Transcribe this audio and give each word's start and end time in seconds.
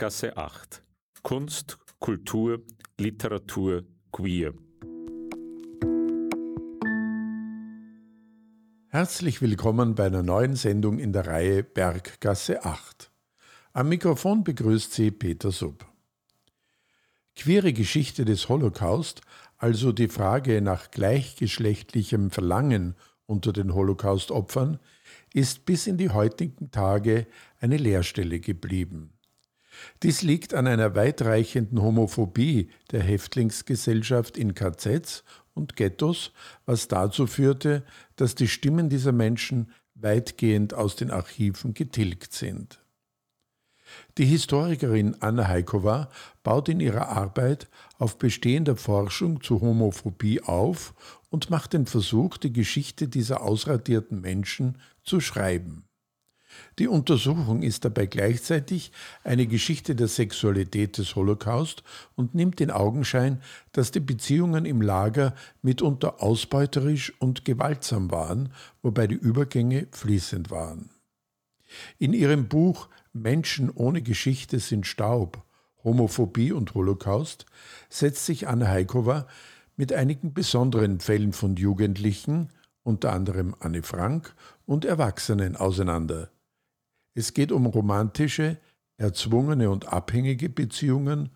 Berggasse 0.00 0.34
8. 0.34 0.82
Kunst, 1.22 1.76
Kultur, 1.98 2.62
Literatur, 2.98 3.84
Queer. 4.10 4.54
Herzlich 8.88 9.42
willkommen 9.42 9.94
bei 9.94 10.06
einer 10.06 10.22
neuen 10.22 10.56
Sendung 10.56 10.98
in 10.98 11.12
der 11.12 11.26
Reihe 11.26 11.62
Berggasse 11.62 12.64
8. 12.64 13.10
Am 13.74 13.90
Mikrofon 13.90 14.42
begrüßt 14.42 14.90
Sie 14.94 15.10
Peter 15.10 15.52
Sub. 15.52 15.84
Queere 17.36 17.74
Geschichte 17.74 18.24
des 18.24 18.48
Holocaust, 18.48 19.20
also 19.58 19.92
die 19.92 20.08
Frage 20.08 20.62
nach 20.62 20.90
gleichgeschlechtlichem 20.90 22.30
Verlangen 22.30 22.96
unter 23.26 23.52
den 23.52 23.74
Holocaust-Opfern, 23.74 24.78
ist 25.34 25.66
bis 25.66 25.86
in 25.86 25.98
die 25.98 26.08
heutigen 26.08 26.70
Tage 26.70 27.26
eine 27.60 27.76
Leerstelle 27.76 28.40
geblieben. 28.40 29.12
Dies 30.02 30.22
liegt 30.22 30.54
an 30.54 30.66
einer 30.66 30.94
weitreichenden 30.94 31.80
Homophobie 31.82 32.70
der 32.90 33.02
Häftlingsgesellschaft 33.02 34.36
in 34.36 34.54
KZs 34.54 35.24
und 35.54 35.76
Ghettos, 35.76 36.32
was 36.66 36.88
dazu 36.88 37.26
führte, 37.26 37.84
dass 38.16 38.34
die 38.34 38.48
Stimmen 38.48 38.88
dieser 38.88 39.12
Menschen 39.12 39.72
weitgehend 39.94 40.74
aus 40.74 40.96
den 40.96 41.10
Archiven 41.10 41.74
getilgt 41.74 42.32
sind. 42.32 42.80
Die 44.18 44.24
Historikerin 44.24 45.16
Anna 45.20 45.48
Heikova 45.48 46.10
baut 46.42 46.68
in 46.68 46.80
ihrer 46.80 47.08
Arbeit 47.08 47.68
auf 47.98 48.18
bestehender 48.18 48.76
Forschung 48.76 49.42
zu 49.42 49.60
Homophobie 49.60 50.42
auf 50.42 50.94
und 51.28 51.50
macht 51.50 51.72
den 51.72 51.86
Versuch, 51.86 52.36
die 52.36 52.52
Geschichte 52.52 53.08
dieser 53.08 53.42
ausradierten 53.42 54.20
Menschen 54.20 54.78
zu 55.02 55.20
schreiben. 55.20 55.89
Die 56.78 56.88
Untersuchung 56.88 57.62
ist 57.62 57.84
dabei 57.84 58.06
gleichzeitig 58.06 58.92
eine 59.24 59.46
Geschichte 59.46 59.94
der 59.94 60.08
Sexualität 60.08 60.98
des 60.98 61.14
Holocaust 61.16 61.82
und 62.16 62.34
nimmt 62.34 62.60
in 62.60 62.70
Augenschein, 62.70 63.40
dass 63.72 63.90
die 63.90 64.00
Beziehungen 64.00 64.64
im 64.64 64.80
Lager 64.80 65.34
mitunter 65.62 66.22
ausbeuterisch 66.22 67.12
und 67.18 67.44
gewaltsam 67.44 68.10
waren, 68.10 68.52
wobei 68.82 69.06
die 69.06 69.14
Übergänge 69.14 69.88
fließend 69.92 70.50
waren. 70.50 70.90
In 71.98 72.12
ihrem 72.12 72.48
Buch 72.48 72.88
Menschen 73.12 73.70
ohne 73.70 74.02
Geschichte 74.02 74.58
sind 74.58 74.86
Staub, 74.86 75.44
Homophobie 75.84 76.52
und 76.52 76.74
Holocaust 76.74 77.46
setzt 77.88 78.26
sich 78.26 78.48
Anna 78.48 78.68
Heikova 78.68 79.26
mit 79.76 79.92
einigen 79.92 80.34
besonderen 80.34 81.00
Fällen 81.00 81.32
von 81.32 81.56
Jugendlichen, 81.56 82.50
unter 82.82 83.12
anderem 83.12 83.54
Anne 83.60 83.82
Frank, 83.82 84.34
und 84.66 84.84
Erwachsenen 84.84 85.56
auseinander. 85.56 86.30
Es 87.14 87.34
geht 87.34 87.52
um 87.52 87.66
romantische, 87.66 88.58
erzwungene 88.96 89.70
und 89.70 89.92
abhängige 89.92 90.48
Beziehungen, 90.48 91.30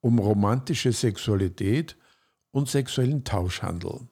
um 0.00 0.18
romantische 0.18 0.92
Sexualität 0.92 1.96
und 2.50 2.68
sexuellen 2.68 3.24
Tauschhandel. 3.24 4.08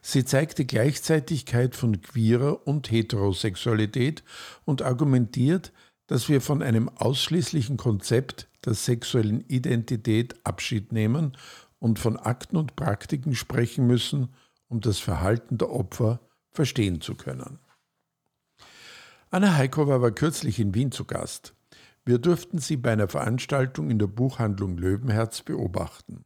Sie 0.00 0.24
zeigt 0.24 0.58
die 0.58 0.66
Gleichzeitigkeit 0.66 1.74
von 1.74 2.00
queerer 2.00 2.66
und 2.66 2.90
Heterosexualität 2.90 4.22
und 4.64 4.82
argumentiert, 4.82 5.72
dass 6.06 6.28
wir 6.28 6.40
von 6.40 6.62
einem 6.62 6.88
ausschließlichen 6.88 7.76
Konzept 7.76 8.48
der 8.64 8.74
sexuellen 8.74 9.40
Identität 9.48 10.34
Abschied 10.44 10.92
nehmen 10.92 11.36
und 11.78 11.98
von 11.98 12.16
Akten 12.16 12.56
und 12.56 12.76
Praktiken 12.76 13.34
sprechen 13.34 13.86
müssen, 13.86 14.28
um 14.68 14.80
das 14.80 14.98
Verhalten 14.98 15.58
der 15.58 15.70
Opfer 15.70 16.20
verstehen 16.50 17.00
zu 17.00 17.14
können. 17.14 17.58
Anna 19.34 19.56
Heikova 19.56 20.00
war 20.00 20.12
kürzlich 20.12 20.60
in 20.60 20.76
Wien 20.76 20.92
zu 20.92 21.06
Gast. 21.06 21.54
Wir 22.04 22.18
durften 22.18 22.58
sie 22.58 22.76
bei 22.76 22.92
einer 22.92 23.08
Veranstaltung 23.08 23.90
in 23.90 23.98
der 23.98 24.06
Buchhandlung 24.06 24.78
Löwenherz 24.78 25.42
beobachten. 25.42 26.22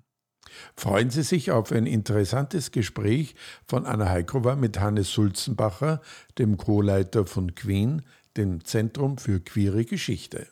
Freuen 0.77 1.09
Sie 1.09 1.23
sich 1.23 1.51
auf 1.51 1.73
ein 1.73 1.87
interessantes 1.87 2.71
Gespräch 2.71 3.35
von 3.67 3.87
Anna 3.87 4.11
Heikova 4.11 4.57
mit 4.57 4.79
Hannes 4.79 5.11
Sulzenbacher, 5.11 6.03
dem 6.37 6.59
Co-Leiter 6.59 7.25
von 7.25 7.55
Queen, 7.55 8.03
dem 8.37 8.63
Zentrum 8.67 9.17
für 9.17 9.41
queere 9.41 9.87
Geschichte. 9.87 10.47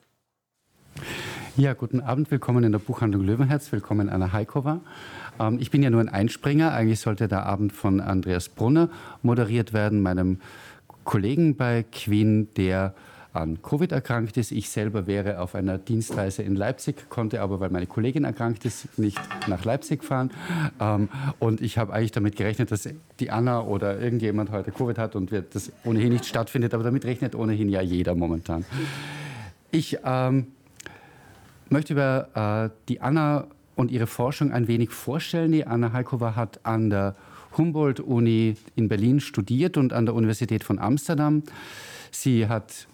Ja, 1.58 1.74
guten 1.74 2.00
Abend, 2.00 2.30
willkommen 2.30 2.64
in 2.64 2.72
der 2.72 2.78
Buchhandlung 2.78 3.24
Löwenherz, 3.24 3.70
willkommen 3.70 4.08
Anna 4.08 4.32
Heikova. 4.32 4.80
Ähm, 5.38 5.58
ich 5.60 5.70
bin 5.70 5.82
ja 5.82 5.90
nur 5.90 6.00
ein 6.00 6.08
Einspringer, 6.08 6.72
eigentlich 6.72 7.00
sollte 7.00 7.28
der 7.28 7.44
Abend 7.44 7.72
von 7.72 8.00
Andreas 8.00 8.48
Brunner 8.48 8.88
moderiert 9.22 9.72
werden, 9.74 10.00
meinem 10.00 10.40
Kollegen 11.06 11.56
bei 11.56 11.84
Queen, 11.90 12.52
der 12.56 12.94
an 13.32 13.62
Covid 13.62 13.92
erkrankt 13.92 14.36
ist. 14.36 14.50
Ich 14.50 14.68
selber 14.68 15.06
wäre 15.06 15.40
auf 15.40 15.54
einer 15.54 15.78
Dienstreise 15.78 16.42
in 16.42 16.56
Leipzig, 16.56 17.08
konnte 17.08 17.40
aber, 17.40 17.60
weil 17.60 17.70
meine 17.70 17.86
Kollegin 17.86 18.24
erkrankt 18.24 18.64
ist, 18.64 18.98
nicht 18.98 19.20
nach 19.46 19.64
Leipzig 19.64 20.02
fahren. 20.02 20.30
Ähm, 20.80 21.08
und 21.38 21.60
ich 21.60 21.78
habe 21.78 21.92
eigentlich 21.92 22.12
damit 22.12 22.36
gerechnet, 22.36 22.70
dass 22.72 22.88
die 23.20 23.30
Anna 23.30 23.62
oder 23.62 24.00
irgendjemand 24.00 24.50
heute 24.50 24.72
Covid 24.72 24.98
hat 24.98 25.14
und 25.14 25.30
wird 25.30 25.54
das 25.54 25.70
ohnehin 25.84 26.12
nicht 26.12 26.26
stattfindet. 26.26 26.74
Aber 26.74 26.82
damit 26.82 27.04
rechnet 27.04 27.34
ohnehin 27.34 27.68
ja 27.68 27.82
jeder 27.82 28.14
momentan. 28.14 28.64
Ich 29.70 29.98
ähm, 30.04 30.48
möchte 31.68 31.92
über 31.92 32.70
äh, 32.74 32.76
die 32.88 33.00
Anna 33.00 33.46
und 33.76 33.90
ihre 33.90 34.06
Forschung 34.06 34.50
ein 34.50 34.66
wenig 34.66 34.90
vorstellen. 34.90 35.52
Die 35.52 35.66
Anna 35.66 35.92
Halkova 35.92 36.34
hat 36.34 36.60
an 36.64 36.90
der 36.90 37.14
Humboldt-Uni 37.56 38.56
in 38.74 38.88
Berlin 38.88 39.20
studiert 39.20 39.76
und 39.76 39.92
an 39.92 40.06
der 40.06 40.14
Universität 40.14 40.64
von 40.64 40.78
Amsterdam. 40.78 41.42
Sie 42.10 42.48
hat 42.48 42.86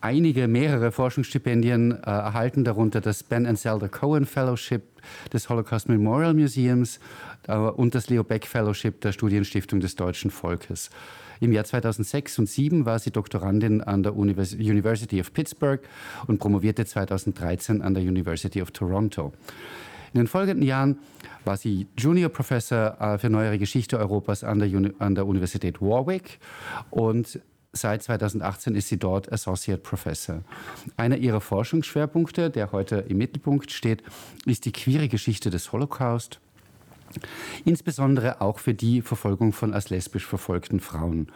einige, 0.00 0.46
mehrere 0.48 0.92
Forschungsstipendien 0.92 1.92
äh, 1.92 1.96
erhalten, 2.04 2.64
darunter 2.64 3.00
das 3.00 3.22
Ben 3.22 3.46
and 3.46 3.58
Zelda 3.58 3.88
Cohen 3.88 4.26
Fellowship 4.26 4.82
des 5.32 5.48
Holocaust 5.48 5.88
Memorial 5.88 6.34
Museums 6.34 7.00
äh, 7.48 7.56
und 7.56 7.94
das 7.94 8.08
Leo 8.08 8.22
Beck 8.22 8.46
Fellowship 8.46 9.00
der 9.00 9.12
Studienstiftung 9.12 9.80
des 9.80 9.96
deutschen 9.96 10.30
Volkes. 10.30 10.90
Im 11.40 11.52
Jahr 11.52 11.64
2006 11.64 12.38
und 12.38 12.46
2007 12.46 12.86
war 12.86 12.98
sie 12.98 13.10
Doktorandin 13.10 13.82
an 13.82 14.02
der 14.02 14.16
Univers 14.16 14.54
University 14.54 15.20
of 15.20 15.32
Pittsburgh 15.32 15.80
und 16.26 16.38
promovierte 16.38 16.86
2013 16.86 17.82
an 17.82 17.94
der 17.94 18.02
University 18.02 18.62
of 18.62 18.70
Toronto. 18.70 19.32
In 20.12 20.20
den 20.20 20.26
folgenden 20.26 20.62
Jahren 20.62 20.98
war 21.44 21.56
sie 21.56 21.86
Junior 21.96 22.30
Professor 22.30 23.00
äh, 23.00 23.18
für 23.18 23.30
neuere 23.30 23.58
Geschichte 23.58 23.98
Europas 23.98 24.44
an 24.44 24.58
der, 24.58 24.68
Uni 24.68 24.92
an 24.98 25.14
der 25.14 25.26
Universität 25.26 25.80
Warwick 25.80 26.38
und 26.90 27.40
Seit 27.76 28.02
2018 28.02 28.74
ist 28.74 28.88
sie 28.88 28.98
dort 28.98 29.30
Associate 29.30 29.78
Professor. 29.80 30.42
Einer 30.96 31.18
ihrer 31.18 31.42
Forschungsschwerpunkte, 31.42 32.48
der 32.48 32.72
heute 32.72 33.04
im 33.08 33.18
Mittelpunkt 33.18 33.70
steht, 33.70 34.02
ist 34.46 34.64
die 34.64 34.72
queere 34.72 35.08
Geschichte 35.08 35.50
des 35.50 35.72
Holocaust, 35.72 36.40
insbesondere 37.66 38.40
auch 38.40 38.60
für 38.60 38.72
die 38.72 39.02
Verfolgung 39.02 39.52
von 39.52 39.74
als 39.74 39.90
lesbisch 39.90 40.26
verfolgten 40.26 40.80
Frauen. 40.80 41.30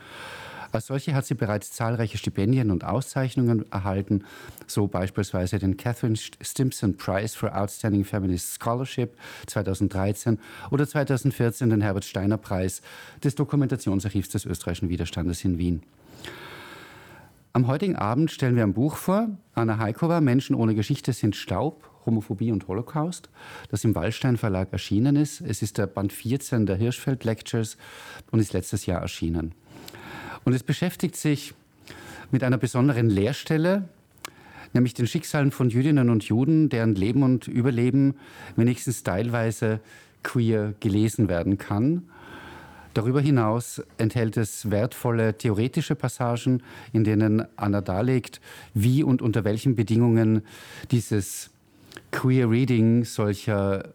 Als 0.72 0.86
solche 0.86 1.14
hat 1.14 1.26
sie 1.26 1.34
bereits 1.34 1.72
zahlreiche 1.72 2.16
Stipendien 2.16 2.70
und 2.70 2.84
Auszeichnungen 2.84 3.70
erhalten, 3.72 4.25
so 4.66 4.86
beispielsweise 4.86 5.58
den 5.58 5.76
Catherine 5.76 6.16
Stimson 6.16 6.97
Prize 6.97 7.36
for 7.36 7.56
Outstanding 7.56 8.04
Feminist 8.04 8.62
Scholarship 8.62 9.16
2013 9.47 10.38
oder 10.70 10.86
2014 10.86 11.70
den 11.70 11.80
Herbert 11.80 12.04
Steiner 12.04 12.36
Preis 12.36 12.82
des 13.25 13.34
Dokumentationsarchivs 13.34 14.28
des 14.28 14.44
österreichischen 14.47 14.88
Widerstandes 14.91 15.44
in 15.44 15.59
Wien. 15.59 15.82
Am 17.53 17.66
heutigen 17.66 17.97
Abend 17.97 18.30
stellen 18.30 18.54
wir 18.54 18.62
ein 18.62 18.74
Buch 18.74 18.94
vor, 18.94 19.28
Anna 19.54 19.78
Heikova, 19.78 20.21
Menschen 20.21 20.54
ohne 20.54 20.77
Geschichte 20.77 21.12
sind 21.12 21.34
Staub, 21.34 21.83
Homophobie 22.06 22.53
und 22.53 22.68
Holocaust, 22.68 23.28
das 23.71 23.83
im 23.83 23.97
Wallstein 23.97 24.36
Verlag 24.36 24.72
erschienen 24.72 25.16
ist. 25.16 25.41
Es 25.41 25.60
ist 25.60 25.77
der 25.77 25.89
Band 25.89 26.12
14 26.12 26.66
der 26.66 26.77
Hirschfeld 26.77 27.24
Lectures 27.24 27.77
und 28.30 28.39
ist 28.39 28.53
letztes 28.53 28.86
Jahr 28.86 29.03
erschienen. 29.03 29.53
Und 30.45 30.53
es 30.53 30.63
beschäftigt 30.63 31.16
sich 31.16 31.54
mit 32.31 32.42
einer 32.45 32.59
besonderen 32.59 33.10
Lehrstelle, 33.10 33.89
nämlich 34.72 34.95
den 34.95 35.07
Schicksalen 35.07 35.51
von 35.51 35.71
Jüdinnen 35.71 36.10
und 36.10 36.25
Juden, 36.25 36.69
deren 36.69 36.95
Leben 36.95 37.22
und 37.22 37.48
Überleben 37.48 38.15
wenigstens 38.57 39.03
teilweise 39.03 39.81
queer 40.22 40.75
gelesen 40.81 41.28
werden 41.28 41.59
kann 41.59 42.03
Darüber 42.95 43.21
hinaus 43.21 43.81
enthält 43.98 44.37
es 44.37 44.71
wertvolle 44.71 45.39
theoretische 45.39 45.95
Passagen, 45.95 46.63
in 46.92 47.04
denen 47.04 47.47
Anna 47.57 47.81
darlegt, 47.81 48.41
wie 48.75 49.04
und 49.04 49.22
unter 49.22 49.45
welchen 49.45 49.77
Bedingungen 49.77 50.42
dieses 50.91 51.51
Queer 52.10 52.51
Reading 52.51 53.04
solcher 53.04 53.84
äh, 53.84 53.91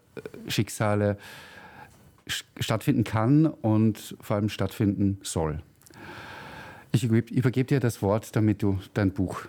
Schicksale 0.48 1.18
stattfinden 2.26 3.04
kann 3.04 3.46
und 3.46 4.16
vor 4.20 4.36
allem 4.36 4.48
stattfinden 4.48 5.18
soll. 5.22 5.60
Ich 6.96 7.04
übergebe 7.04 7.66
dir 7.66 7.80
das 7.80 8.00
Wort, 8.00 8.34
damit 8.34 8.62
du 8.62 8.78
dein 8.94 9.10
Buch 9.10 9.42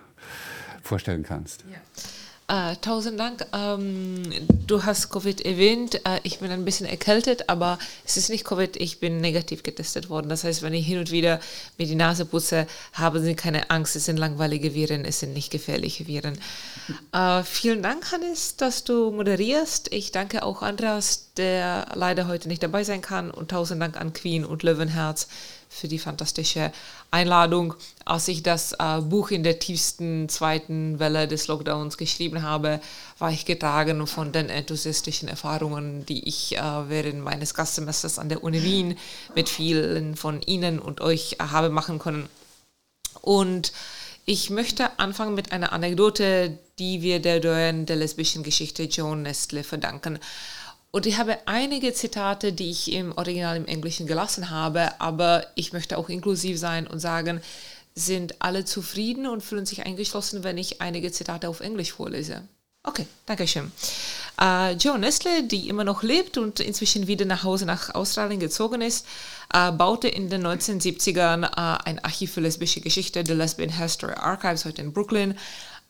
vorstellen 0.84 1.24
kannst. 1.24 1.64
Ja. 1.72 1.78
Äh, 2.50 2.78
tausend 2.78 3.20
Dank. 3.20 3.46
Ähm, 3.54 4.24
du 4.68 4.84
hast 4.84 5.10
Covid 5.10 5.42
erwähnt. 5.42 5.96
Äh, 6.06 6.20
ich 6.24 6.40
bin 6.40 6.50
ein 6.50 6.64
bisschen 6.64 6.86
erkältet, 6.86 7.50
aber 7.50 7.78
es 8.06 8.16
ist 8.16 8.30
nicht 8.30 8.46
Covid. 8.46 8.78
Ich 8.78 9.02
bin 9.02 9.20
negativ 9.20 9.64
getestet 9.64 10.10
worden. 10.10 10.30
Das 10.30 10.46
heißt, 10.46 10.62
wenn 10.62 10.74
ich 10.74 10.86
hin 10.88 11.00
und 11.00 11.12
wieder 11.12 11.42
mir 11.78 11.88
die 11.88 11.96
Nase 11.96 12.26
putze, 12.26 12.68
haben 12.94 13.22
Sie 13.22 13.36
keine 13.36 13.70
Angst. 13.70 13.98
Es 13.98 14.06
sind 14.06 14.18
langweilige 14.18 14.74
Viren, 14.74 15.04
es 15.04 15.20
sind 15.20 15.34
nicht 15.34 15.52
gefährliche 15.52 16.08
Viren. 16.08 16.38
Äh, 17.12 17.44
vielen 17.44 17.82
Dank, 17.82 18.14
Hannes, 18.14 18.56
dass 18.56 18.86
du 18.86 19.12
moderierst. 19.12 19.94
Ich 19.94 20.14
danke 20.14 20.44
auch 20.44 20.62
Andreas, 20.62 21.34
der 21.36 21.88
leider 21.96 22.28
heute 22.28 22.48
nicht 22.48 22.64
dabei 22.64 22.86
sein 22.86 23.02
kann. 23.02 23.30
Und 23.30 23.52
tausend 23.52 23.82
Dank 23.82 23.98
an 24.00 24.14
Queen 24.14 24.46
und 24.46 24.64
Löwenherz 24.64 25.28
für 25.78 25.88
die 25.88 26.00
fantastische 26.00 26.72
Einladung. 27.12 27.76
Als 28.06 28.28
ich 28.28 28.44
das 28.44 28.74
äh, 28.74 29.02
Buch 29.02 29.32
in 29.32 29.44
der 29.44 29.60
tiefsten 29.60 30.28
zweiten 30.28 31.00
Welle 31.00 31.28
des 31.28 31.48
Lockdowns 31.48 31.98
geschrieben 31.98 32.42
habe, 32.42 32.82
war 33.20 33.32
ich 33.32 33.46
getragen 33.46 34.06
von 34.08 34.32
den 34.32 34.50
enthusiastischen 34.50 35.30
Erfahrungen, 35.30 36.06
die 36.06 36.28
ich 36.28 36.58
äh, 36.58 36.62
während 36.90 37.22
meines 37.22 37.54
Gastsemesters 37.54 38.20
an 38.20 38.30
der 38.30 38.44
Uni 38.44 38.64
Wien 38.64 38.98
mit 39.36 39.50
vielen 39.50 40.16
von 40.16 40.42
Ihnen 40.42 40.80
und 40.80 41.02
euch 41.02 41.34
äh, 41.34 41.44
habe 41.44 41.70
machen 41.70 42.00
können. 42.00 42.28
Und 43.22 43.72
ich 44.26 44.50
möchte 44.50 45.00
anfangen 45.00 45.36
mit 45.36 45.54
einer 45.54 45.72
Anekdote, 45.72 46.58
die 46.80 47.02
wir 47.02 47.22
der 47.22 47.40
Doyen 47.40 47.86
der 47.86 47.96
lesbischen 47.96 48.44
Geschichte 48.44 48.84
Joan 48.84 49.22
Nestle 49.22 49.64
verdanken. 49.64 50.20
Und 50.92 51.06
ich 51.06 51.18
habe 51.18 51.38
einige 51.46 51.94
Zitate, 51.94 52.54
die 52.54 52.72
ich 52.72 52.92
im 52.92 53.12
Original 53.18 53.58
im 53.58 53.66
Englischen 53.66 54.08
gelassen 54.08 54.50
habe, 54.50 55.00
aber 55.00 55.46
ich 55.56 55.74
möchte 55.74 55.98
auch 55.98 56.10
inklusiv 56.10 56.58
sein 56.58 56.88
und 56.88 57.00
sagen, 57.00 57.42
sind 57.94 58.36
alle 58.40 58.64
zufrieden 58.64 59.28
und 59.28 59.44
fühlen 59.44 59.66
sich 59.66 59.86
eingeschlossen, 59.86 60.44
wenn 60.44 60.58
ich 60.58 60.82
einige 60.82 61.12
Zitate 61.12 61.50
auf 61.50 61.60
Englisch 61.60 61.94
vorlese. 61.94 62.44
Okay, 62.84 63.06
danke 63.26 63.48
schön. 63.48 63.72
Uh, 64.40 64.70
Joe 64.80 64.98
Nestle, 64.98 65.44
die 65.44 65.68
immer 65.68 65.84
noch 65.84 66.04
lebt 66.04 66.38
und 66.38 66.60
inzwischen 66.60 67.08
wieder 67.08 67.26
nach 67.26 67.44
Hause 67.44 67.66
nach 67.66 67.94
Australien 67.96 68.40
gezogen 68.40 68.82
ist, 68.82 69.06
uh, 69.54 69.72
baute 69.72 70.08
in 70.08 70.30
den 70.30 70.46
1970ern 70.46 71.44
uh, 71.44 71.82
ein 71.84 72.00
Archiv 72.00 72.34
für 72.34 72.42
lesbische 72.42 72.80
Geschichte, 72.80 73.24
The 73.26 73.34
Lesbian 73.34 73.72
History 73.72 74.14
Archives, 74.14 74.64
heute 74.64 74.84
in 74.84 74.94
Brooklyn, 74.94 75.38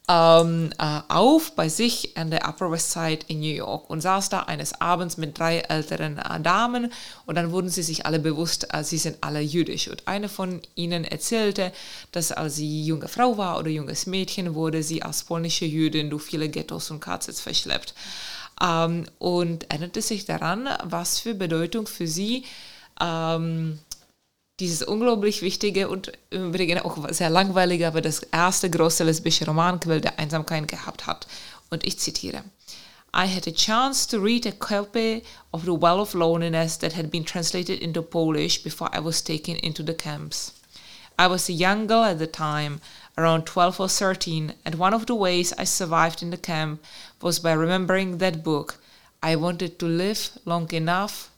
ähm, 0.10 0.70
äh, 0.78 1.02
auf 1.10 1.54
bei 1.56 1.68
sich 1.68 2.16
an 2.16 2.32
der 2.32 2.48
Upper 2.48 2.72
West 2.72 2.92
Side 2.92 3.26
in 3.28 3.42
New 3.42 3.54
York 3.54 3.90
und 3.90 4.00
saß 4.00 4.30
da 4.30 4.44
eines 4.44 4.80
Abends 4.80 5.18
mit 5.18 5.38
drei 5.38 5.60
älteren 5.60 6.18
äh, 6.18 6.40
Damen 6.40 6.94
und 7.26 7.36
dann 7.36 7.52
wurden 7.52 7.70
sie 7.70 7.84
sich 7.84 8.06
alle 8.06 8.20
bewusst, 8.20 8.74
äh, 8.74 8.84
sie 8.84 8.98
sind 8.98 9.18
alle 9.22 9.42
jüdisch. 9.42 9.90
Und 9.90 10.08
eine 10.08 10.30
von 10.30 10.62
ihnen 10.76 11.04
erzählte, 11.04 11.74
dass 12.14 12.32
als 12.32 12.56
sie 12.56 12.86
junge 12.86 13.10
Frau 13.10 13.38
war 13.38 13.60
oder 13.60 13.70
junges 13.70 14.06
Mädchen, 14.06 14.56
wurde 14.56 14.82
sie 14.82 15.04
als 15.04 15.26
polnische 15.26 15.66
Jüdin 15.66 16.10
durch 16.10 16.24
viele 16.24 16.48
Ghettos 16.48 16.90
und 16.90 17.02
KZs 17.02 17.42
verschleppt. 17.42 17.94
Ähm, 18.64 19.06
und 19.20 19.70
erinnerte 19.70 20.02
sich 20.02 20.24
daran, 20.24 20.70
was 20.84 21.20
für 21.20 21.36
Bedeutung 21.36 21.86
für 21.86 22.08
sie 22.08 22.46
ähm, 23.02 23.80
dieses 24.60 24.82
unglaublich 24.82 25.42
wichtige 25.42 25.88
und 25.88 26.12
im 26.32 26.50
Übrigen 26.50 26.80
auch 26.80 26.98
sehr 27.10 27.30
langweilige, 27.30 27.88
aber 27.88 28.02
das 28.02 28.20
erste 28.20 28.70
große 28.70 29.04
lesbische 29.04 29.46
Romanquell 29.46 30.02
der 30.02 30.18
Einsamkeit 30.18 30.68
gehabt 30.68 31.06
hat. 31.06 31.28
Und 31.70 31.86
ich 31.86 32.00
zitiere. 32.00 32.44
I 33.14 33.26
had 33.26 33.48
a 33.48 33.52
chance 33.52 34.08
to 34.08 34.20
read 34.20 34.46
a 34.46 34.52
copy 34.52 35.24
of 35.52 35.64
The 35.64 35.72
Well 35.72 36.00
of 36.00 36.14
Loneliness 36.14 36.78
that 36.80 36.96
had 36.96 37.10
been 37.10 37.26
translated 37.26 37.82
into 37.82 38.02
Polish 38.02 38.64
before 38.64 38.90
I 38.94 39.00
was 39.00 39.24
taken 39.24 39.56
into 39.56 39.84
the 39.84 39.94
camps. 39.94 40.54
I 41.20 41.28
was 41.28 41.50
a 41.50 41.54
young 41.54 41.88
girl 41.88 42.04
at 42.04 42.20
the 42.20 42.28
time, 42.28 42.80
around 43.18 43.46
12 43.46 43.80
or 43.80 43.90
13, 43.90 44.54
and 44.66 44.76
one 44.76 44.94
of 44.94 45.08
the 45.08 45.16
ways 45.16 45.54
I 45.58 45.64
survived 45.64 46.22
in 46.22 46.30
the 46.30 46.38
camp 46.38 46.84
was 47.22 47.40
by 47.40 47.54
remembering 47.54 48.20
that 48.20 48.44
book. 48.44 48.78
I 49.24 49.36
wanted 49.36 49.80
to 49.80 49.88
live 49.88 50.38
long 50.46 50.72
enough 50.72 51.32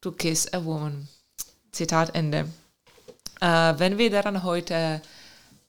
to 0.00 0.12
kiss 0.12 0.48
a 0.52 0.58
woman. 0.58 1.08
Zitat 1.72 2.14
Ende. 2.14 2.48
Äh, 3.40 3.74
wenn 3.78 3.96
wir 3.96 4.10
daran 4.10 4.42
heute 4.42 5.00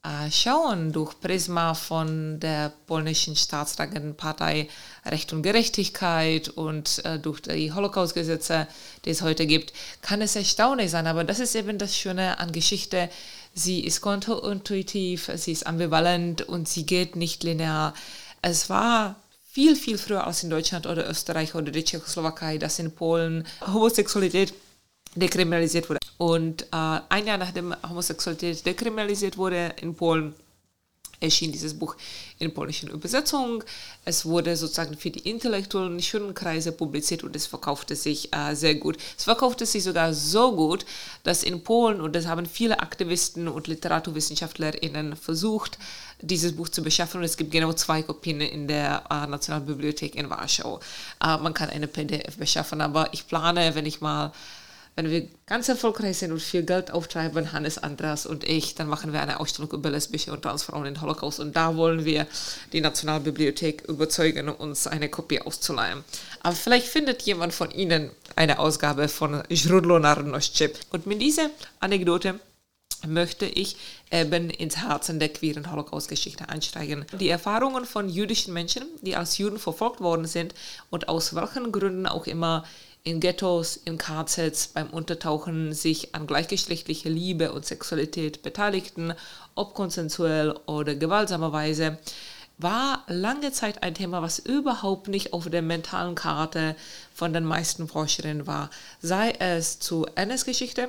äh, 0.04 0.30
schauen, 0.30 0.92
durch 0.92 1.18
Prisma 1.18 1.72
von 1.72 2.38
der 2.40 2.74
polnischen 2.86 3.36
staatstragenden 3.36 4.14
Partei 4.14 4.68
Recht 5.06 5.32
und 5.32 5.42
Gerechtigkeit 5.42 6.50
und 6.50 7.02
äh, 7.06 7.18
durch 7.18 7.40
die 7.40 7.72
Holocaust-Gesetze, 7.72 8.68
die 9.06 9.10
es 9.10 9.22
heute 9.22 9.46
gibt, 9.46 9.72
kann 10.02 10.20
es 10.20 10.36
erstaunlich 10.36 10.90
sein. 10.90 11.06
Aber 11.06 11.24
das 11.24 11.40
ist 11.40 11.54
eben 11.54 11.78
das 11.78 11.96
Schöne 11.96 12.38
an 12.38 12.52
Geschichte. 12.52 13.08
Sie 13.54 13.80
ist 13.80 14.02
kontraintuitiv, 14.02 15.30
sie 15.36 15.52
ist 15.52 15.66
ambivalent 15.66 16.42
und 16.42 16.68
sie 16.68 16.84
geht 16.84 17.16
nicht 17.16 17.42
linear. 17.44 17.94
Es 18.42 18.68
war 18.68 19.16
viel, 19.42 19.74
viel 19.74 19.96
früher 19.96 20.26
als 20.26 20.42
in 20.42 20.50
Deutschland 20.50 20.86
oder 20.86 21.08
Österreich 21.08 21.54
oder 21.54 21.72
der 21.72 21.84
Tschechoslowakei, 21.84 22.58
dass 22.58 22.78
in 22.78 22.94
Polen 22.94 23.46
Homosexualität 23.66 24.52
dekriminalisiert 25.14 25.88
wurde. 25.88 26.00
Und 26.18 26.62
äh, 26.62 26.66
ein 27.08 27.26
Jahr 27.26 27.38
nachdem 27.38 27.74
Homosexualität 27.88 28.64
dekriminalisiert 28.64 29.36
wurde 29.36 29.74
in 29.80 29.94
Polen, 29.94 30.34
erschien 31.20 31.52
dieses 31.52 31.74
Buch 31.74 31.96
in 32.38 32.52
polnischen 32.52 32.90
Übersetzung. 32.90 33.64
Es 34.04 34.24
wurde 34.24 34.56
sozusagen 34.56 34.96
für 34.96 35.10
die 35.10 35.28
intellektuellen 35.28 36.00
schönen 36.00 36.34
Kreise 36.34 36.72
publiziert 36.72 37.24
und 37.24 37.34
es 37.34 37.46
verkaufte 37.46 37.96
sich 37.96 38.34
äh, 38.34 38.54
sehr 38.54 38.74
gut. 38.74 38.98
Es 39.16 39.24
verkaufte 39.24 39.66
sich 39.66 39.82
sogar 39.82 40.12
so 40.12 40.54
gut, 40.54 40.84
dass 41.22 41.42
in 41.42 41.62
Polen, 41.62 42.00
und 42.00 42.14
das 42.14 42.26
haben 42.26 42.46
viele 42.46 42.80
Aktivisten 42.80 43.48
und 43.48 43.66
LiteraturwissenschaftlerInnen 43.66 45.16
versucht, 45.16 45.78
dieses 46.20 46.54
Buch 46.54 46.68
zu 46.68 46.82
beschaffen. 46.82 47.18
Und 47.18 47.24
es 47.24 47.36
gibt 47.36 47.50
genau 47.50 47.72
zwei 47.72 48.02
Kopien 48.02 48.40
in 48.40 48.68
der 48.68 49.04
äh, 49.10 49.26
Nationalbibliothek 49.26 50.14
in 50.14 50.30
Warschau. 50.30 50.80
Äh, 51.22 51.38
man 51.38 51.54
kann 51.54 51.70
eine 51.70 51.88
PDF 51.88 52.36
beschaffen, 52.36 52.80
aber 52.80 53.12
ich 53.12 53.26
plane, 53.26 53.74
wenn 53.74 53.86
ich 53.86 54.00
mal 54.00 54.32
wenn 54.96 55.10
wir 55.10 55.28
ganz 55.46 55.68
erfolgreich 55.68 56.18
sind 56.18 56.30
und 56.30 56.40
viel 56.40 56.62
Geld 56.62 56.92
auftreiben, 56.92 57.52
Hannes, 57.52 57.78
Andreas 57.78 58.26
und 58.26 58.44
ich, 58.44 58.74
dann 58.74 58.88
machen 58.88 59.12
wir 59.12 59.20
eine 59.20 59.40
Ausstellung 59.40 59.72
über 59.72 59.90
lesbische 59.90 60.32
und 60.32 60.42
Transfrauen 60.42 60.86
im 60.86 61.00
Holocaust. 61.00 61.40
Und 61.40 61.56
da 61.56 61.76
wollen 61.76 62.04
wir 62.04 62.26
die 62.72 62.80
Nationalbibliothek 62.80 63.82
überzeugen, 63.88 64.48
uns 64.48 64.86
eine 64.86 65.08
Kopie 65.08 65.40
auszuleihen. 65.40 66.04
Aber 66.42 66.54
vielleicht 66.54 66.86
findet 66.86 67.22
jemand 67.22 67.52
von 67.52 67.70
Ihnen 67.72 68.10
eine 68.36 68.58
Ausgabe 68.60 69.08
von 69.08 69.42
Źródło 69.50 69.98
Narodności. 69.98 70.70
Und 70.90 71.06
mit 71.06 71.20
dieser 71.20 71.50
Anekdote 71.80 72.38
möchte 73.06 73.46
ich 73.46 73.76
eben 74.10 74.50
ins 74.50 74.76
Herzen 74.76 75.18
der 75.18 75.28
queeren 75.28 75.70
Holocaust-Geschichte 75.70 76.48
einsteigen. 76.48 77.04
Die 77.18 77.28
Erfahrungen 77.28 77.84
von 77.84 78.08
jüdischen 78.08 78.54
Menschen, 78.54 78.84
die 79.02 79.16
als 79.16 79.38
Juden 79.38 79.58
verfolgt 79.58 80.00
worden 80.00 80.26
sind 80.26 80.54
und 80.90 81.08
aus 81.08 81.34
welchen 81.34 81.72
Gründen 81.72 82.06
auch 82.06 82.26
immer 82.26 82.64
in 83.04 83.20
Ghettos, 83.20 83.76
in 83.76 83.98
KZs 83.98 84.68
beim 84.68 84.88
Untertauchen 84.88 85.74
sich 85.74 86.14
an 86.14 86.26
gleichgeschlechtlicher 86.26 87.10
Liebe 87.10 87.52
und 87.52 87.66
Sexualität 87.66 88.42
beteiligten, 88.42 89.12
ob 89.54 89.74
konsensuell 89.74 90.58
oder 90.64 90.94
gewaltsamerweise, 90.94 91.98
war 92.56 93.04
lange 93.08 93.52
Zeit 93.52 93.82
ein 93.82 93.94
Thema, 93.94 94.22
was 94.22 94.38
überhaupt 94.38 95.08
nicht 95.08 95.34
auf 95.34 95.50
der 95.50 95.60
mentalen 95.60 96.14
Karte 96.14 96.76
von 97.12 97.34
den 97.34 97.44
meisten 97.44 97.88
Forscherinnen 97.88 98.46
war. 98.46 98.70
Sei 99.00 99.32
es 99.38 99.80
zu 99.80 100.06
NS-Geschichte, 100.14 100.88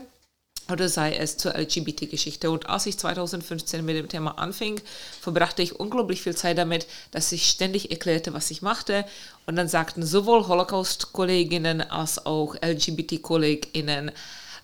oder 0.72 0.90
sei 0.90 1.16
es 1.16 1.38
zur 1.38 1.56
LGBT-Geschichte. 1.56 2.50
Und 2.50 2.70
als 2.70 2.86
ich 2.86 2.98
2015 2.98 3.86
mit 3.86 3.96
dem 3.96 4.10
Thema 4.10 4.40
anfing, 4.40 4.82
verbrachte 5.22 5.62
ich 5.62 5.80
unglaublich 5.80 6.22
viel 6.22 6.36
Zeit 6.36 6.58
damit, 6.58 6.88
dass 7.12 7.32
ich 7.32 7.48
ständig 7.48 7.92
erklärte, 7.92 8.34
was 8.34 8.52
ich 8.52 8.62
machte. 8.62 9.06
Und 9.46 9.56
dann 9.56 9.68
sagten 9.68 10.04
sowohl 10.04 10.48
Holocaust-Kolleginnen 10.48 11.82
als 11.82 12.26
auch 12.26 12.56
LGBT-Kolleginnen, 12.56 14.12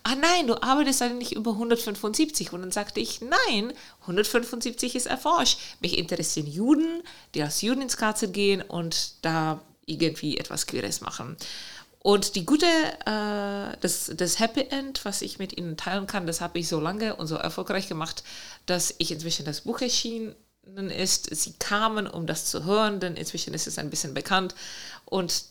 ah 0.03 0.15
nein, 0.15 0.47
du 0.47 0.61
arbeitest 0.61 1.01
eigentlich 1.01 1.35
über 1.35 1.51
175. 1.51 2.53
Und 2.53 2.61
dann 2.61 2.71
sagte 2.71 2.99
ich, 2.99 3.21
nein, 3.21 3.73
175 4.01 4.95
ist 4.95 5.05
erforscht. 5.05 5.59
Mich 5.79 5.97
interessieren 5.97 6.47
Juden, 6.47 7.03
die 7.35 7.43
als 7.43 7.61
Juden 7.61 7.81
ins 7.81 7.97
KZ 7.97 8.33
gehen 8.33 8.61
und 8.61 9.13
da 9.21 9.61
irgendwie 9.85 10.37
etwas 10.37 10.67
Queeres 10.67 11.01
machen. 11.01 11.35
Und 12.03 12.35
die 12.35 12.47
gute, 12.47 12.65
äh, 12.65 13.77
das, 13.79 14.11
das 14.15 14.39
Happy 14.39 14.61
End, 14.71 15.05
was 15.05 15.21
ich 15.21 15.37
mit 15.37 15.55
Ihnen 15.55 15.77
teilen 15.77 16.07
kann, 16.07 16.25
das 16.25 16.41
habe 16.41 16.57
ich 16.57 16.67
so 16.67 16.79
lange 16.79 17.15
und 17.15 17.27
so 17.27 17.35
erfolgreich 17.35 17.87
gemacht, 17.87 18.23
dass 18.65 18.95
ich 18.97 19.11
inzwischen 19.11 19.45
das 19.45 19.61
Buch 19.61 19.81
erschienen 19.81 20.35
ist. 20.89 21.33
Sie 21.35 21.53
kamen, 21.59 22.07
um 22.07 22.25
das 22.25 22.45
zu 22.45 22.65
hören, 22.65 22.99
denn 22.99 23.15
inzwischen 23.15 23.53
ist 23.53 23.67
es 23.67 23.77
ein 23.77 23.91
bisschen 23.91 24.15
bekannt. 24.15 24.55
Und 25.05 25.43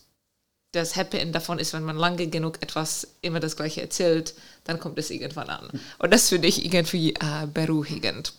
das 0.72 0.96
Happy 0.96 1.18
End 1.18 1.36
davon 1.36 1.60
ist, 1.60 1.72
wenn 1.72 1.84
man 1.84 1.96
lange 1.96 2.26
genug 2.26 2.60
etwas 2.62 3.06
immer 3.22 3.38
das 3.38 3.56
Gleiche 3.56 3.82
erzählt, 3.82 4.34
dann 4.64 4.80
kommt 4.80 4.98
es 4.98 5.10
irgendwann 5.10 5.50
an. 5.50 5.70
Und 5.98 6.12
das 6.12 6.30
finde 6.30 6.48
ich 6.48 6.64
irgendwie 6.64 7.14
äh, 7.14 7.46
beruhigend. 7.46 8.32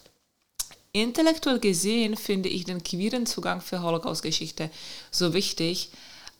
Intellektuell 0.91 1.59
gesehen 1.59 2.17
finde 2.17 2.49
ich 2.49 2.65
den 2.65 2.83
queeren 2.83 3.25
Zugang 3.25 3.61
für 3.61 3.81
Holocaust-Geschichte 3.81 4.69
so 5.11 5.33
wichtig, 5.33 5.91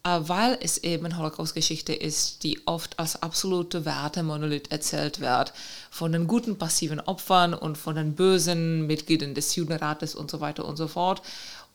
weil 0.04 0.58
es 0.62 0.80
eben 0.80 1.18
Holocaust-Geschichte 1.18 1.94
ist, 1.94 2.44
die 2.44 2.60
oft 2.66 2.98
als 2.98 3.22
absolute 3.22 3.86
Wertemonolith 3.86 4.72
erzählt 4.72 5.20
wird, 5.20 5.54
von 5.92 6.12
den 6.12 6.28
guten 6.28 6.58
passiven 6.58 7.00
Opfern 7.00 7.54
und 7.54 7.78
von 7.78 7.96
den 7.96 8.16
bösen 8.16 8.88
Mitgliedern 8.88 9.36
des 9.36 9.56
Judenrates 9.56 10.16
und 10.16 10.32
so 10.32 10.40
weiter 10.42 10.66
und 10.66 10.78
so 10.78 10.88
fort. 10.88 11.22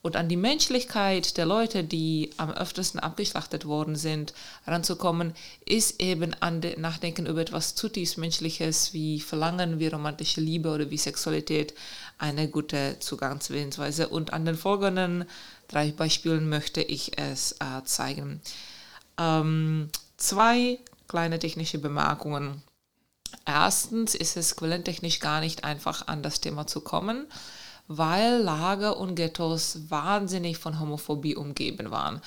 und 0.03 0.15
an 0.15 0.29
die 0.29 0.37
Menschlichkeit 0.37 1.37
der 1.37 1.45
Leute, 1.45 1.83
die 1.83 2.29
am 2.37 2.51
öftesten 2.51 2.99
abgeschlachtet 2.99 3.65
worden 3.65 3.95
sind, 3.95 4.33
ranzukommen, 4.65 5.33
ist 5.65 6.01
eben 6.01 6.33
an 6.39 6.61
den 6.61 6.79
Nachdenken 6.79 7.25
über 7.25 7.41
etwas 7.41 7.75
zutiefst 7.75 8.17
Menschliches 8.17 8.93
wie 8.93 9.19
Verlangen, 9.19 9.79
wie 9.79 9.87
romantische 9.87 10.39
Liebe 10.39 10.69
oder 10.69 10.89
wie 10.91 10.97
Sexualität 10.97 11.73
eine 12.19 12.47
gute 12.47 12.97
Zugangsweise. 12.99 14.07
Und 14.07 14.31
an 14.33 14.45
den 14.45 14.55
folgenden 14.55 15.25
drei 15.67 15.91
Beispielen 15.91 16.49
möchte 16.49 16.81
ich 16.81 17.17
es 17.17 17.53
äh, 17.53 17.83
zeigen. 17.85 18.41
Ähm, 19.17 19.89
zwei 20.17 20.79
kleine 21.07 21.39
technische 21.39 21.79
Bemerkungen. 21.79 22.61
Erstens 23.45 24.15
ist 24.15 24.37
es 24.37 24.55
quellentechnisch 24.55 25.19
gar 25.19 25.39
nicht 25.39 25.63
einfach 25.63 26.07
an 26.07 26.23
das 26.23 26.41
Thema 26.41 26.67
zu 26.67 26.81
kommen 26.81 27.27
weil 27.87 28.41
Lager 28.41 28.97
und 28.97 29.15
Ghettos 29.15 29.89
wahnsinnig 29.89 30.57
von 30.57 30.79
Homophobie 30.79 31.35
umgeben 31.35 31.91
waren. 31.91 32.21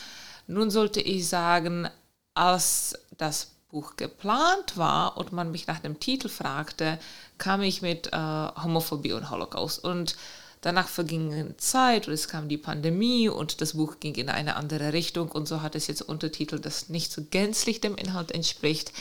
Nun 0.47 0.70
sollte 0.70 1.00
ich 1.00 1.28
sagen, 1.28 1.88
als 2.35 2.99
das 3.18 3.52
Buch 3.70 3.97
geplant 3.97 4.76
war 4.76 5.16
und 5.16 5.32
man 5.32 5.52
mich 5.52 5.66
nach 5.66 5.78
dem 5.78 6.00
Titel 6.00 6.28
fragte, 6.28 6.99
kam 7.38 7.62
ich 7.62 7.82
mit 7.82 8.09
äh, 8.12 8.16
Homophobie 8.16 9.12
und 9.12 9.30
Holocaust. 9.30 9.85
Und 9.85 10.16
Danach 10.62 10.88
verging 10.88 11.55
Zeit 11.57 12.07
und 12.07 12.12
es 12.12 12.29
kam 12.29 12.49
die 12.49 12.59
Pandemie 12.59 13.31
und 13.31 13.62
das 13.62 13.73
Buch 13.73 13.99
ging 13.99 14.14
in 14.17 14.29
eine 14.29 14.57
andere 14.57 14.93
Richtung 14.93 15.31
und 15.31 15.49
so 15.49 15.62
hat 15.62 15.75
es 15.75 15.87
jetzt 15.87 16.02
Untertitel, 16.02 16.59
das 16.59 16.90
nicht 16.90 17.11
so 17.12 17.23
gänzlich 17.31 17.81
dem 17.81 17.97
Inhalt 17.97 18.31
entspricht. 18.31 18.93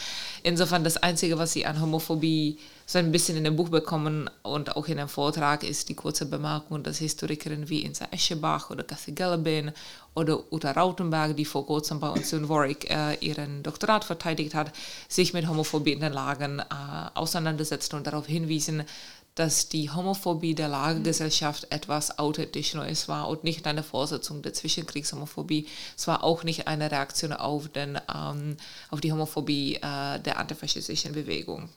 Insofern 0.41 0.85
das 0.85 0.95
Einzige, 0.95 1.37
was 1.37 1.51
Sie 1.51 1.65
an 1.65 1.81
Homophobie 1.81 2.59
so 2.85 2.97
ein 2.97 3.11
bisschen 3.11 3.37
in 3.37 3.43
dem 3.43 3.57
Buch 3.57 3.69
bekommen 3.69 4.29
und 4.41 4.75
auch 4.77 4.87
in 4.87 4.97
dem 4.97 5.09
Vortrag 5.09 5.63
ist 5.63 5.89
die 5.89 5.95
kurze 5.95 6.25
Bemerkung, 6.25 6.81
dass 6.81 6.97
Historikerinnen 6.97 7.69
wie 7.69 7.81
Insa 7.81 8.07
Eschebach 8.09 8.69
oder 8.69 8.83
Kathy 8.83 9.11
Gallabin 9.11 9.73
oder 10.15 10.51
Uta 10.51 10.71
Rautenberg, 10.71 11.35
die 11.35 11.45
vor 11.45 11.65
kurzem 11.65 11.99
bei 11.99 12.09
uns 12.09 12.33
in 12.33 12.49
Warwick 12.49 12.89
äh, 12.89 13.15
ihren 13.19 13.63
Doktorat 13.63 14.05
verteidigt 14.05 14.55
hat, 14.55 14.71
sich 15.07 15.33
mit 15.33 15.47
Homophobie 15.47 15.91
in 15.91 15.99
den 15.99 16.13
Lagen 16.13 16.59
äh, 16.59 16.63
auseinandersetzten 17.13 17.97
und 17.97 18.07
darauf 18.07 18.25
hinwiesen, 18.25 18.83
dass 19.39 19.69
die 19.69 19.89
Homophobie 19.89 20.53
der 20.53 20.67
Lagergesellschaft 20.67 21.71
etwas 21.71 22.19
authentisch 22.19 22.73
Neues 22.73 23.07
war 23.07 23.29
und 23.29 23.45
nicht 23.45 23.65
eine 23.67 23.83
Vorsetzung 23.83 24.41
der 24.41 24.53
Zwischenkriegshomophobie. 24.53 25.65
Es 25.97 26.07
war 26.07 26.25
auch 26.25 26.43
nicht 26.43 26.67
eine 26.67 26.91
Reaktion 26.91 27.31
auf, 27.31 27.69
den, 27.69 27.97
ähm, 28.13 28.57
auf 28.89 28.99
die 28.99 29.13
Homophobie 29.13 29.75
äh, 29.75 30.19
der 30.19 30.39
antifaschistischen 30.39 31.13
Bewegung. 31.13 31.69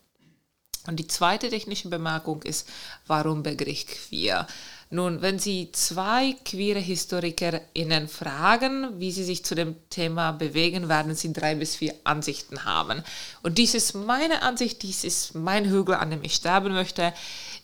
Und 0.89 0.97
die 0.97 1.07
zweite 1.07 1.49
technische 1.49 1.89
Bemerkung 1.89 2.43
ist, 2.43 2.69
warum 3.07 3.45
Begriff 3.45 3.87
queer? 3.87 4.49
Nun, 4.91 5.23
wenn 5.23 5.39
Sie 5.39 5.71
zwei 5.73 6.35
queere 6.45 6.81
HistorikerInnen 6.81 8.09
fragen, 8.09 8.99
wie 8.99 9.11
sie 9.11 9.25
sich 9.25 9.45
zu 9.45 9.55
dem 9.55 9.77
Thema 9.89 10.33
bewegen, 10.33 10.89
werden 10.89 11.15
Sie 11.15 11.33
drei 11.33 11.55
bis 11.55 11.77
vier 11.77 11.95
Ansichten 12.05 12.65
haben. 12.65 13.03
Und 13.43 13.57
dies 13.57 13.75
ist 13.75 13.95
meine 13.95 14.43
Ansicht, 14.43 14.83
dies 14.83 15.05
ist 15.05 15.35
mein 15.35 15.71
Hügel, 15.71 15.95
an 15.95 16.11
dem 16.11 16.23
ich 16.25 16.35
sterben 16.35 16.75
möchte. 16.75 17.15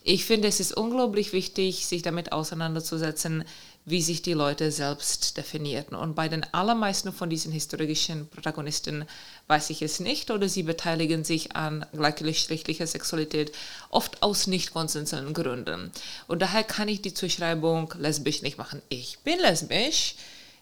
Ich 0.02 0.24
finde, 0.24 0.48
es 0.48 0.60
ist 0.60 0.72
unglaublich 0.72 1.32
wichtig, 1.32 1.86
sich 1.86 2.02
damit 2.02 2.32
auseinanderzusetzen, 2.32 3.44
wie 3.84 4.02
sich 4.02 4.20
die 4.20 4.34
Leute 4.34 4.70
selbst 4.70 5.36
definierten. 5.38 5.96
Und 5.96 6.14
bei 6.14 6.28
den 6.28 6.44
allermeisten 6.52 7.12
von 7.12 7.30
diesen 7.30 7.52
historischen 7.52 8.28
Protagonisten 8.28 9.06
weiß 9.46 9.70
ich 9.70 9.80
es 9.80 9.98
nicht 9.98 10.30
oder 10.30 10.48
sie 10.48 10.62
beteiligen 10.62 11.24
sich 11.24 11.56
an 11.56 11.86
gleichgeschlechtlicher 11.92 12.86
Sexualität 12.86 13.52
oft 13.88 14.22
aus 14.22 14.46
nicht 14.46 14.72
konsensuellen 14.72 15.32
Gründen. 15.32 15.90
Und 16.26 16.42
daher 16.42 16.64
kann 16.64 16.88
ich 16.88 17.00
die 17.00 17.14
Zuschreibung 17.14 17.94
lesbisch 17.98 18.42
nicht 18.42 18.58
machen. 18.58 18.82
Ich 18.90 19.20
bin 19.20 19.38
lesbisch, 19.38 20.16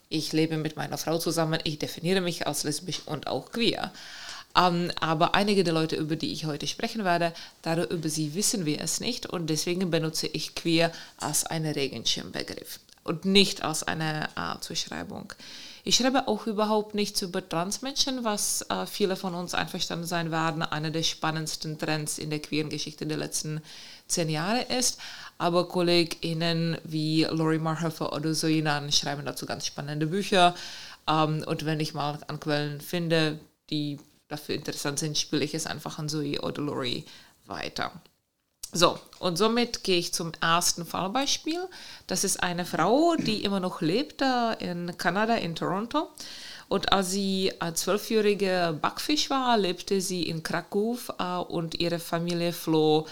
ich 0.09 0.33
lebe 0.33 0.57
mit 0.57 0.76
meiner 0.76 0.99
Frau 0.99 1.19
zusammen, 1.19 1.59
ich 1.64 1.81
definiere 1.81 2.21
mich 2.21 2.47
als 2.47 2.62
lesbisch 2.62 3.00
und 3.07 3.26
auch 3.26 3.50
queer. 3.50 3.93
Ähm, 4.57 4.91
aber 5.01 5.35
einige 5.35 5.65
der 5.65 5.75
Leute, 5.75 5.97
über 5.97 6.17
die 6.17 6.33
ich 6.33 6.47
heute 6.47 6.67
sprechen 6.67 7.05
werde, 7.05 7.33
darüber 7.63 8.09
sie 8.09 8.35
wissen 8.35 8.65
wir 8.65 8.81
es 8.81 9.01
nicht 9.01 9.27
und 9.27 9.49
deswegen 9.49 9.91
benutze 9.91 10.27
ich 10.29 10.55
queer 10.55 10.93
als 11.19 11.45
einen 11.45 11.73
Regenschirmbegriff 11.73 12.81
und 13.05 13.25
nicht 13.25 13.63
als 13.63 13.83
eine 13.83 14.29
äh, 14.37 14.59
Zuschreibung. 14.61 15.33
Ich 15.85 15.97
schreibe 15.97 16.27
auch 16.27 16.49
überhaupt 16.49 16.97
nichts 16.97 17.23
über 17.23 17.49
Transmenschen, 17.49 18.25
was 18.25 18.63
äh, 18.63 18.87
viele 18.87 19.15
von 19.15 19.35
uns 19.35 19.55
einverstanden 19.55 20.07
sein 20.07 20.33
werden, 20.33 20.63
einer 20.63 20.91
der 20.91 21.05
spannendsten 21.05 21.79
Trends 21.79 22.19
in 22.19 22.31
der 22.31 22.41
queeren 22.41 22.71
Geschichte 22.71 23.07
der 23.07 23.19
letzten 23.19 23.61
zehn 24.09 24.29
Jahre 24.29 24.63
ist. 24.63 24.99
Aber 25.39 25.69
KollegInnen 25.69 26.79
wie 26.83 27.23
Laurie 27.23 27.59
Marhofer 27.59 28.13
oder 28.13 28.33
Zoinan 28.33 28.91
schreiben 28.91 29.25
dazu 29.25 29.47
ganz 29.47 29.67
spannende 29.67 30.09
Bücher. 30.09 30.57
Ähm, 31.09 31.45
und 31.47 31.65
wenn 31.65 31.79
ich 31.79 31.95
mal 31.95 32.19
an 32.27 32.41
Quellen 32.41 32.81
finde, 32.81 33.39
die 33.71 33.99
dafür 34.28 34.54
interessant 34.54 34.99
sind, 34.99 35.18
spiele 35.18 35.45
ich 35.45 35.54
es 35.54 35.66
einfach 35.66 35.99
an 35.99 36.09
Zoe 36.09 36.40
oder 36.40 36.62
Laurie 36.62 37.04
weiter. 37.47 37.92
So, 38.73 38.99
und 39.21 39.37
somit 39.38 39.85
gehe 39.85 39.99
ich 39.99 40.12
zum 40.12 40.33
ersten 40.40 40.85
Fallbeispiel. 40.85 41.68
Das 42.06 42.25
ist 42.25 42.42
eine 42.42 42.64
Frau, 42.64 43.14
die 43.16 43.45
immer 43.45 43.61
noch 43.61 43.80
lebt 43.80 44.23
in 44.59 44.99
Kanada, 44.99 45.35
in 45.37 45.54
Toronto. 45.54 46.09
Und 46.68 46.92
als 46.92 47.12
sie 47.12 47.52
zwölfjährige 47.75 48.76
Backfisch 48.83 49.30
war, 49.30 49.56
lebte 49.56 50.00
sie 50.00 50.25
in 50.25 50.42
Krakow 50.42 51.12
äh, 51.18 51.37
und 51.37 51.78
ihre 51.78 52.00
Familie 52.00 52.52
floh 52.52 53.06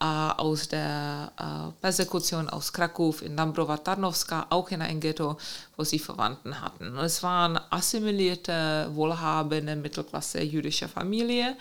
aus 0.00 0.66
der 0.68 1.32
Persekution 1.80 2.48
aus 2.48 2.72
Krakow 2.72 3.20
in 3.22 3.36
Dambrowa 3.36 3.76
Tarnowska, 3.76 4.46
auch 4.48 4.70
in 4.70 4.80
ein 4.80 4.98
Ghetto, 4.98 5.36
wo 5.76 5.84
sie 5.84 5.98
Verwandten 5.98 6.60
hatten. 6.60 6.96
Es 6.98 7.22
waren 7.22 7.60
assimilierte, 7.68 8.88
wohlhabende, 8.94 9.76
Mittelklasse 9.76 10.42
jüdische 10.42 10.88
Familie. 10.88 11.56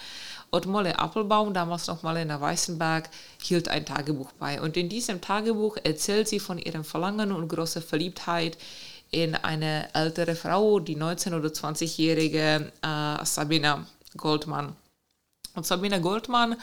Und 0.52 0.66
Molle 0.66 0.98
Appelbaum, 0.98 1.54
damals 1.54 1.88
noch 1.88 2.02
Marlene 2.02 2.40
Weißenberg, 2.42 3.10
hielt 3.42 3.68
ein 3.68 3.86
Tagebuch 3.86 4.32
bei. 4.40 4.60
Und 4.60 4.78
in 4.78 4.90
diesem 4.90 5.22
Tagebuch 5.22 5.78
erzählt 5.84 6.28
sie 6.28 6.40
von 6.40 6.58
ihrem 6.58 6.84
Verlangen 6.84 7.32
und 7.32 7.48
großer 7.50 7.82
Verliebtheit 7.82 8.58
in 9.12 9.36
eine 9.36 9.94
ältere 9.94 10.36
Frau, 10.36 10.80
die 10.80 10.98
19- 10.98 11.36
oder 11.38 11.50
20-jährige 11.50 12.72
äh, 12.82 13.26
Sabina 13.26 13.86
Goldmann. 14.18 14.76
Und 15.56 15.66
Sabina 15.66 16.00
Goldmann 16.00 16.56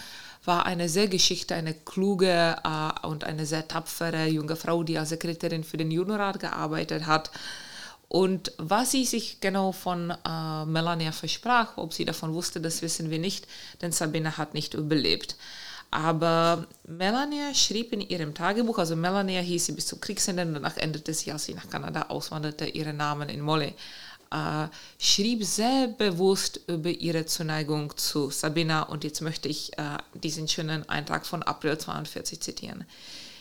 war 0.46 0.66
eine 0.66 0.88
sehr 0.88 1.08
geschickte, 1.08 1.54
eine 1.54 1.74
kluge 1.74 2.56
äh, 2.62 3.06
und 3.06 3.24
eine 3.24 3.46
sehr 3.46 3.66
tapfere 3.66 4.26
junge 4.26 4.56
Frau, 4.56 4.82
die 4.82 4.98
als 4.98 5.10
Sekretärin 5.10 5.64
für 5.64 5.76
den 5.76 5.90
Judenrat 5.90 6.40
gearbeitet 6.40 7.06
hat 7.06 7.30
und 8.08 8.52
was 8.58 8.92
sie 8.92 9.04
sich 9.04 9.40
genau 9.40 9.72
von 9.72 10.10
äh, 10.10 10.64
Melania 10.64 11.12
versprach, 11.12 11.76
ob 11.76 11.92
sie 11.92 12.04
davon 12.04 12.34
wusste, 12.34 12.60
das 12.60 12.82
wissen 12.82 13.10
wir 13.10 13.18
nicht, 13.18 13.46
denn 13.82 13.92
Sabine 13.92 14.38
hat 14.38 14.54
nicht 14.54 14.74
überlebt. 14.74 15.36
Aber 15.90 16.66
Melania 16.86 17.54
schrieb 17.54 17.92
in 17.92 18.00
ihrem 18.00 18.34
Tagebuch, 18.34 18.78
also 18.78 18.96
Melania 18.96 19.40
hieß 19.40 19.66
sie 19.66 19.72
bis 19.72 19.86
zum 19.86 20.00
Kriegsende 20.00 20.44
danach 20.46 20.76
endete 20.76 21.14
sie, 21.14 21.32
als 21.32 21.44
sie 21.46 21.54
nach 21.54 21.68
Kanada 21.68 22.02
auswanderte, 22.08 22.66
ihren 22.66 22.96
Namen 22.96 23.28
in 23.28 23.40
Molle. 23.40 23.72
Äh, 24.30 24.68
schrieb 24.99 25.45
sehr 25.45 25.88
bewusst 25.88 26.61
über 26.66 26.90
ihre 26.90 27.26
Zuneigung 27.26 27.97
zu 27.97 28.30
Sabina 28.30 28.83
und 28.83 29.04
jetzt 29.04 29.21
möchte 29.21 29.49
ich 29.49 29.78
äh, 29.78 29.99
diesen 30.14 30.49
schönen 30.49 30.88
Eintrag 30.88 31.26
von 31.26 31.42
April 31.42 31.78
42 31.78 32.40
zitieren. 32.40 32.85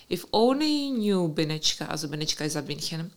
If 0.10 0.28
only 0.32 0.90
you 0.90 0.94
knew 0.94 1.28
Benichka, 1.34 1.88
also 1.88 2.08
Benichka 2.08 2.46
ist 2.46 2.54
Sabinchen, 2.54 3.12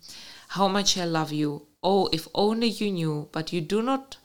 how 0.57 0.71
much 0.71 0.97
I 0.97 1.05
love 1.05 1.35
you. 1.35 1.61
Oh, 1.83 2.09
if 2.13 2.29
only 2.33 2.69
you 2.69 2.91
knew, 2.91 3.29
but 3.33 3.53
you 3.53 3.61
do 3.61 3.83
not, 3.83 4.17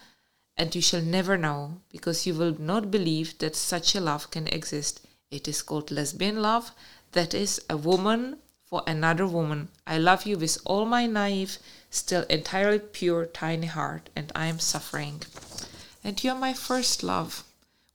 and 0.56 0.74
you 0.74 0.82
shall 0.82 1.02
never 1.02 1.38
know, 1.38 1.82
because 1.92 2.26
you 2.26 2.38
will 2.38 2.56
not 2.58 2.90
believe 2.90 3.38
that 3.40 3.56
such 3.56 3.96
a 3.96 4.00
love 4.00 4.32
can 4.32 4.48
exist. 4.48 5.02
It 5.30 5.48
is 5.50 5.62
called 5.62 5.92
lesbian 5.92 6.42
love, 6.42 6.72
that 7.12 7.34
is, 7.34 7.62
a 7.70 7.76
woman 7.76 8.38
for 8.66 8.82
another 8.88 9.28
woman. 9.28 9.68
I 9.86 9.98
love 9.98 10.26
you 10.26 10.38
with 10.38 10.58
all 10.66 10.86
my 10.86 11.06
naive, 11.06 11.58
still 11.94 12.24
entirely 12.24 12.80
pure, 12.80 13.28
tiny 13.28 13.68
heart, 13.68 14.10
and 14.16 14.32
I 14.36 14.48
am 14.48 14.58
suffering. 14.58 15.22
And 16.04 16.22
you 16.24 16.32
are 16.32 16.40
my 16.40 16.54
first 16.54 17.04
love. 17.04 17.44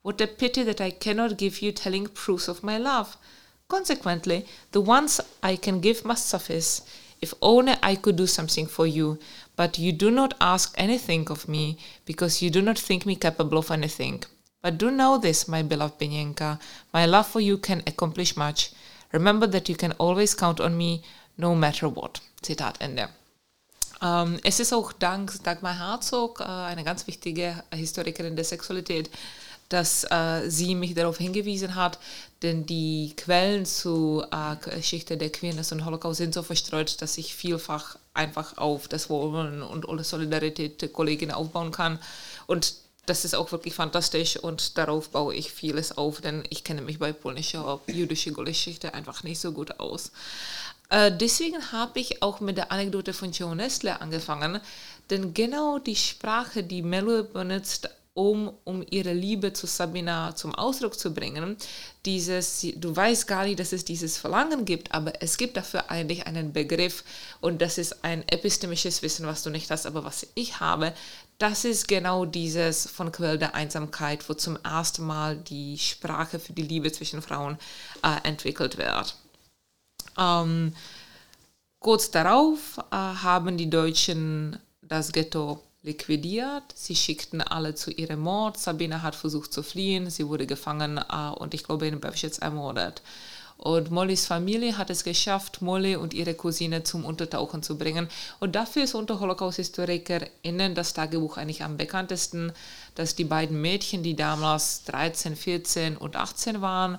What 0.03 0.21
a 0.21 0.29
pity 0.29 0.63
that 0.63 0.81
I 0.81 0.91
cannot 0.91 1.37
give 1.37 1.61
you 1.61 1.73
telling 1.73 2.07
proofs 2.07 2.47
of 2.47 2.63
my 2.63 2.79
love. 2.79 3.17
Consequently, 3.67 4.47
the 4.71 4.81
ones 4.81 5.21
I 5.43 5.57
can 5.57 5.81
give 5.81 6.05
must 6.05 6.29
suffice. 6.29 6.81
If 7.21 7.35
only 7.43 7.75
I 7.83 7.97
could 7.97 8.15
do 8.15 8.29
something 8.29 8.67
for 8.67 8.87
you, 8.87 9.19
but 9.57 9.79
you 9.81 9.91
do 9.91 10.13
not 10.13 10.35
ask 10.41 10.73
anything 10.79 11.29
of 11.29 11.49
me, 11.49 11.77
because 12.07 12.41
you 12.41 12.51
do 12.51 12.63
not 12.63 12.79
think 12.79 13.05
me 13.05 13.17
capable 13.17 13.59
of 13.59 13.73
anything. 13.73 14.23
But 14.63 14.79
do 14.79 14.93
know 14.93 15.19
this, 15.19 15.49
my 15.49 15.63
beloved 15.63 15.99
Benyenka, 15.99 16.61
my 16.95 17.05
love 17.05 17.27
for 17.27 17.41
you 17.41 17.59
can 17.59 17.83
accomplish 17.87 18.37
much. 18.37 18.71
Remember 19.13 19.49
that 19.49 19.69
you 19.69 19.75
can 19.75 19.93
always 19.99 20.37
count 20.37 20.61
on 20.61 20.77
me, 20.79 21.03
no 21.37 21.57
matter 21.57 21.89
what. 21.89 22.21
Zitat 22.43 22.77
Ende. 22.81 23.09
Ähm, 24.03 24.39
es 24.45 24.61
ist 24.61 24.73
auch 24.73 24.93
dank 24.93 25.43
Dagmar 25.43 25.79
Herzog, 25.79 26.41
äh, 26.41 26.45
eine 26.45 26.85
ganz 26.85 27.07
wichtige 27.07 27.63
Historikerin 27.73 28.37
der 28.37 28.45
Sexualität, 28.45 29.11
dass 29.69 30.05
äh, 30.05 30.49
sie 30.49 30.75
mich 30.75 30.95
darauf 30.95 31.19
hingewiesen 31.19 31.75
hat, 31.75 31.99
denn 32.43 32.65
die 32.65 33.13
Quellen 33.17 33.67
zur 33.67 34.29
äh, 34.33 34.57
Geschichte 34.57 35.17
der 35.17 35.31
Queerness 35.31 35.73
und 35.73 35.85
Holocaust 35.85 36.19
sind 36.19 36.33
so 36.33 36.43
verstreut, 36.43 37.03
dass 37.03 37.19
ich 37.19 37.35
vielfach 37.35 37.97
einfach 38.15 38.57
auf 38.57 38.89
das 38.89 39.11
Wohlwollen 39.11 39.63
und 39.63 40.05
Solidarität 40.05 40.81
der 40.81 40.89
Kolleginnen 40.89 41.33
aufbauen 41.33 41.73
kann. 41.73 41.99
Und 42.47 42.75
das 43.09 43.25
ist 43.25 43.35
auch 43.35 43.53
wirklich 43.53 43.75
fantastisch 43.75 44.37
und 44.37 44.77
darauf 44.77 45.11
baue 45.11 45.35
ich 45.35 45.51
vieles 45.51 45.97
auf, 45.97 46.21
denn 46.21 46.45
ich 46.51 46.63
kenne 46.63 46.83
mich 46.83 46.99
bei 46.99 47.13
polnischer 47.13 47.81
jüdischer 47.87 48.33
Geschichte 48.33 48.93
einfach 48.95 49.23
nicht 49.23 49.41
so 49.41 49.53
gut 49.53 49.81
aus. 49.81 50.13
Äh, 50.91 51.13
deswegen 51.13 51.73
habe 51.73 52.01
ich 52.01 52.23
auch 52.23 52.41
mit 52.41 52.57
der 52.57 52.73
Anekdote 52.73 53.13
von 53.13 53.33
Joe 53.33 53.55
Nestle 53.55 54.01
angefangen, 54.01 54.61
denn 55.11 55.35
genau 55.35 55.79
die 55.79 55.97
Sprache, 55.97 56.63
die 56.63 56.83
Melo 56.83 57.25
benutzt, 57.25 57.91
um, 58.15 58.53
um 58.65 58.85
ihre 58.91 59.13
Liebe 59.13 59.53
zu 59.53 59.67
Sabina 59.69 60.35
zum 60.35 60.53
Ausdruck 60.53 60.99
zu 60.99 61.15
bringen. 61.15 61.57
Dieses, 62.05 62.67
du 62.75 62.97
weißt 62.97 63.29
gar 63.29 63.45
nicht, 63.45 63.61
dass 63.61 63.73
es 63.73 63.85
dieses 63.85 64.19
Verlangen 64.19 64.65
gibt, 64.65 64.93
aber 64.93 65.23
es 65.23 65.37
gibt 65.37 65.57
dafür 65.57 65.89
eigentlich 65.89 66.27
einen 66.27 66.53
Begriff 66.53 67.05
und 67.41 67.63
das 67.63 67.79
ist 67.79 68.03
ein 68.05 68.27
epistemisches 68.27 69.03
Wissen, 69.03 69.27
was 69.27 69.45
du 69.45 69.51
nicht 69.51 69.71
hast, 69.71 69.87
aber 69.87 70.05
was 70.05 70.27
ich 70.35 70.59
habe. 70.59 70.95
Das 71.39 71.65
ist 71.65 71.87
genau 71.87 72.25
dieses 72.25 72.89
von 72.89 73.13
Quell 73.13 73.39
der 73.39 73.55
Einsamkeit, 73.55 74.29
wo 74.29 74.35
zum 74.35 74.59
ersten 74.65 75.07
Mal 75.07 75.37
die 75.37 75.79
Sprache 75.79 76.41
für 76.41 76.53
die 76.53 76.63
Liebe 76.63 76.91
zwischen 76.91 77.23
Frauen 77.23 77.57
äh, 78.03 78.27
entwickelt 78.27 78.79
wird. 78.79 79.15
Ähm, 80.19 80.75
kurz 81.79 82.11
darauf 82.11 82.79
äh, 82.91 82.95
haben 82.95 83.57
die 83.57 83.71
Deutschen 83.71 84.59
das 84.83 85.13
Ghetto 85.13 85.63
liquidiert. 85.83 86.65
Sie 86.75 86.97
schickten 86.97 87.41
alle 87.41 87.75
zu 87.75 87.91
ihrem 87.91 88.21
Mord. 88.21 88.59
Sabine 88.59 89.03
hat 89.03 89.15
versucht 89.15 89.53
zu 89.53 89.63
fliehen. 89.63 90.11
Sie 90.11 90.29
wurde 90.29 90.47
gefangen 90.47 90.99
äh, 90.99 91.31
und 91.31 91.55
ich 91.55 91.65
glaube 91.65 91.87
in 91.87 92.01
Bevschitz 92.01 92.39
ermordet. 92.39 93.03
Und 93.59 93.91
Mollys 93.91 94.25
Familie 94.25 94.79
hat 94.79 94.89
es 94.89 95.03
geschafft, 95.03 95.63
Molly 95.63 95.97
und 95.97 96.15
ihre 96.15 96.35
Cousine 96.35 96.85
zum 96.85 97.05
Untertauchen 97.05 97.61
zu 97.61 97.77
bringen. 97.77 98.09
Und 98.39 98.55
dafür 98.55 98.85
ist 98.85 98.95
unter 98.95 99.19
Holocaust-HistorikerInnen 99.19 100.77
das 100.77 100.95
Tagebuch 100.95 101.39
eigentlich 101.39 101.65
am 101.65 101.77
bekanntesten, 101.77 102.53
dass 102.95 103.17
die 103.17 103.25
beiden 103.25 103.61
Mädchen, 103.61 104.05
die 104.05 104.15
damals 104.15 104.85
13, 104.85 105.35
14 105.35 105.97
und 105.97 106.15
18 106.15 106.61
waren, 106.61 106.99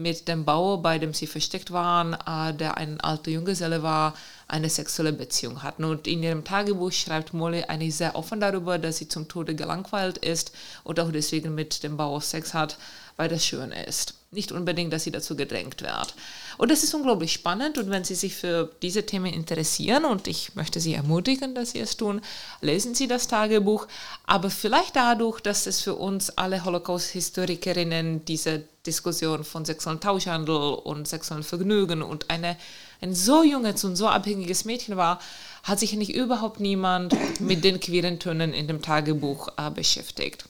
mit 0.00 0.28
dem 0.28 0.44
Bauer, 0.44 0.82
bei 0.82 0.98
dem 0.98 1.14
sie 1.14 1.26
versteckt 1.26 1.72
waren, 1.72 2.14
äh, 2.14 2.54
der 2.54 2.76
ein 2.76 3.00
alter 3.00 3.30
Junggeselle 3.30 3.82
war, 3.82 4.14
eine 4.48 4.68
sexuelle 4.68 5.12
Beziehung 5.12 5.62
hatten. 5.62 5.84
Und 5.84 6.06
in 6.06 6.22
ihrem 6.22 6.44
Tagebuch 6.44 6.92
schreibt 6.92 7.34
Molly 7.34 7.64
eigentlich 7.64 7.96
sehr 7.96 8.16
offen 8.16 8.40
darüber, 8.40 8.78
dass 8.78 8.96
sie 8.96 9.08
zum 9.08 9.28
Tode 9.28 9.54
gelangweilt 9.54 10.18
ist 10.18 10.52
und 10.84 10.98
auch 10.98 11.12
deswegen 11.12 11.54
mit 11.54 11.82
dem 11.82 11.96
Bauer 11.96 12.20
Sex 12.20 12.54
hat, 12.54 12.78
weil 13.16 13.28
das 13.28 13.44
schön 13.44 13.72
ist. 13.72 14.14
Nicht 14.32 14.52
unbedingt, 14.52 14.92
dass 14.92 15.04
sie 15.04 15.10
dazu 15.10 15.36
gedrängt 15.36 15.82
wird. 15.82 16.14
Und 16.56 16.70
das 16.70 16.84
ist 16.84 16.94
unglaublich 16.94 17.32
spannend 17.32 17.78
und 17.78 17.90
wenn 17.90 18.04
Sie 18.04 18.14
sich 18.14 18.34
für 18.36 18.70
diese 18.82 19.06
Themen 19.06 19.32
interessieren 19.32 20.04
und 20.04 20.28
ich 20.28 20.54
möchte 20.54 20.78
Sie 20.78 20.94
ermutigen, 20.94 21.54
dass 21.54 21.70
Sie 21.70 21.80
es 21.80 21.96
tun, 21.96 22.20
lesen 22.60 22.94
Sie 22.94 23.08
das 23.08 23.28
Tagebuch. 23.28 23.88
Aber 24.26 24.50
vielleicht 24.50 24.94
dadurch, 24.94 25.40
dass 25.40 25.66
es 25.66 25.80
für 25.80 25.94
uns 25.94 26.30
alle 26.30 26.64
Holocaust-Historikerinnen 26.64 28.24
diese 28.26 28.64
Diskussion 28.90 29.44
von 29.44 29.64
sexuellem 29.64 30.00
Tauschhandel 30.00 30.74
und 30.74 31.06
sexuellem 31.06 31.44
Vergnügen 31.44 32.02
und 32.02 32.28
eine, 32.28 32.56
ein 33.00 33.14
so 33.14 33.44
junges 33.44 33.84
und 33.84 33.94
so 33.94 34.08
abhängiges 34.08 34.64
Mädchen 34.64 34.96
war, 34.96 35.20
hat 35.62 35.78
sich 35.78 35.92
nicht 35.92 36.12
überhaupt 36.12 36.58
niemand 36.58 37.14
mit 37.40 37.62
den 37.62 37.78
queeren 37.78 38.18
Tönen 38.18 38.52
in 38.52 38.66
dem 38.66 38.82
Tagebuch 38.82 39.48
äh, 39.56 39.70
beschäftigt. 39.70 40.44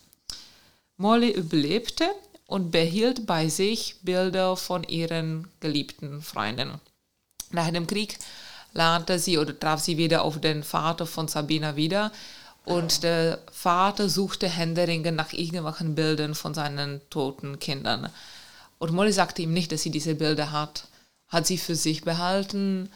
Molly 0.96 1.30
überlebte 1.30 2.06
und 2.46 2.70
behielt 2.70 3.26
bei 3.26 3.48
sich 3.48 3.96
Bilder 4.02 4.56
von 4.56 4.84
ihren 4.84 5.46
geliebten 5.60 6.22
Freunden. 6.22 6.80
Nach 7.50 7.70
dem 7.70 7.86
Krieg 7.86 8.18
lernte 8.72 9.18
sie 9.18 9.36
oder 9.36 9.58
traf 9.58 9.80
sie 9.80 9.98
wieder 9.98 10.22
auf 10.22 10.40
den 10.40 10.62
Vater 10.62 11.06
von 11.06 11.28
Sabina 11.28 11.76
wieder 11.76 12.10
und 12.64 13.02
der 13.02 13.38
Vater 13.50 14.08
suchte 14.08 14.48
händeringend 14.48 15.16
nach 15.16 15.32
irgendwelchen 15.32 15.94
Bildern 15.94 16.34
von 16.34 16.54
seinen 16.54 17.00
toten 17.10 17.58
Kindern. 17.58 18.10
Und 18.78 18.92
Molly 18.92 19.12
sagte 19.12 19.42
ihm 19.42 19.52
nicht, 19.52 19.72
dass 19.72 19.82
sie 19.82 19.90
diese 19.90 20.14
Bilder 20.14 20.52
hat. 20.52 20.86
Hat 21.28 21.46
sie 21.46 21.58
für 21.58 21.76
sich 21.76 22.02
behalten. 22.02 22.90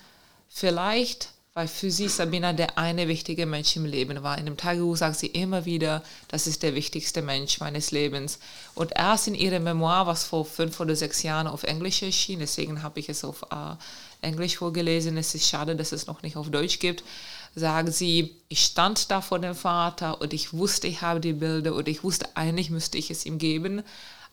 Vielleicht 0.48 1.34
weil 1.54 1.68
für 1.68 1.88
sie 1.88 2.08
Sabina 2.08 2.52
der 2.52 2.78
eine 2.78 3.06
wichtige 3.06 3.46
Mensch 3.46 3.76
im 3.76 3.84
Leben 3.84 4.24
war. 4.24 4.38
In 4.38 4.46
dem 4.46 4.56
Tagebuch 4.56 4.96
sagt 4.96 5.16
sie 5.16 5.28
immer 5.28 5.64
wieder, 5.64 6.02
das 6.26 6.48
ist 6.48 6.64
der 6.64 6.74
wichtigste 6.74 7.22
Mensch 7.22 7.60
meines 7.60 7.92
Lebens. 7.92 8.40
Und 8.74 8.90
erst 8.96 9.28
in 9.28 9.36
ihrem 9.36 9.62
Memoir, 9.62 10.08
was 10.08 10.24
vor 10.24 10.44
fünf 10.44 10.80
oder 10.80 10.96
sechs 10.96 11.22
Jahren 11.22 11.46
auf 11.46 11.62
Englisch 11.62 12.02
erschien, 12.02 12.40
deswegen 12.40 12.82
habe 12.82 12.98
ich 12.98 13.08
es 13.08 13.22
auf 13.22 13.42
äh, 13.52 13.76
Englisch 14.26 14.56
vorgelesen, 14.56 15.16
es 15.16 15.32
ist 15.36 15.48
schade, 15.48 15.76
dass 15.76 15.92
es 15.92 16.08
noch 16.08 16.22
nicht 16.22 16.36
auf 16.36 16.50
Deutsch 16.50 16.80
gibt, 16.80 17.04
sagt 17.54 17.92
sie, 17.92 18.34
ich 18.48 18.64
stand 18.64 19.10
da 19.10 19.20
vor 19.20 19.38
dem 19.38 19.54
Vater 19.54 20.20
und 20.20 20.32
ich 20.32 20.52
wusste, 20.52 20.86
ich 20.88 21.02
habe 21.02 21.20
die 21.20 21.32
Bilder 21.32 21.74
und 21.74 21.88
ich 21.88 22.02
wusste, 22.02 22.28
eigentlich 22.34 22.70
müsste 22.70 22.98
ich 22.98 23.10
es 23.10 23.26
ihm 23.26 23.38
geben, 23.38 23.82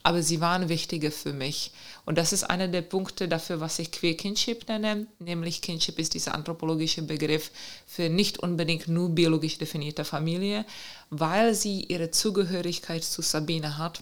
aber 0.03 0.23
sie 0.23 0.41
waren 0.41 0.69
wichtiger 0.69 1.11
für 1.11 1.31
mich. 1.33 1.71
Und 2.05 2.17
das 2.17 2.33
ist 2.33 2.43
einer 2.43 2.67
der 2.67 2.81
Punkte 2.81 3.27
dafür, 3.27 3.59
was 3.59 3.77
ich 3.77 3.91
Queer 3.91 4.17
Kinship 4.17 4.67
nenne, 4.67 5.05
nämlich 5.19 5.61
Kinship 5.61 5.99
ist 5.99 6.15
dieser 6.15 6.33
anthropologische 6.33 7.03
Begriff 7.03 7.51
für 7.85 8.09
nicht 8.09 8.39
unbedingt 8.39 8.87
nur 8.87 9.09
biologisch 9.09 9.59
definierte 9.59 10.03
Familie, 10.03 10.65
weil 11.09 11.53
sie 11.53 11.83
ihre 11.83 12.09
Zugehörigkeit 12.09 13.03
zu 13.03 13.21
Sabine 13.21 13.77
hat 13.77 14.01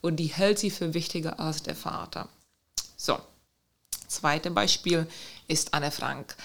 und 0.00 0.16
die 0.16 0.26
hält 0.26 0.58
sie 0.58 0.70
für 0.70 0.94
wichtiger 0.94 1.40
als 1.40 1.62
der 1.62 1.74
Vater. 1.74 2.28
So, 2.96 3.18
zweites 4.06 4.54
Beispiel 4.54 5.06
ist 5.48 5.74
Anne 5.74 5.90
Frank. 5.90 6.36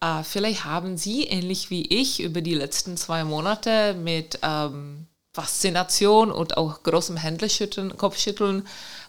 Äh, 0.00 0.22
vielleicht 0.22 0.64
haben 0.64 0.96
Sie, 0.96 1.24
ähnlich 1.24 1.70
wie 1.70 1.86
ich, 1.86 2.20
über 2.20 2.40
die 2.40 2.54
letzten 2.54 2.96
zwei 2.96 3.24
Monate 3.24 3.94
mit 3.94 4.38
ähm, 4.42 5.06
Faszination 5.32 6.30
und 6.32 6.56
auch 6.56 6.82
großem 6.82 7.16
Händeschütteln, 7.16 7.96
Kopfschütteln 7.96 8.66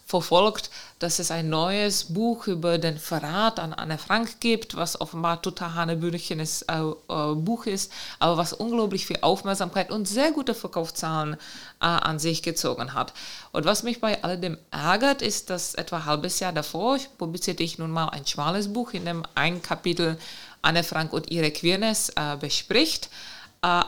verfolgt, 0.07 0.69
dass 0.99 1.19
es 1.19 1.31
ein 1.31 1.49
neues 1.49 2.05
Buch 2.05 2.47
über 2.47 2.77
den 2.77 2.97
Verrat 2.97 3.59
an 3.59 3.73
Anne 3.73 3.97
Frank 3.97 4.39
gibt, 4.39 4.75
was 4.75 4.99
offenbar 5.01 5.41
total 5.41 5.75
hanebüchenes 5.75 6.63
äh, 6.63 6.79
äh, 6.79 7.35
Buch 7.35 7.65
ist, 7.65 7.91
aber 8.19 8.37
was 8.37 8.53
unglaublich 8.53 9.05
viel 9.05 9.19
Aufmerksamkeit 9.21 9.91
und 9.91 10.07
sehr 10.07 10.31
gute 10.31 10.55
Verkaufszahlen 10.55 11.35
äh, 11.35 11.85
an 11.85 12.19
sich 12.19 12.41
gezogen 12.41 12.93
hat. 12.93 13.13
Und 13.51 13.65
was 13.65 13.83
mich 13.83 13.99
bei 13.99 14.23
alledem 14.23 14.57
ärgert, 14.71 15.21
ist, 15.21 15.49
dass 15.49 15.75
etwa 15.75 15.97
ein 15.97 16.05
halbes 16.05 16.39
Jahr 16.39 16.53
davor 16.53 16.97
publizierte 17.17 17.63
ich 17.63 17.77
nun 17.77 17.91
mal 17.91 18.07
ein 18.07 18.25
schmales 18.25 18.71
Buch, 18.71 18.91
in 18.91 19.05
dem 19.05 19.23
ein 19.35 19.61
Kapitel 19.61 20.17
Anne 20.67 20.83
Frank 20.83 21.13
und 21.13 21.31
ihre 21.31 21.49
Queerness 21.49 22.09
äh, 22.17 22.35
bespricht. 22.35 23.09
Äh, 23.61 23.83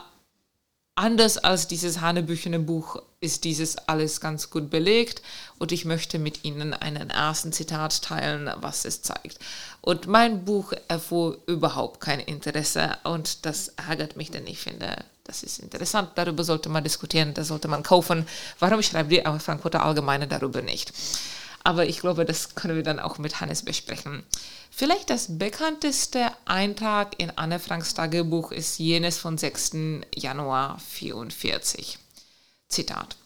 anders 0.95 1.37
als 1.37 1.67
dieses 1.67 1.99
Hanebüchene 1.99 2.59
Buch 2.59 3.01
ist 3.19 3.43
dieses 3.43 3.77
alles 3.77 4.21
ganz 4.21 4.49
gut 4.49 4.69
belegt 4.69 5.21
und 5.57 5.73
ich 5.73 5.83
möchte 5.83 6.19
mit 6.19 6.45
Ihnen 6.45 6.73
einen 6.73 7.09
ersten 7.09 7.51
Zitat 7.51 8.01
teilen, 8.01 8.49
was 8.61 8.85
es 8.85 9.01
zeigt. 9.01 9.39
Und 9.81 10.07
mein 10.07 10.45
Buch 10.45 10.71
erfuhr 10.87 11.37
überhaupt 11.47 11.99
kein 11.99 12.21
Interesse 12.21 12.97
und 13.03 13.45
das 13.45 13.73
ärgert 13.89 14.15
mich, 14.15 14.31
denn 14.31 14.47
ich 14.47 14.59
finde, 14.59 14.95
das 15.25 15.43
ist 15.43 15.59
interessant, 15.59 16.11
darüber 16.15 16.45
sollte 16.45 16.69
man 16.69 16.85
diskutieren, 16.85 17.33
das 17.33 17.49
sollte 17.49 17.67
man 17.67 17.83
kaufen. 17.83 18.25
Warum 18.59 18.81
schreibt 18.81 19.11
die 19.11 19.21
Frankfurter 19.39 19.83
Allgemeine 19.83 20.27
darüber 20.27 20.61
nicht? 20.61 20.93
Aber 21.63 21.85
ich 21.85 21.99
glaube, 21.99 22.23
das 22.23 22.55
können 22.55 22.75
wir 22.75 22.83
dann 22.83 22.99
auch 22.99 23.17
mit 23.17 23.41
Hannes 23.41 23.63
besprechen. 23.63 24.23
Vielleicht 24.79 25.09
das 25.09 25.37
bekannteste 25.37 26.31
Eintrag 26.45 27.19
in 27.19 27.37
Anne 27.37 27.59
Franks 27.59 27.95
Tagebuch 27.95 28.53
ist 28.53 28.79
jenes 28.79 29.17
von 29.17 29.37
6. 29.37 29.71
Januar 30.15 30.75
1944. 30.75 31.99
Zitat. 32.69 33.17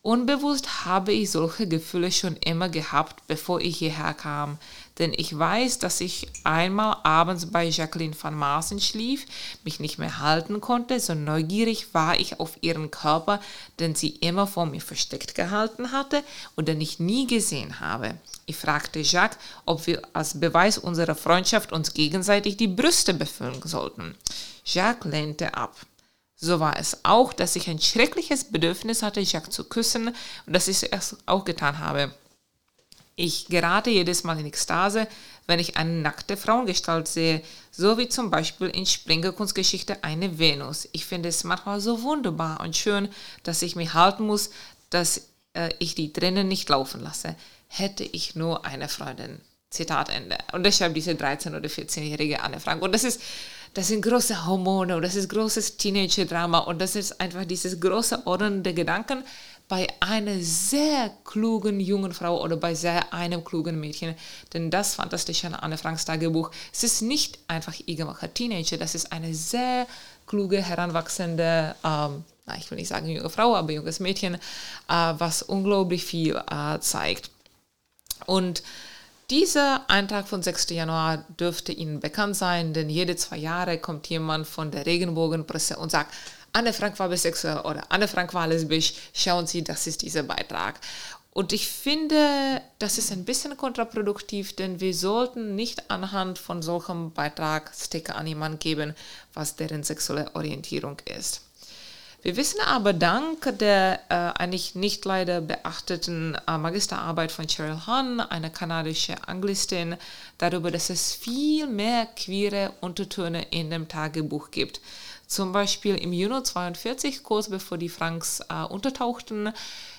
Unbewusst 0.00 0.84
habe 0.84 1.12
ich 1.12 1.30
solche 1.30 1.68
Gefühle 1.68 2.10
schon 2.10 2.34
immer 2.34 2.68
gehabt, 2.68 3.24
bevor 3.28 3.60
ich 3.60 3.76
hierher 3.76 4.12
kam, 4.12 4.58
denn 4.98 5.12
ich 5.16 5.38
weiß, 5.38 5.78
dass 5.78 6.00
ich 6.00 6.28
einmal 6.44 6.96
abends 7.02 7.46
bei 7.50 7.64
Jacqueline 7.64 8.14
van 8.20 8.34
Maaßen 8.34 8.80
schlief, 8.80 9.26
mich 9.64 9.80
nicht 9.80 9.98
mehr 9.98 10.18
halten 10.18 10.60
konnte, 10.60 11.00
so 11.00 11.14
neugierig 11.14 11.94
war 11.94 12.18
ich 12.18 12.40
auf 12.40 12.58
ihren 12.60 12.90
Körper, 12.90 13.40
den 13.80 13.94
sie 13.94 14.10
immer 14.10 14.46
vor 14.46 14.66
mir 14.66 14.80
versteckt 14.80 15.34
gehalten 15.34 15.92
hatte 15.92 16.22
und 16.56 16.68
den 16.68 16.80
ich 16.80 17.00
nie 17.00 17.26
gesehen 17.26 17.80
habe. 17.80 18.14
Ich 18.46 18.56
fragte 18.56 19.00
Jacques, 19.00 19.38
ob 19.64 19.86
wir 19.86 20.02
als 20.12 20.38
Beweis 20.38 20.76
unserer 20.78 21.14
Freundschaft 21.14 21.72
uns 21.72 21.94
gegenseitig 21.94 22.56
die 22.56 22.68
Brüste 22.68 23.14
befüllen 23.14 23.62
sollten. 23.64 24.16
Jacques 24.64 25.10
lehnte 25.10 25.54
ab. 25.54 25.76
So 26.36 26.58
war 26.58 26.76
es 26.76 27.04
auch, 27.04 27.32
dass 27.32 27.54
ich 27.54 27.70
ein 27.70 27.78
schreckliches 27.78 28.44
Bedürfnis 28.50 29.02
hatte, 29.02 29.20
Jacques 29.20 29.54
zu 29.54 29.62
küssen 29.62 30.08
und 30.08 30.52
dass 30.52 30.66
ich 30.66 30.92
es 30.92 31.16
auch 31.24 31.44
getan 31.44 31.78
habe. 31.78 32.12
Ich 33.14 33.46
gerate 33.46 33.90
jedes 33.90 34.24
Mal 34.24 34.38
in 34.38 34.46
Ekstase, 34.46 35.06
wenn 35.46 35.58
ich 35.58 35.76
eine 35.76 35.90
nackte 35.90 36.36
Frauengestalt 36.36 37.08
sehe, 37.08 37.42
so 37.70 37.98
wie 37.98 38.08
zum 38.08 38.30
Beispiel 38.30 38.68
in 38.68 38.86
Springerkunstgeschichte 38.86 40.02
eine 40.02 40.38
Venus. 40.38 40.88
Ich 40.92 41.04
finde 41.04 41.28
es 41.28 41.44
manchmal 41.44 41.80
so 41.80 42.02
wunderbar 42.02 42.60
und 42.60 42.76
schön, 42.76 43.08
dass 43.42 43.62
ich 43.62 43.76
mich 43.76 43.94
halten 43.94 44.24
muss, 44.24 44.50
dass 44.90 45.28
äh, 45.54 45.70
ich 45.78 45.94
die 45.94 46.12
Tränen 46.12 46.48
nicht 46.48 46.68
laufen 46.68 47.02
lasse, 47.02 47.36
hätte 47.68 48.04
ich 48.04 48.34
nur 48.34 48.64
eine 48.64 48.88
Freundin. 48.88 49.40
Zitat 49.72 50.10
Ende. 50.10 50.36
Und 50.52 50.64
das 50.64 50.76
schreibt 50.76 50.96
diese 50.96 51.12
13- 51.12 51.56
oder 51.56 51.68
14-jährige 51.68 52.42
Anne 52.42 52.60
Frank. 52.60 52.82
Und 52.82 52.92
das 52.92 53.04
ist, 53.04 53.20
das 53.74 53.88
sind 53.88 54.02
große 54.02 54.46
Hormone 54.46 54.94
und 54.96 55.02
das 55.02 55.14
ist 55.14 55.30
großes 55.30 55.78
Teenager-Drama 55.78 56.58
und 56.58 56.78
das 56.78 56.94
ist 56.94 57.20
einfach 57.20 57.46
dieses 57.46 57.80
große 57.80 58.26
ordnende 58.26 58.74
Gedanken 58.74 59.24
bei 59.72 59.88
einer 60.00 60.38
sehr 60.40 61.10
klugen 61.24 61.80
jungen 61.80 62.12
Frau 62.12 62.42
oder 62.42 62.58
bei 62.58 62.74
sehr 62.74 63.10
einem 63.14 63.42
klugen 63.42 63.80
Mädchen. 63.80 64.14
Denn 64.52 64.70
das 64.70 64.96
Fantastische 64.96 65.46
an 65.46 65.54
Anne 65.54 65.78
Franks 65.78 66.04
Tagebuch, 66.04 66.50
es 66.70 66.84
ist 66.84 67.00
nicht 67.00 67.38
einfach 67.48 67.72
irgendwelche 67.86 68.34
Teenager, 68.34 68.76
das 68.76 68.94
ist 68.94 69.10
eine 69.10 69.32
sehr 69.34 69.86
kluge, 70.26 70.60
heranwachsende, 70.60 71.74
ähm, 71.84 72.22
ich 72.58 72.70
will 72.70 72.76
nicht 72.76 72.88
sagen 72.88 73.08
junge 73.08 73.30
Frau, 73.30 73.56
aber 73.56 73.72
junges 73.72 73.98
Mädchen, 73.98 74.34
äh, 74.34 74.38
was 74.88 75.40
unglaublich 75.40 76.04
viel 76.04 76.36
äh, 76.36 76.78
zeigt. 76.80 77.30
Und 78.26 78.62
dieser 79.30 79.88
Eintrag 79.88 80.28
von 80.28 80.42
6. 80.42 80.68
Januar 80.68 81.24
dürfte 81.40 81.72
Ihnen 81.72 82.00
bekannt 82.00 82.36
sein, 82.36 82.74
denn 82.74 82.90
jede 82.90 83.16
zwei 83.16 83.38
Jahre 83.38 83.78
kommt 83.78 84.06
jemand 84.08 84.46
von 84.46 84.70
der 84.70 84.84
Regenbogenpresse 84.84 85.78
und 85.78 85.90
sagt, 85.90 86.12
Anne 86.54 86.72
Frank 86.74 86.98
war 86.98 87.08
bisexuell 87.08 87.60
oder 87.60 87.84
Anne 87.88 88.08
Frank 88.08 88.34
war 88.34 88.46
lesbisch, 88.46 88.94
schauen 89.14 89.46
Sie, 89.46 89.64
das 89.64 89.86
ist 89.86 90.02
dieser 90.02 90.22
Beitrag. 90.22 90.80
Und 91.34 91.54
ich 91.54 91.66
finde, 91.66 92.60
das 92.78 92.98
ist 92.98 93.10
ein 93.10 93.24
bisschen 93.24 93.56
kontraproduktiv, 93.56 94.54
denn 94.54 94.80
wir 94.80 94.92
sollten 94.92 95.54
nicht 95.54 95.90
anhand 95.90 96.38
von 96.38 96.60
solchem 96.60 97.12
Beitrag 97.12 97.72
Sticker 97.74 98.16
an 98.16 98.26
jemanden 98.26 98.58
geben, 98.58 98.94
was 99.32 99.56
deren 99.56 99.82
sexuelle 99.82 100.30
Orientierung 100.34 100.98
ist. 101.18 101.40
Wir 102.20 102.36
wissen 102.36 102.60
aber 102.60 102.92
dank 102.92 103.58
der 103.58 103.98
äh, 104.08 104.14
eigentlich 104.40 104.76
nicht 104.76 105.04
leider 105.04 105.40
beachteten 105.40 106.36
äh, 106.46 106.56
Magisterarbeit 106.56 107.32
von 107.32 107.48
Cheryl 107.48 107.84
Hahn, 107.86 108.20
eine 108.20 108.48
kanadische 108.50 109.16
Anglistin, 109.26 109.96
darüber, 110.38 110.70
dass 110.70 110.88
es 110.88 111.14
viel 111.14 111.66
mehr 111.66 112.06
queere 112.14 112.74
Untertöne 112.80 113.42
in 113.50 113.70
dem 113.70 113.88
Tagebuch 113.88 114.52
gibt. 114.52 114.80
Zum 115.32 115.50
Beispiel 115.50 115.94
im 115.94 116.12
Juni 116.12 116.42
42, 116.42 117.22
kurz 117.22 117.48
bevor 117.48 117.78
die 117.78 117.88
Franks 117.88 118.40
äh, 118.50 118.64
untertauchten, 118.64 119.50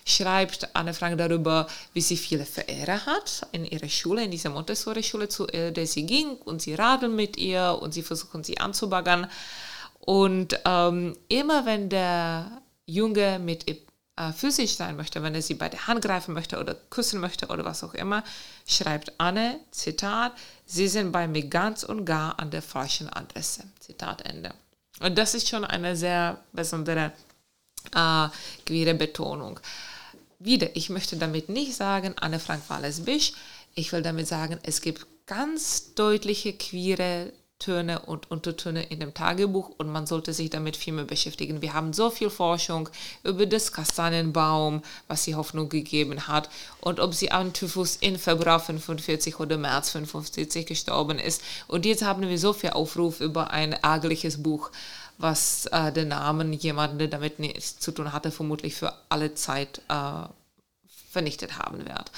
schreibt 0.05 0.75
Anne 0.75 0.93
Frank 0.93 1.17
darüber, 1.17 1.65
wie 1.93 2.01
sie 2.01 2.17
viele 2.17 2.45
Verehrer 2.45 3.03
hat 3.07 3.47
in 3.51 3.65
ihrer 3.65 3.89
Schule, 3.89 4.23
in 4.23 4.29
dieser 4.29 4.51
Montessori-Schule, 4.51 5.29
zu 5.29 5.47
der 5.47 5.87
sie 5.87 6.05
ging 6.05 6.33
und 6.45 6.61
sie 6.61 6.75
radeln 6.75 7.15
mit 7.15 7.35
ihr 7.37 7.79
und 7.81 7.95
sie 7.95 8.03
versuchen 8.03 8.43
sie 8.43 8.59
anzubaggern. 8.59 9.25
Und 10.01 10.59
ähm, 10.65 11.17
immer 11.29 11.65
wenn 11.65 11.89
der 11.89 12.61
Junge 12.85 13.39
mit 13.39 13.67
ihr 13.67 13.77
äh, 14.15 14.33
physisch 14.33 14.75
sein 14.75 14.95
möchte, 14.95 15.23
wenn 15.23 15.33
er 15.33 15.41
sie 15.41 15.55
bei 15.55 15.69
der 15.69 15.87
Hand 15.87 16.05
greifen 16.05 16.35
möchte 16.35 16.59
oder 16.59 16.75
küssen 16.91 17.19
möchte 17.19 17.47
oder 17.47 17.65
was 17.65 17.83
auch 17.83 17.95
immer, 17.95 18.23
schreibt 18.67 19.19
Anne, 19.19 19.59
Zitat, 19.71 20.33
sie 20.67 20.87
sind 20.87 21.11
bei 21.11 21.27
mir 21.27 21.47
ganz 21.47 21.81
und 21.81 22.05
gar 22.05 22.37
an 22.37 22.51
der 22.51 22.61
falschen 22.61 23.09
Adresse. 23.11 23.63
Zitat 23.79 24.21
Ende. 24.21 24.53
Und 24.99 25.17
das 25.17 25.33
ist 25.33 25.49
schon 25.49 25.65
eine 25.65 25.95
sehr 25.95 26.43
besondere 26.51 27.11
äh, 27.95 28.27
queere 28.65 28.93
Betonung. 28.93 29.59
Wieder, 30.39 30.75
ich 30.75 30.89
möchte 30.89 31.15
damit 31.17 31.49
nicht 31.49 31.75
sagen, 31.75 32.15
Anne 32.19 32.39
Frank 32.39 32.63
war 32.69 32.81
lesbisch. 32.81 33.33
Ich 33.75 33.91
will 33.91 34.01
damit 34.01 34.27
sagen, 34.27 34.59
es 34.63 34.81
gibt 34.81 35.05
ganz 35.25 35.93
deutliche 35.95 36.53
queere 36.53 37.31
Töne 37.63 37.99
und 37.99 38.29
Untertöne 38.29 38.83
in 38.83 38.99
dem 38.99 39.13
Tagebuch 39.13 39.71
und 39.77 39.89
man 39.89 40.05
sollte 40.05 40.33
sich 40.33 40.49
damit 40.49 40.75
viel 40.75 40.91
mehr 40.91 41.05
beschäftigen. 41.05 41.61
Wir 41.61 41.73
haben 41.73 41.93
so 41.93 42.09
viel 42.09 42.29
Forschung 42.29 42.89
über 43.23 43.45
das 43.45 43.71
Kastanienbaum, 43.71 44.81
was 45.07 45.23
sie 45.23 45.35
Hoffnung 45.35 45.69
gegeben 45.69 46.27
hat 46.27 46.49
und 46.81 46.99
ob 46.99 47.13
sie 47.13 47.31
an 47.31 47.53
Typhus 47.53 47.95
in 47.95 48.19
Februar 48.19 48.59
45 48.59 49.39
oder 49.39 49.57
März 49.57 49.91
45 49.91 50.65
gestorben 50.65 51.19
ist. 51.19 51.41
Und 51.67 51.85
jetzt 51.85 52.03
haben 52.03 52.27
wir 52.27 52.37
so 52.37 52.51
viel 52.51 52.71
Aufruf 52.71 53.21
über 53.21 53.51
ein 53.51 53.71
ärgerliches 53.71 54.43
Buch, 54.43 54.69
was 55.17 55.67
äh, 55.67 55.93
den 55.93 56.09
Namen 56.09 56.51
jemanden, 56.51 56.99
der 56.99 57.07
damit 57.07 57.39
nichts 57.39 57.79
zu 57.79 57.93
tun 57.93 58.11
hatte, 58.11 58.31
vermutlich 58.31 58.75
für 58.75 58.93
alle 59.07 59.35
Zeit 59.35 59.79
äh, 59.87 60.27
vernichtet 61.11 61.59
haben 61.59 61.85
wird. 61.85 62.11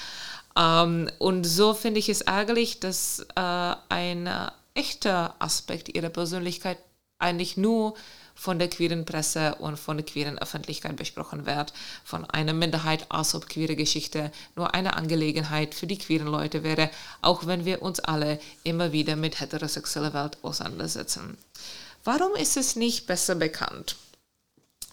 Ähm, 0.57 1.11
und 1.19 1.43
so 1.43 1.75
finde 1.75 1.99
ich 1.99 2.09
es 2.09 2.21
ärgerlich, 2.21 2.79
dass 2.79 3.27
äh, 3.35 3.75
ein 3.89 4.27
echter 4.75 5.35
Aspekt 5.39 5.89
ihrer 5.95 6.09
Persönlichkeit 6.09 6.77
eigentlich 7.17 7.57
nur 7.57 7.95
von 8.35 8.59
der 8.59 8.69
queeren 8.69 9.05
Presse 9.05 9.55
und 9.55 9.77
von 9.77 9.97
der 9.97 10.05
queeren 10.05 10.37
Öffentlichkeit 10.37 10.97
besprochen 10.97 11.45
wird, 11.45 11.73
von 12.03 12.25
einer 12.25 12.53
Minderheit, 12.53 13.05
als 13.09 13.33
ob 13.33 13.47
queere 13.47 13.77
Geschichte 13.77 14.31
nur 14.55 14.75
eine 14.75 14.97
Angelegenheit 14.97 15.73
für 15.73 15.87
die 15.87 15.97
queeren 15.97 16.27
Leute 16.27 16.61
wäre, 16.63 16.91
auch 17.21 17.47
wenn 17.47 17.63
wir 17.63 17.81
uns 17.81 18.01
alle 18.01 18.39
immer 18.63 18.91
wieder 18.91 19.15
mit 19.15 19.39
heterosexueller 19.39 20.13
Welt 20.13 20.37
auseinandersetzen. 20.43 21.37
Warum 22.03 22.35
ist 22.35 22.57
es 22.57 22.75
nicht 22.75 23.07
besser 23.07 23.35
bekannt? 23.35 23.95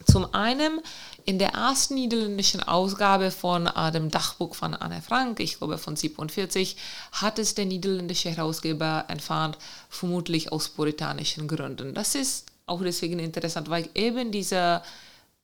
Zum 0.06 0.32
einen 0.34 0.80
in 1.24 1.38
der 1.38 1.50
ersten 1.50 1.94
niederländischen 1.94 2.62
Ausgabe 2.62 3.30
von 3.30 3.66
äh, 3.66 3.92
dem 3.92 4.10
Dachbuch 4.10 4.54
von 4.54 4.74
Anne 4.74 5.02
Frank, 5.02 5.40
ich 5.40 5.58
glaube 5.58 5.78
von 5.78 5.96
47, 5.96 6.76
hat 7.12 7.38
es 7.38 7.54
der 7.54 7.66
niederländische 7.66 8.30
Herausgeber 8.30 9.04
entfernt, 9.08 9.58
vermutlich 9.88 10.52
aus 10.52 10.68
puritanischen 10.68 11.48
Gründen. 11.48 11.94
Das 11.94 12.14
ist 12.14 12.46
auch 12.66 12.82
deswegen 12.82 13.18
interessant, 13.18 13.70
weil 13.70 13.88
eben 13.94 14.32
dieser 14.32 14.82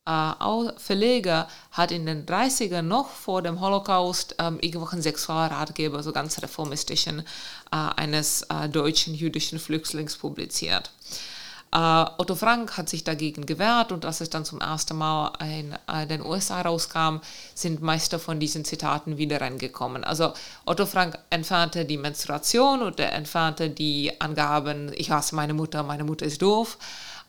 äh, 0.04 0.32
Verleger 0.78 1.48
hat 1.72 1.92
in 1.92 2.06
den 2.06 2.26
30ern 2.26 2.82
noch 2.82 3.10
vor 3.10 3.42
dem 3.42 3.60
Holocaust 3.60 4.34
ähm, 4.38 4.58
irgendwelchen 4.60 5.02
Sexualratgeber, 5.02 6.02
so 6.02 6.12
ganz 6.12 6.40
reformistischen, 6.42 7.20
äh, 7.20 7.76
eines 7.96 8.42
äh, 8.42 8.68
deutschen 8.68 9.14
jüdischen 9.14 9.58
Flüchtlings 9.58 10.16
publiziert. 10.16 10.90
Uh, 11.74 12.06
Otto 12.16 12.34
Frank 12.34 12.78
hat 12.78 12.88
sich 12.88 13.04
dagegen 13.04 13.44
gewehrt 13.44 13.92
und 13.92 14.06
als 14.06 14.22
es 14.22 14.30
dann 14.30 14.46
zum 14.46 14.58
ersten 14.58 14.96
Mal 14.96 15.32
in 15.40 15.74
uh, 15.86 16.06
den 16.06 16.24
USA 16.24 16.62
rauskam, 16.62 17.18
sind 17.54 17.82
meiste 17.82 18.18
von 18.18 18.40
diesen 18.40 18.64
Zitaten 18.64 19.18
wieder 19.18 19.42
reingekommen. 19.42 20.02
Also 20.02 20.32
Otto 20.64 20.86
Frank 20.86 21.18
entfernte 21.28 21.84
die 21.84 21.98
Menstruation 21.98 22.80
und 22.80 22.98
er 22.98 23.12
entfernte 23.12 23.68
die 23.68 24.18
Angaben, 24.18 24.90
ich 24.94 25.10
hasse 25.10 25.34
meine 25.34 25.52
Mutter, 25.52 25.82
meine 25.82 26.04
Mutter 26.04 26.24
ist 26.24 26.40
doof, 26.40 26.78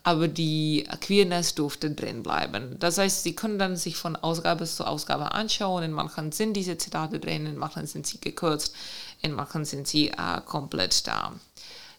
aber 0.04 0.26
die 0.26 0.88
Queerness 1.02 1.54
durfte 1.54 1.90
drin 1.90 2.22
bleiben. 2.22 2.76
Das 2.78 2.96
heißt, 2.96 3.22
Sie 3.22 3.34
können 3.34 3.58
dann 3.58 3.76
sich 3.76 3.96
von 3.96 4.16
Ausgabe 4.16 4.64
zu 4.64 4.86
Ausgabe 4.86 5.32
anschauen, 5.32 5.82
in 5.82 5.92
manchen 5.92 6.32
sind 6.32 6.54
diese 6.54 6.78
Zitate 6.78 7.20
drin, 7.20 7.44
in 7.44 7.58
manchen 7.58 7.86
sind 7.86 8.06
sie 8.06 8.18
gekürzt, 8.18 8.74
in 9.20 9.32
manchen 9.32 9.66
sind 9.66 9.86
sie 9.86 10.10
uh, 10.12 10.40
komplett 10.40 11.06
da. 11.06 11.34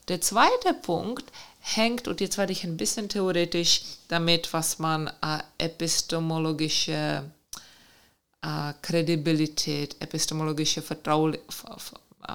Der 0.08 0.20
zweite 0.20 0.74
Punkt 0.82 1.24
hängt, 1.62 2.08
und 2.08 2.20
jetzt 2.20 2.38
werde 2.38 2.52
ich 2.52 2.64
ein 2.64 2.76
bisschen 2.76 3.08
theoretisch 3.08 3.82
damit, 4.08 4.52
was 4.52 4.78
man 4.78 5.06
äh, 5.06 5.38
epistemologische 5.58 7.24
äh, 8.42 8.72
Kredibilität, 8.82 9.96
epistemologische 10.00 10.82
Vertrau 10.82 11.32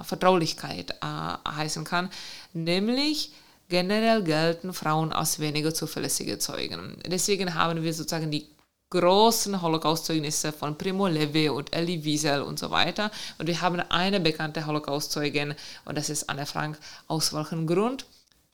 Vertraulichkeit 0.02 0.90
äh, 0.90 1.50
heißen 1.50 1.84
kann, 1.84 2.10
nämlich 2.52 3.32
generell 3.68 4.22
gelten 4.22 4.72
Frauen 4.74 5.12
als 5.12 5.38
weniger 5.38 5.72
zuverlässige 5.72 6.38
Zeugen. 6.38 6.96
Deswegen 7.06 7.54
haben 7.54 7.82
wir 7.82 7.94
sozusagen 7.94 8.30
die 8.30 8.46
großen 8.90 9.60
Holocaust-Zeugnisse 9.60 10.52
von 10.52 10.76
Primo 10.76 11.06
Levi 11.06 11.48
und 11.50 11.74
Elie 11.74 12.04
Wiesel 12.04 12.42
und 12.42 12.58
so 12.58 12.70
weiter. 12.70 13.10
Und 13.38 13.46
wir 13.46 13.60
haben 13.60 13.80
eine 13.80 14.20
bekannte 14.20 14.66
Holocaust-Zeugin 14.66 15.54
und 15.84 15.98
das 15.98 16.08
ist 16.08 16.28
Anne 16.28 16.46
Frank. 16.46 16.78
Aus 17.06 17.32
welchem 17.32 17.66
Grund? 17.66 18.06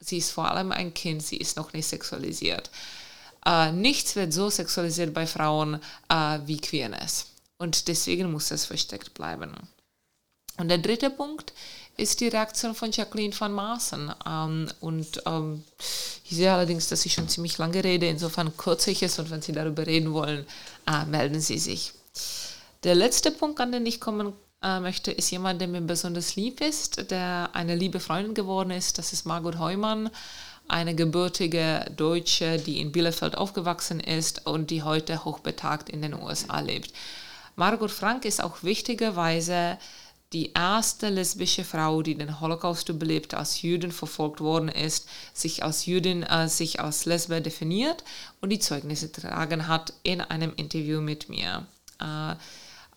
Sie 0.05 0.19
ist 0.19 0.31
vor 0.31 0.51
allem 0.51 0.71
ein 0.71 0.93
Kind, 0.93 1.23
sie 1.23 1.37
ist 1.37 1.57
noch 1.57 1.73
nicht 1.73 1.87
sexualisiert. 1.87 2.71
Äh, 3.47 3.73
nichts 3.73 4.17
wird 4.17 4.33
so 4.33 4.51
sexualisiert 4.51 5.15
bei 5.15 5.27
Frauen 5.27 5.81
äh, 6.09 6.39
wie 6.47 6.59
Queerness. 6.59 7.27
Und 7.59 7.89
deswegen 7.89 8.31
muss 8.31 8.51
es 8.51 8.67
versteckt 8.67 9.15
bleiben. 9.15 9.53
Und 10.59 10.69
der 10.69 10.79
dritte 10.79 11.11
Punkt 11.11 11.53
ist 11.97 12.21
die 12.21 12.29
Reaktion 12.29 12.75
von 12.75 12.91
Jacqueline 12.91 13.39
van 13.39 13.53
Maaßen. 13.53 14.13
Ähm, 14.27 14.69
und 14.81 15.23
ähm, 15.27 15.65
ich 16.25 16.37
sehe 16.37 16.53
allerdings, 16.53 16.89
dass 16.89 17.07
ich 17.07 17.15
schon 17.15 17.29
ziemlich 17.29 17.59
lange 17.59 17.83
rede, 17.83 18.07
insofern 18.07 18.57
kürze 18.57 18.91
ich 18.91 19.03
es 19.03 19.19
und 19.19 19.31
wenn 19.31 19.43
Sie 19.43 19.53
darüber 19.53 19.87
reden 19.87 20.13
wollen, 20.13 20.47
äh, 20.87 21.05
melden 21.07 21.41
Sie 21.41 21.59
sich. 21.59 21.93
Der 22.83 22.95
letzte 22.95 23.31
Punkt, 23.31 23.61
an 23.61 23.73
den 23.73 23.87
ich 23.87 24.01
kommen 24.01 24.33
äh, 24.65 24.81
möchte, 24.81 25.13
ist 25.13 25.31
jemand, 25.31 25.61
der 25.61 25.69
mir 25.69 25.83
besonders 25.83 26.37
lieb 26.37 26.61
ist, 26.61 27.11
der 27.11 27.51
eine 27.53 27.77
liebe 27.77 28.01
Freundin 28.01 28.35
geworden 28.35 28.71
ist. 28.71 28.99
Das 28.99 29.13
ist 29.13 29.27
Margot 29.27 29.59
Heumann, 29.59 30.11
eine 30.67 30.95
gebürtige 30.95 31.85
Deutsche, 31.95 32.59
die 32.59 32.81
in 32.81 32.91
Bielefeld 32.91 33.37
aufgewachsen 33.37 34.01
ist 34.01 34.47
und 34.47 34.71
die 34.71 34.83
heute 34.83 35.25
hochbetagt 35.25 35.91
in 35.91 36.01
den 36.01 36.15
USA 36.15 36.61
lebt. 36.61 36.93
Margot 37.57 37.91
Frank 37.91 38.25
ist 38.25 38.43
auch 38.43 38.63
wichtigerweise 38.63 39.79
die 40.33 40.53
erste 40.53 41.11
lesbische 41.11 41.63
Frau, 41.63 42.03
die 42.03 42.17
den 42.17 42.41
Holocaust 42.41 42.89
überlebt, 42.89 43.35
als 43.35 43.63
Jüdin 43.63 43.93
verfolgt 43.93 44.41
worden 44.41 44.69
ist, 44.69 45.09
sich 45.33 45.63
als 45.63 45.87
Jüdin, 45.87 46.25
äh, 46.25 46.49
sich 46.49 46.81
als 46.81 47.05
Lesbe 47.05 47.41
definiert 47.41 48.03
und 48.41 48.49
die 48.49 48.59
Zeugnisse 48.59 49.09
getragen 49.11 49.69
hat 49.69 49.93
in 50.03 50.21
einem 50.21 50.53
Interview 50.57 51.01
mit 51.01 51.29
mir. 51.29 51.67
Äh, 52.01 52.35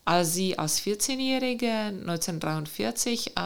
als 0.07 0.35
sie 0.35 0.57
als 0.57 0.79
14-Jährige 0.83 1.67
1943 1.67 3.35
äh, 3.35 3.41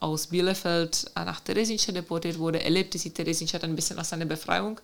aus 0.00 0.26
Bielefeld 0.26 1.10
äh, 1.16 1.24
nach 1.24 1.40
Theresienstadt 1.40 1.96
deportiert 1.96 2.38
wurde, 2.38 2.62
erlebte 2.62 2.98
sie 2.98 3.12
Theresienstadt 3.14 3.64
ein 3.64 3.74
bisschen 3.74 3.96
als 3.96 4.12
eine 4.12 4.26
Befreiung. 4.26 4.78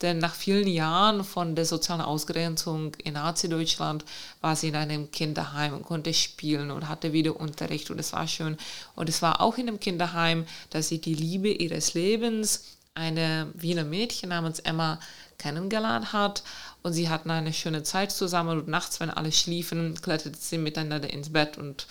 Denn 0.00 0.16
nach 0.16 0.34
vielen 0.34 0.66
Jahren 0.66 1.22
von 1.22 1.54
der 1.54 1.66
sozialen 1.66 2.00
Ausgrenzung 2.00 2.94
in 3.04 3.12
Nazi-Deutschland 3.12 4.06
war 4.40 4.56
sie 4.56 4.68
in 4.68 4.76
einem 4.76 5.10
Kinderheim 5.10 5.74
und 5.74 5.82
konnte 5.82 6.14
spielen 6.14 6.70
und 6.70 6.88
hatte 6.88 7.12
wieder 7.12 7.38
Unterricht 7.38 7.90
und 7.90 7.98
es 7.98 8.14
war 8.14 8.26
schön. 8.26 8.56
Und 8.94 9.10
es 9.10 9.20
war 9.20 9.42
auch 9.42 9.58
in 9.58 9.66
dem 9.66 9.80
Kinderheim, 9.80 10.46
dass 10.70 10.88
sie 10.88 10.98
die 10.98 11.14
Liebe 11.14 11.50
ihres 11.50 11.92
Lebens, 11.92 12.64
eine 12.94 13.50
Wiener 13.52 13.84
Mädchen 13.84 14.30
namens 14.30 14.60
Emma, 14.60 14.98
kennengelernt 15.36 16.12
hat 16.12 16.42
und 16.82 16.92
sie 16.92 17.08
hatten 17.08 17.30
eine 17.30 17.52
schöne 17.52 17.82
Zeit 17.82 18.12
zusammen 18.12 18.58
und 18.60 18.68
nachts, 18.68 19.00
wenn 19.00 19.10
alle 19.10 19.32
schliefen, 19.32 20.00
kletterten 20.00 20.40
sie 20.40 20.58
miteinander 20.58 21.10
ins 21.10 21.32
Bett 21.32 21.58
und 21.58 21.86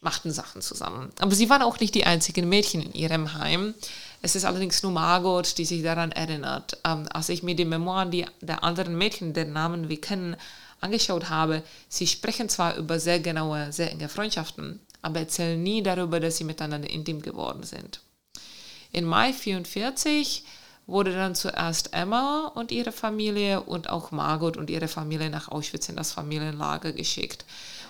machten 0.00 0.30
Sachen 0.30 0.62
zusammen. 0.62 1.10
Aber 1.20 1.34
sie 1.34 1.50
waren 1.50 1.62
auch 1.62 1.78
nicht 1.78 1.94
die 1.94 2.06
einzigen 2.06 2.48
Mädchen 2.48 2.82
in 2.82 2.92
ihrem 2.92 3.34
Heim. 3.34 3.74
Es 4.22 4.34
ist 4.34 4.44
allerdings 4.44 4.82
nur 4.82 4.92
Margot, 4.92 5.58
die 5.58 5.64
sich 5.64 5.82
daran 5.82 6.12
erinnert. 6.12 6.78
Ähm, 6.84 7.06
als 7.12 7.28
ich 7.28 7.42
mir 7.42 7.54
die 7.54 7.64
Memoiren 7.64 8.10
die, 8.10 8.26
der 8.40 8.64
anderen 8.64 8.96
Mädchen, 8.96 9.32
deren 9.32 9.52
Namen 9.52 9.88
wir 9.88 10.00
kennen, 10.00 10.36
angeschaut 10.80 11.28
habe, 11.28 11.62
sie 11.88 12.06
sprechen 12.06 12.48
zwar 12.48 12.76
über 12.76 12.98
sehr 12.98 13.20
genaue, 13.20 13.72
sehr 13.72 13.90
enge 13.90 14.08
Freundschaften, 14.08 14.80
aber 15.02 15.20
erzählen 15.20 15.62
nie 15.62 15.82
darüber, 15.82 16.20
dass 16.20 16.38
sie 16.38 16.44
miteinander 16.44 16.88
intim 16.88 17.20
geworden 17.20 17.64
sind. 17.64 18.00
In 18.92 19.04
Mai 19.04 19.26
1944 19.26 20.44
wurde 20.86 21.12
dann 21.12 21.34
zuerst 21.34 21.92
Emma 21.92 22.50
und 22.54 22.72
ihre 22.72 22.92
Familie 22.92 23.60
und 23.60 23.88
auch 23.88 24.10
Margot 24.10 24.56
und 24.56 24.70
ihre 24.70 24.88
Familie 24.88 25.30
nach 25.30 25.48
Auschwitz 25.48 25.88
in 25.88 25.96
das 25.96 26.12
Familienlager 26.12 26.92
geschickt. 26.92 27.44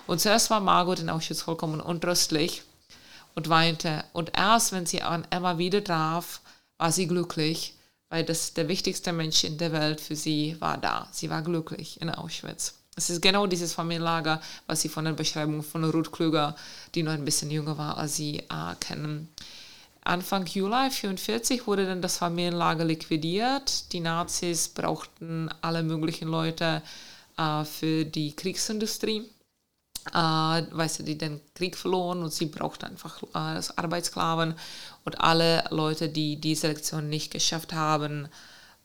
Und 0.07 0.19
zuerst 0.21 0.49
war 0.49 0.59
Margot 0.59 0.99
in 0.99 1.09
Auschwitz 1.09 1.41
vollkommen 1.41 1.81
untröstlich 1.81 2.63
und 3.35 3.49
weinte. 3.49 4.03
Und 4.13 4.37
erst, 4.37 4.71
wenn 4.71 4.85
sie 4.85 5.01
an 5.01 5.25
Emma 5.29 5.57
wieder 5.57 5.83
traf, 5.83 6.41
war 6.77 6.91
sie 6.91 7.07
glücklich, 7.07 7.75
weil 8.09 8.23
das 8.23 8.53
der 8.53 8.67
wichtigste 8.67 9.13
Mensch 9.13 9.43
in 9.43 9.57
der 9.57 9.71
Welt 9.71 10.01
für 10.01 10.15
sie 10.15 10.57
war 10.59 10.77
da. 10.77 11.07
Sie 11.11 11.29
war 11.29 11.41
glücklich 11.41 12.01
in 12.01 12.09
Auschwitz. 12.09 12.75
Es 12.95 13.09
ist 13.09 13.21
genau 13.21 13.47
dieses 13.47 13.73
Familienlager, 13.73 14.41
was 14.67 14.81
sie 14.81 14.89
von 14.89 15.05
der 15.05 15.13
Beschreibung 15.13 15.63
von 15.63 15.83
Ruth 15.85 16.11
Klüger, 16.11 16.55
die 16.93 17.03
noch 17.03 17.13
ein 17.13 17.23
bisschen 17.23 17.49
jünger 17.49 17.77
war 17.77 17.97
als 17.97 18.17
sie, 18.17 18.39
äh, 18.39 18.75
kennen. 18.79 19.29
Anfang 20.03 20.47
Juli 20.47 20.73
1944 20.73 21.67
wurde 21.67 21.85
dann 21.85 22.01
das 22.01 22.17
Familienlager 22.17 22.83
liquidiert. 22.85 23.91
Die 23.93 23.99
Nazis 23.99 24.67
brauchten 24.69 25.49
alle 25.61 25.83
möglichen 25.83 26.27
Leute 26.27 26.81
äh, 27.37 27.63
für 27.63 28.03
die 28.05 28.35
Kriegsindustrie, 28.35 29.29
äh, 30.11 30.13
weil 30.13 30.89
sie 30.89 31.03
die 31.03 31.17
den 31.17 31.39
Krieg 31.53 31.77
verloren 31.77 32.23
und 32.23 32.33
sie 32.33 32.47
brauchten 32.47 32.85
einfach 32.85 33.21
äh, 33.21 33.61
Arbeitssklaven. 33.75 34.55
Und 35.05 35.21
alle 35.21 35.65
Leute, 35.69 36.09
die 36.09 36.41
die 36.41 36.55
Selektion 36.55 37.07
nicht 37.07 37.31
geschafft 37.31 37.73
haben, 37.73 38.27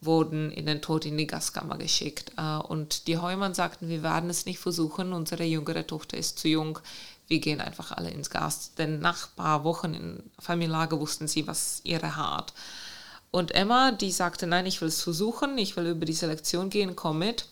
wurden 0.02 0.50
in 0.50 0.66
den 0.66 0.82
Tod 0.82 1.06
in 1.06 1.16
die 1.16 1.26
Gaskammer 1.26 1.78
geschickt. 1.78 2.32
Äh, 2.36 2.58
und 2.58 3.06
die 3.06 3.16
Heumann 3.16 3.54
sagten, 3.54 3.88
wir 3.88 4.02
werden 4.02 4.28
es 4.28 4.44
nicht 4.44 4.58
versuchen, 4.58 5.14
unsere 5.14 5.44
jüngere 5.44 5.86
Tochter 5.86 6.18
ist 6.18 6.38
zu 6.38 6.48
jung, 6.48 6.78
wir 7.28 7.40
gehen 7.40 7.60
einfach 7.60 7.92
alle 7.92 8.10
ins 8.10 8.30
Gas. 8.30 8.72
Denn 8.74 9.00
nach 9.00 9.28
ein 9.28 9.36
paar 9.36 9.64
Wochen 9.64 9.94
in 9.94 10.22
Familienlage 10.38 11.00
wussten 11.00 11.28
sie, 11.28 11.46
was 11.46 11.80
ihre 11.84 12.16
hat. 12.16 12.52
Und 13.30 13.52
Emma, 13.54 13.92
die 13.92 14.12
sagte, 14.12 14.46
nein, 14.46 14.66
ich 14.66 14.80
will 14.80 14.88
es 14.88 15.02
versuchen, 15.02 15.58
ich 15.58 15.76
will 15.76 15.86
über 15.86 16.06
die 16.06 16.12
Selektion 16.12 16.70
gehen, 16.70 16.96
komm 16.96 17.18
mit, 17.18 17.46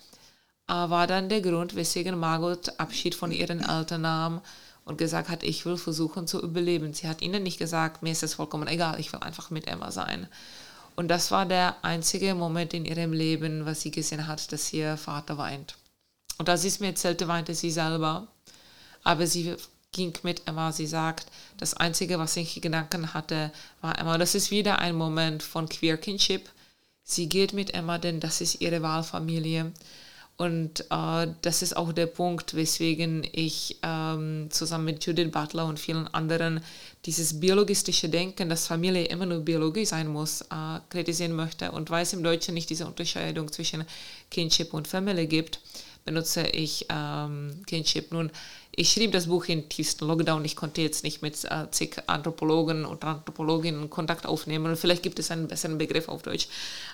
äh, 0.68 0.72
war 0.72 1.06
dann 1.06 1.28
der 1.28 1.42
Grund, 1.42 1.74
weswegen 1.74 2.18
Margot 2.18 2.78
Abschied 2.78 3.14
von 3.14 3.32
ihren 3.32 3.60
Eltern 3.60 4.02
nahm 4.02 4.40
und 4.84 4.98
gesagt 4.98 5.28
hat, 5.28 5.42
ich 5.42 5.66
will 5.66 5.76
versuchen 5.76 6.26
zu 6.26 6.40
überleben. 6.40 6.94
Sie 6.94 7.08
hat 7.08 7.22
ihnen 7.22 7.42
nicht 7.42 7.58
gesagt, 7.58 8.02
mir 8.02 8.12
ist 8.12 8.22
es 8.22 8.34
vollkommen 8.34 8.68
egal, 8.68 9.00
ich 9.00 9.12
will 9.12 9.20
einfach 9.20 9.50
mit 9.50 9.66
Emma 9.66 9.90
sein. 9.90 10.28
Und 10.96 11.08
das 11.08 11.30
war 11.30 11.44
der 11.44 11.76
einzige 11.82 12.34
Moment 12.34 12.72
in 12.72 12.84
ihrem 12.84 13.12
Leben, 13.12 13.66
was 13.66 13.80
sie 13.80 13.90
gesehen 13.90 14.26
hat, 14.26 14.52
dass 14.52 14.72
ihr 14.72 14.96
Vater 14.96 15.38
weint. 15.38 15.76
Und 16.38 16.48
als 16.48 16.62
sie 16.62 16.68
es 16.68 16.80
mir 16.80 16.88
erzählte, 16.88 17.28
weinte 17.28 17.54
sie 17.54 17.70
selber. 17.70 18.28
Aber 19.04 19.26
sie 19.26 19.54
ging 19.92 20.12
mit 20.22 20.46
Emma. 20.46 20.72
Sie 20.72 20.86
sagt, 20.86 21.26
das 21.58 21.74
Einzige, 21.74 22.18
was 22.18 22.36
ich 22.36 22.60
Gedanken 22.60 23.14
hatte, 23.14 23.52
war 23.80 23.98
Emma. 23.98 24.18
Das 24.18 24.34
ist 24.34 24.50
wieder 24.50 24.80
ein 24.80 24.96
Moment 24.96 25.42
von 25.42 25.68
Queer 25.68 25.96
Kinship. 25.96 26.50
Sie 27.04 27.28
geht 27.28 27.52
mit 27.52 27.72
Emma, 27.72 27.98
denn 27.98 28.20
das 28.20 28.40
ist 28.40 28.60
ihre 28.60 28.82
Wahlfamilie. 28.82 29.72
Und 30.36 30.80
äh, 30.90 31.28
das 31.42 31.62
ist 31.62 31.76
auch 31.76 31.92
der 31.92 32.06
Punkt, 32.06 32.54
weswegen 32.56 33.24
ich 33.30 33.78
ähm, 33.84 34.48
zusammen 34.50 34.86
mit 34.86 35.06
Judith 35.06 35.30
Butler 35.30 35.66
und 35.66 35.78
vielen 35.78 36.08
anderen 36.08 36.60
dieses 37.06 37.38
biologistische 37.38 38.08
Denken, 38.08 38.48
dass 38.48 38.66
Familie 38.66 39.04
immer 39.04 39.26
nur 39.26 39.40
Biologie 39.40 39.84
sein 39.84 40.08
muss, 40.08 40.40
äh, 40.40 40.80
kritisieren 40.90 41.34
möchte. 41.34 41.70
Und 41.70 41.90
weil 41.90 42.02
es 42.02 42.12
im 42.14 42.24
Deutschen 42.24 42.54
nicht 42.54 42.68
diese 42.68 42.86
Unterscheidung 42.86 43.52
zwischen 43.52 43.84
Kinship 44.28 44.74
und 44.74 44.88
Family 44.88 45.28
gibt, 45.28 45.60
benutze 46.04 46.46
ich 46.46 46.86
ähm, 46.90 47.62
Kinship. 47.66 48.12
Nun, 48.12 48.30
ich 48.76 48.92
schrieb 48.92 49.12
das 49.12 49.26
Buch 49.26 49.46
im 49.46 49.68
tiefsten 49.68 50.06
Lockdown. 50.06 50.44
Ich 50.44 50.56
konnte 50.56 50.82
jetzt 50.82 51.04
nicht 51.04 51.22
mit 51.22 51.44
äh, 51.44 51.70
zig 51.70 51.96
Anthropologen 52.06 52.84
und 52.84 53.04
Anthropologinnen 53.04 53.88
Kontakt 53.90 54.26
aufnehmen. 54.26 54.66
Und 54.66 54.76
vielleicht 54.76 55.02
gibt 55.02 55.18
es 55.18 55.30
einen 55.30 55.48
besseren 55.48 55.78
Begriff 55.78 56.08
auf 56.08 56.22
Deutsch. 56.22 56.48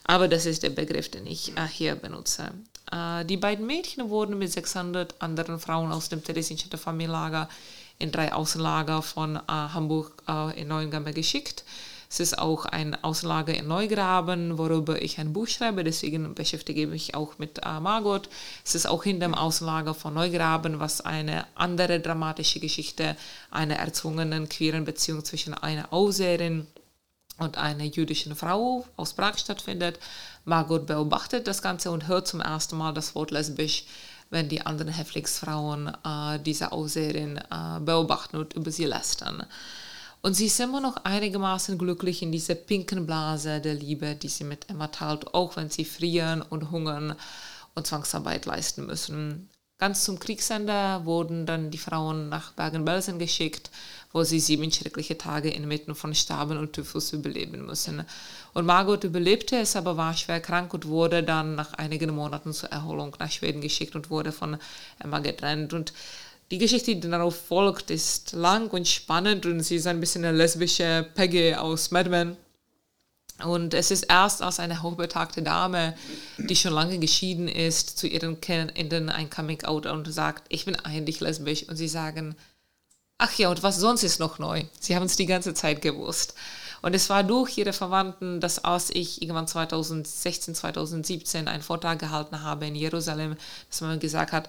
Aber 0.05 0.29
das 0.29 0.47
ist 0.47 0.63
der 0.63 0.71
Begriff, 0.71 1.11
den 1.11 1.27
ich 1.27 1.57
äh, 1.57 1.67
hier 1.67 1.95
benutze. 1.95 2.53
Äh, 2.93 3.25
die 3.25 3.37
beiden 3.37 3.67
Mädchen 3.67 4.11
wurden 4.11 4.39
mit 4.39 4.53
600 4.53 5.15
anderen 5.21 5.59
Frauen 5.59 5.91
aus 5.93 6.09
dem 6.09 6.23
Theresienstädter 6.23 6.79
Familienlager 6.79 7.49
in 7.99 8.13
drei 8.13 8.33
Außenlager 8.33 9.03
von 9.03 9.37
äh, 9.37 9.41
Hamburg 9.47 10.23
äh, 10.29 10.61
in 10.61 10.69
Neuengamme 10.69 11.13
geschickt. 11.13 11.65
Es 12.13 12.19
ist 12.19 12.39
auch 12.39 12.65
ein 12.65 13.01
Auslager 13.05 13.55
in 13.55 13.69
Neugraben, 13.69 14.59
worüber 14.59 15.01
ich 15.01 15.21
ein 15.21 15.33
Buch 15.33 15.47
schreibe, 15.47 15.85
deswegen 15.85 16.35
beschäftige 16.35 16.83
ich 16.83 16.89
mich 16.89 17.15
auch 17.15 17.39
mit 17.39 17.61
äh, 17.65 17.79
Margot. 17.79 18.29
Es 18.65 18.75
ist 18.75 18.87
auch 18.87 19.05
in 19.05 19.21
dem 19.21 19.33
Auslager 19.33 19.95
von 19.95 20.15
Neugraben, 20.15 20.81
was 20.81 21.01
eine 21.01 21.47
andere 21.55 22.01
dramatische 22.01 22.59
Geschichte 22.59 23.17
einer 23.53 23.77
erzwungenen 23.77 24.49
queeren 24.49 24.85
Beziehung 24.85 25.25
zwischen 25.25 25.55
einer 25.55 25.93
Aufseherin 25.93 26.67
und 27.39 27.59
einer 27.59 27.85
jüdischen 27.85 28.35
Frau 28.35 28.85
aus 28.97 29.13
Prag 29.13 29.39
stattfindet. 29.39 30.01
Margot 30.45 30.87
beobachtet 30.87 31.47
das 31.47 31.63
Ganze 31.63 31.93
und 31.93 32.09
hört 32.09 32.27
zum 32.27 32.41
ersten 32.41 32.77
Mal 32.77 32.93
das 32.93 33.15
Wort 33.15 33.31
lesbisch, 33.31 33.85
wenn 34.31 34.49
die 34.49 34.67
anderen 34.67 34.93
Häftlingsfrauen 34.93 35.93
äh, 36.05 36.41
diese 36.41 36.73
Aufseherin 36.73 37.37
äh, 37.37 37.79
beobachten 37.79 38.37
und 38.37 38.55
über 38.55 38.73
sie 38.73 38.87
lästern. 38.87 39.47
Und 40.23 40.35
sie 40.35 40.47
ist 40.47 40.61
immer 40.61 40.81
noch 40.81 40.97
einigermaßen 41.05 41.79
glücklich 41.79 42.23
in 42.23 42.31
dieser 42.31 42.55
pinken 42.55 43.07
Blase 43.07 43.61
der 43.61 43.75
Liebe, 43.75 44.15
die 44.15 44.29
sie 44.29 44.45
mit 44.45 44.69
Emma 44.69 44.89
teilt, 44.89 45.33
auch 45.33 45.57
wenn 45.57 45.71
sie 45.71 45.85
frieren 45.85 46.43
und 46.43 46.71
hungern 46.71 47.15
und 47.75 47.87
Zwangsarbeit 47.87 48.45
leisten 48.45 48.87
müssen. 48.87 49.49
Ganz 49.79 50.05
zum 50.05 50.19
Kriegsende 50.19 51.01
wurden 51.05 51.47
dann 51.47 51.71
die 51.71 51.79
Frauen 51.79 52.29
nach 52.29 52.53
Bergen-Belsen 52.53 53.19
geschickt, 53.19 53.71
wo 54.13 54.25
sie 54.25 54.39
sieben 54.39 54.71
schreckliche 54.71 55.17
Tage 55.17 55.49
inmitten 55.49 55.95
von 55.95 56.15
Staben 56.15 56.59
und 56.59 56.75
Typhus 56.75 57.15
überleben 57.15 57.65
müssen. 57.65 58.05
Und 58.53 58.67
Margot 58.67 59.05
überlebte 59.05 59.57
es, 59.57 59.77
aber 59.77 59.97
war 59.97 60.13
schwer 60.15 60.41
krank 60.41 60.75
und 60.75 60.87
wurde 60.87 61.23
dann 61.23 61.55
nach 61.55 61.73
einigen 61.73 62.15
Monaten 62.15 62.53
zur 62.53 62.69
Erholung 62.69 63.17
nach 63.19 63.31
Schweden 63.31 63.63
geschickt 63.63 63.95
und 63.95 64.11
wurde 64.11 64.33
von 64.33 64.59
Emma 64.99 65.21
getrennt. 65.21 65.73
Und 65.73 65.95
die 66.51 66.59
Geschichte, 66.59 66.97
die 66.97 67.09
darauf 67.09 67.37
folgt, 67.37 67.91
ist 67.91 68.33
lang 68.33 68.69
und 68.71 68.89
spannend 68.89 69.47
und 69.47 69.61
sie 69.61 69.77
ist 69.77 69.87
ein 69.87 70.01
bisschen 70.01 70.25
eine 70.25 70.37
lesbische 70.37 71.07
Peggy 71.15 71.55
aus 71.55 71.91
Mad 71.91 72.11
Men. 72.11 72.37
Und 73.45 73.73
es 73.73 73.91
ist 73.91 74.05
erst 74.05 74.43
als 74.43 74.61
eine 74.61 74.83
hochbetagte 74.83 75.43
Dame, 75.43 75.95
die 76.37 76.57
schon 76.57 76.75
lange 76.75 76.99
geschieden 76.99 77.49
ist, 77.49 77.97
zu 77.97 78.07
ihren 78.07 78.41
Kindern 78.41 79.09
ein 79.09 79.31
Coming-out 79.31 79.87
und 79.87 80.13
sagt, 80.13 80.45
ich 80.49 80.67
bin 80.67 80.77
eigentlich 80.77 81.21
lesbisch. 81.21 81.67
Und 81.69 81.77
sie 81.77 81.89
sagen, 81.89 82.37
ach 83.17 83.33
ja, 83.35 83.49
und 83.49 83.63
was 83.63 83.79
sonst 83.79 84.03
ist 84.03 84.21
noch 84.21 84.39
neu? 84.39 84.65
Sie 84.79 84.95
haben 84.95 85.07
es 85.07 85.17
die 85.17 85.27
ganze 85.27 85.55
Zeit 85.55 85.81
gewusst. 85.81 86.35
Und 86.83 86.95
es 86.95 87.09
war 87.09 87.23
durch 87.23 87.57
ihre 87.57 87.73
Verwandten, 87.73 88.41
dass 88.41 88.65
als 88.65 88.91
ich 88.91 89.23
irgendwann 89.23 89.47
2016, 89.47 90.55
2017 90.55 91.49
einen 91.49 91.63
Vortrag 91.63 91.99
gehalten 91.99 92.43
habe 92.43 92.67
in 92.67 92.75
Jerusalem, 92.75 93.37
dass 93.69 93.81
man 93.81 94.01
gesagt 94.01 94.33
hat, 94.33 94.49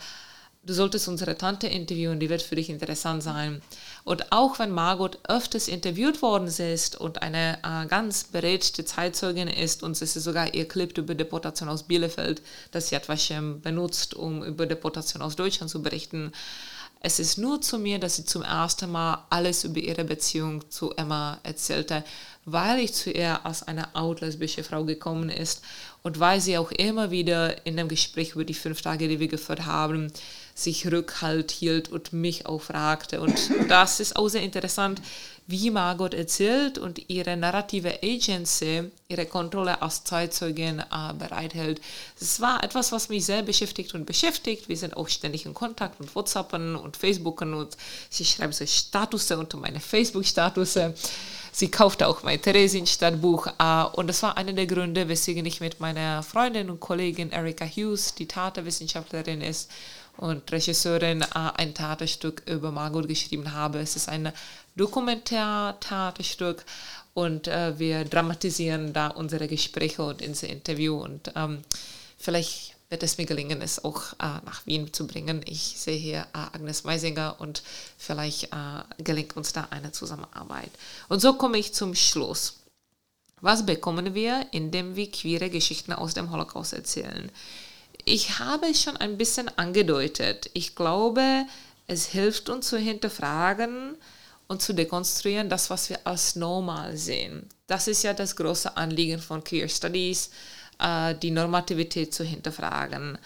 du 0.63 0.73
solltest 0.73 1.07
unsere 1.07 1.37
Tante 1.37 1.67
interviewen, 1.67 2.19
die 2.19 2.29
wird 2.29 2.41
für 2.41 2.55
dich 2.55 2.69
interessant 2.69 3.23
sein. 3.23 3.61
Und 4.03 4.31
auch 4.31 4.59
wenn 4.59 4.71
Margot 4.71 5.19
öfters 5.27 5.67
interviewt 5.67 6.21
worden 6.21 6.47
ist 6.47 6.95
und 6.95 7.21
eine 7.21 7.57
äh, 7.63 7.87
ganz 7.87 8.25
beredte 8.25 8.85
Zeitzeugin 8.85 9.47
ist, 9.47 9.83
und 9.83 9.99
es 9.99 10.15
ist 10.15 10.23
sogar 10.23 10.53
ihr 10.53 10.67
Clip 10.67 10.95
über 10.97 11.15
Deportation 11.15 11.69
aus 11.69 11.83
Bielefeld, 11.83 12.41
das 12.71 12.91
Yad 12.91 13.09
Vashem 13.09 13.61
benutzt, 13.61 14.13
um 14.13 14.43
über 14.43 14.65
Deportation 14.65 15.21
aus 15.21 15.35
Deutschland 15.35 15.71
zu 15.71 15.81
berichten, 15.81 16.31
Es 17.03 17.19
ist 17.19 17.39
nur 17.39 17.59
zu 17.61 17.79
mir, 17.79 17.97
dass 17.97 18.17
sie 18.17 18.25
zum 18.25 18.43
ersten 18.43 18.91
Mal 18.91 19.25
alles 19.31 19.63
über 19.63 19.79
ihre 19.79 20.03
Beziehung 20.03 20.69
zu 20.69 20.91
Emma 20.91 21.39
erzählte, 21.41 22.03
weil 22.45 22.79
ich 22.79 22.93
zu 22.93 23.09
ihr 23.09 23.43
als 23.43 23.63
eine 23.63 23.95
out-lesbische 23.95 24.63
Frau 24.63 24.85
gekommen 24.85 25.29
ist 25.29 25.63
und 26.03 26.19
weil 26.19 26.39
sie 26.39 26.59
auch 26.59 26.71
immer 26.71 27.09
wieder 27.09 27.65
in 27.65 27.75
dem 27.75 27.87
Gespräch 27.87 28.33
über 28.33 28.45
die 28.45 28.53
fünf 28.53 28.83
Tage, 28.83 29.07
die 29.07 29.19
wir 29.19 29.27
geführt 29.27 29.65
haben, 29.65 30.13
sich 30.63 30.91
Rückhalt 30.91 31.51
hielt 31.51 31.89
und 31.89 32.13
mich 32.13 32.45
auch 32.45 32.61
fragte. 32.61 33.21
Und 33.21 33.51
das 33.69 33.99
ist 33.99 34.15
auch 34.15 34.27
sehr 34.27 34.43
interessant, 34.43 35.01
wie 35.47 35.69
Margot 35.69 36.13
erzählt 36.13 36.77
und 36.77 37.09
ihre 37.09 37.35
narrative 37.35 37.99
Agency, 38.01 38.89
ihre 39.07 39.25
Kontrolle 39.25 39.81
als 39.81 40.03
Zeitzeugin 40.03 40.79
äh, 40.79 41.13
bereithält. 41.17 41.81
Es 42.19 42.39
war 42.39 42.63
etwas, 42.63 42.91
was 42.91 43.09
mich 43.09 43.25
sehr 43.25 43.41
beschäftigt 43.43 43.93
und 43.93 44.05
beschäftigt. 44.05 44.69
Wir 44.69 44.77
sind 44.77 44.95
auch 44.95 45.09
ständig 45.09 45.45
in 45.45 45.53
Kontakt 45.53 45.99
und 45.99 46.15
WhatsAppen 46.15 46.75
und 46.75 46.95
Facebooken 46.95 47.53
und 47.53 47.75
sie 48.09 48.25
schreibt 48.25 48.53
so 48.53 48.65
Statusse 48.65 49.37
unter 49.37 49.57
meine 49.57 49.79
Facebook-Statusse. 49.79 50.93
Sie 51.51 51.69
kaufte 51.69 52.07
auch 52.07 52.23
mein 52.23 52.41
Theresienstadt-Buch 52.41 53.47
äh, 53.59 53.83
und 53.97 54.07
das 54.07 54.23
war 54.23 54.37
einer 54.37 54.53
der 54.53 54.67
Gründe, 54.67 55.09
weswegen 55.09 55.45
ich 55.45 55.59
mit 55.59 55.81
meiner 55.81 56.23
Freundin 56.23 56.69
und 56.69 56.79
Kollegin 56.79 57.31
Erika 57.31 57.65
Hughes, 57.65 58.15
die 58.15 58.27
Theaterwissenschaftlerin 58.27 59.41
ist, 59.41 59.69
und 60.21 60.51
Regisseurin 60.51 61.23
äh, 61.23 61.25
ein 61.33 61.73
Theaterstück 61.73 62.43
über 62.45 62.71
Margot 62.71 63.07
geschrieben 63.07 63.53
habe. 63.53 63.79
Es 63.79 63.95
ist 63.95 64.07
ein 64.07 64.31
Dokumentar-Theaterstück 64.75 66.63
und 67.15 67.47
äh, 67.47 67.77
wir 67.79 68.05
dramatisieren 68.05 68.93
da 68.93 69.07
unsere 69.07 69.47
Gespräche 69.47 70.03
und 70.03 70.21
unser 70.21 70.47
Interview 70.47 71.01
und 71.01 71.31
ähm, 71.35 71.63
vielleicht 72.19 72.75
wird 72.89 73.01
es 73.01 73.17
mir 73.17 73.25
gelingen, 73.25 73.61
es 73.63 73.83
auch 73.83 74.13
äh, 74.13 74.39
nach 74.45 74.65
Wien 74.67 74.93
zu 74.93 75.07
bringen. 75.07 75.41
Ich 75.45 75.75
sehe 75.77 75.97
hier 75.97 76.27
äh, 76.33 76.37
Agnes 76.53 76.83
Meisinger 76.83 77.37
und 77.39 77.63
vielleicht 77.97 78.43
äh, 78.53 79.03
gelingt 79.03 79.35
uns 79.35 79.53
da 79.53 79.69
eine 79.71 79.91
Zusammenarbeit. 79.91 80.69
Und 81.09 81.19
so 81.19 81.33
komme 81.33 81.57
ich 81.57 81.73
zum 81.73 81.95
Schluss. 81.95 82.57
Was 83.39 83.65
bekommen 83.65 84.13
wir, 84.13 84.45
indem 84.51 84.95
wir 84.95 85.09
queere 85.09 85.49
Geschichten 85.49 85.93
aus 85.93 86.13
dem 86.13 86.31
Holocaust 86.31 86.73
erzählen? 86.73 87.31
Ich 88.05 88.39
habe 88.39 88.67
es 88.67 88.81
schon 88.83 88.97
ein 88.97 89.17
bisschen 89.17 89.49
angedeutet. 89.57 90.49
Ich 90.53 90.75
glaube, 90.75 91.45
es 91.87 92.05
hilft 92.05 92.49
uns 92.49 92.67
zu 92.67 92.77
hinterfragen 92.77 93.97
und 94.47 94.61
zu 94.61 94.73
dekonstruieren, 94.73 95.49
das, 95.49 95.69
was 95.69 95.89
wir 95.89 95.99
als 96.05 96.35
normal 96.35 96.97
sehen. 96.97 97.47
Das 97.67 97.87
ist 97.87 98.03
ja 98.03 98.13
das 98.13 98.35
große 98.35 98.75
Anliegen 98.77 99.19
von 99.19 99.43
Queer 99.43 99.67
Studies, 99.67 100.29
äh, 100.79 101.15
die 101.15 101.31
Normativität 101.31 102.13
zu 102.13 102.23
hinterfragen. 102.23 103.17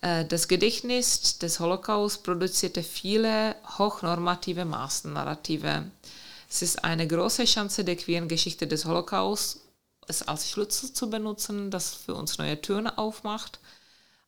Äh, 0.00 0.24
das 0.24 0.48
Gedächtnis 0.48 1.38
des 1.38 1.60
Holocaust 1.60 2.22
produzierte 2.22 2.82
viele 2.82 3.56
hochnormative 3.78 4.64
Maßnarrative. 4.64 5.84
Es 6.48 6.62
ist 6.62 6.84
eine 6.84 7.06
große 7.06 7.44
Chance 7.44 7.84
der 7.84 7.96
queeren 7.96 8.28
Geschichte 8.28 8.66
des 8.66 8.84
Holocaust, 8.84 9.60
es 10.06 10.22
als 10.22 10.50
Schlüssel 10.50 10.92
zu 10.92 11.08
benutzen, 11.08 11.70
das 11.70 11.94
für 11.94 12.14
uns 12.14 12.38
neue 12.38 12.60
Türen 12.60 12.86
aufmacht 12.86 13.58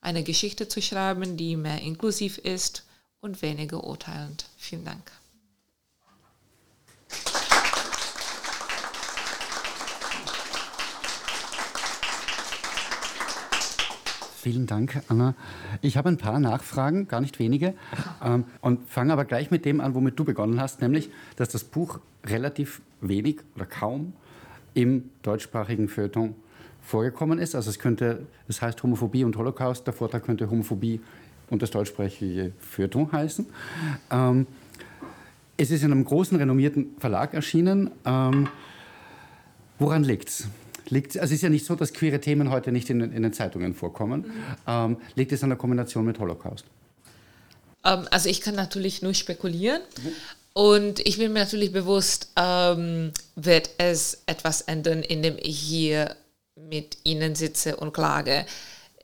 eine 0.07 0.23
Geschichte 0.23 0.69
zu 0.69 0.81
schreiben, 0.81 1.37
die 1.37 1.57
mehr 1.57 1.83
inklusiv 1.83 2.39
ist 2.39 2.87
und 3.19 3.43
weniger 3.43 3.83
urteilend. 3.83 4.47
Vielen 4.57 4.85
Dank. 4.85 5.11
Vielen 14.37 14.69
Dank, 14.69 15.03
Anna. 15.09 15.35
Ich 15.83 15.97
habe 15.97 16.09
ein 16.09 16.19
paar 16.19 16.39
Nachfragen, 16.39 17.09
gar 17.09 17.21
nicht 17.21 17.41
wenige, 17.41 17.75
ähm, 18.23 18.45
und 18.61 18.89
fange 18.89 19.13
aber 19.13 19.25
gleich 19.25 19.51
mit 19.51 19.65
dem 19.65 19.81
an, 19.81 19.97
womit 19.97 20.17
du 20.17 20.25
begonnen 20.25 20.61
hast, 20.61 20.81
nämlich, 20.83 21.11
dass 21.35 21.49
das 21.49 21.65
Buch 21.65 21.99
relativ 22.25 22.81
wenig 23.01 23.41
oder 23.57 23.67
kaum 23.67 24.13
im 24.73 25.11
deutschsprachigen 25.23 25.89
Feuilleton 25.89 26.37
vorgekommen 26.87 27.39
ist. 27.39 27.55
Also 27.55 27.71
es 27.71 27.79
könnte, 27.79 28.27
es 28.49 28.63
heißt 28.63 28.83
Homophobie 28.83 29.25
und 29.25 29.37
Holocaust, 29.37 29.87
der 29.87 29.93
Vortrag 29.93 30.25
könnte 30.25 30.49
Homophobie 30.49 31.01
und 31.51 31.61
das 31.61 31.71
deutschsprachige 31.71 32.53
Feuilleton 32.61 33.11
heißen. 33.11 33.47
Ähm, 34.11 34.47
es 35.57 35.71
ist 35.71 35.83
in 35.83 35.91
einem 35.91 36.05
großen, 36.05 36.39
renommierten 36.39 36.97
Verlag 36.99 37.35
erschienen. 37.35 37.91
Ähm, 38.05 38.49
woran 39.79 40.05
liegt 40.05 40.29
es? 40.29 40.49
Liegt, 40.89 41.19
also 41.19 41.33
es 41.33 41.39
ist 41.39 41.43
ja 41.43 41.49
nicht 41.49 41.67
so, 41.67 41.75
dass 41.75 41.93
queere 41.93 42.21
Themen 42.21 42.51
heute 42.51 42.71
nicht 42.71 42.89
in, 42.91 43.01
in 43.01 43.23
den 43.23 43.33
Zeitungen 43.33 43.75
vorkommen. 43.75 44.21
Mhm. 44.21 44.33
Ähm, 44.69 44.97
liegt 45.17 45.33
es 45.33 45.43
an 45.43 45.49
der 45.49 45.59
Kombination 45.59 46.05
mit 46.05 46.21
Holocaust? 46.21 46.67
Ähm, 47.85 48.07
also 48.13 48.29
ich 48.29 48.41
kann 48.41 48.55
natürlich 48.55 49.03
nur 49.03 49.15
spekulieren. 49.15 49.81
Mhm. 50.03 50.13
Und 50.53 51.01
ich 51.01 51.19
bin 51.19 51.33
mir 51.33 51.41
natürlich 51.41 51.73
bewusst, 51.73 52.31
ähm, 52.37 53.11
wird 53.35 53.71
es 53.79 54.23
etwas 54.27 54.63
ändern, 54.63 55.03
indem 55.03 55.37
ich 55.39 55.59
hier 55.59 56.15
mit 56.57 56.99
ihnen 57.05 57.35
sitze 57.35 57.77
und 57.77 57.93
klage. 57.93 58.47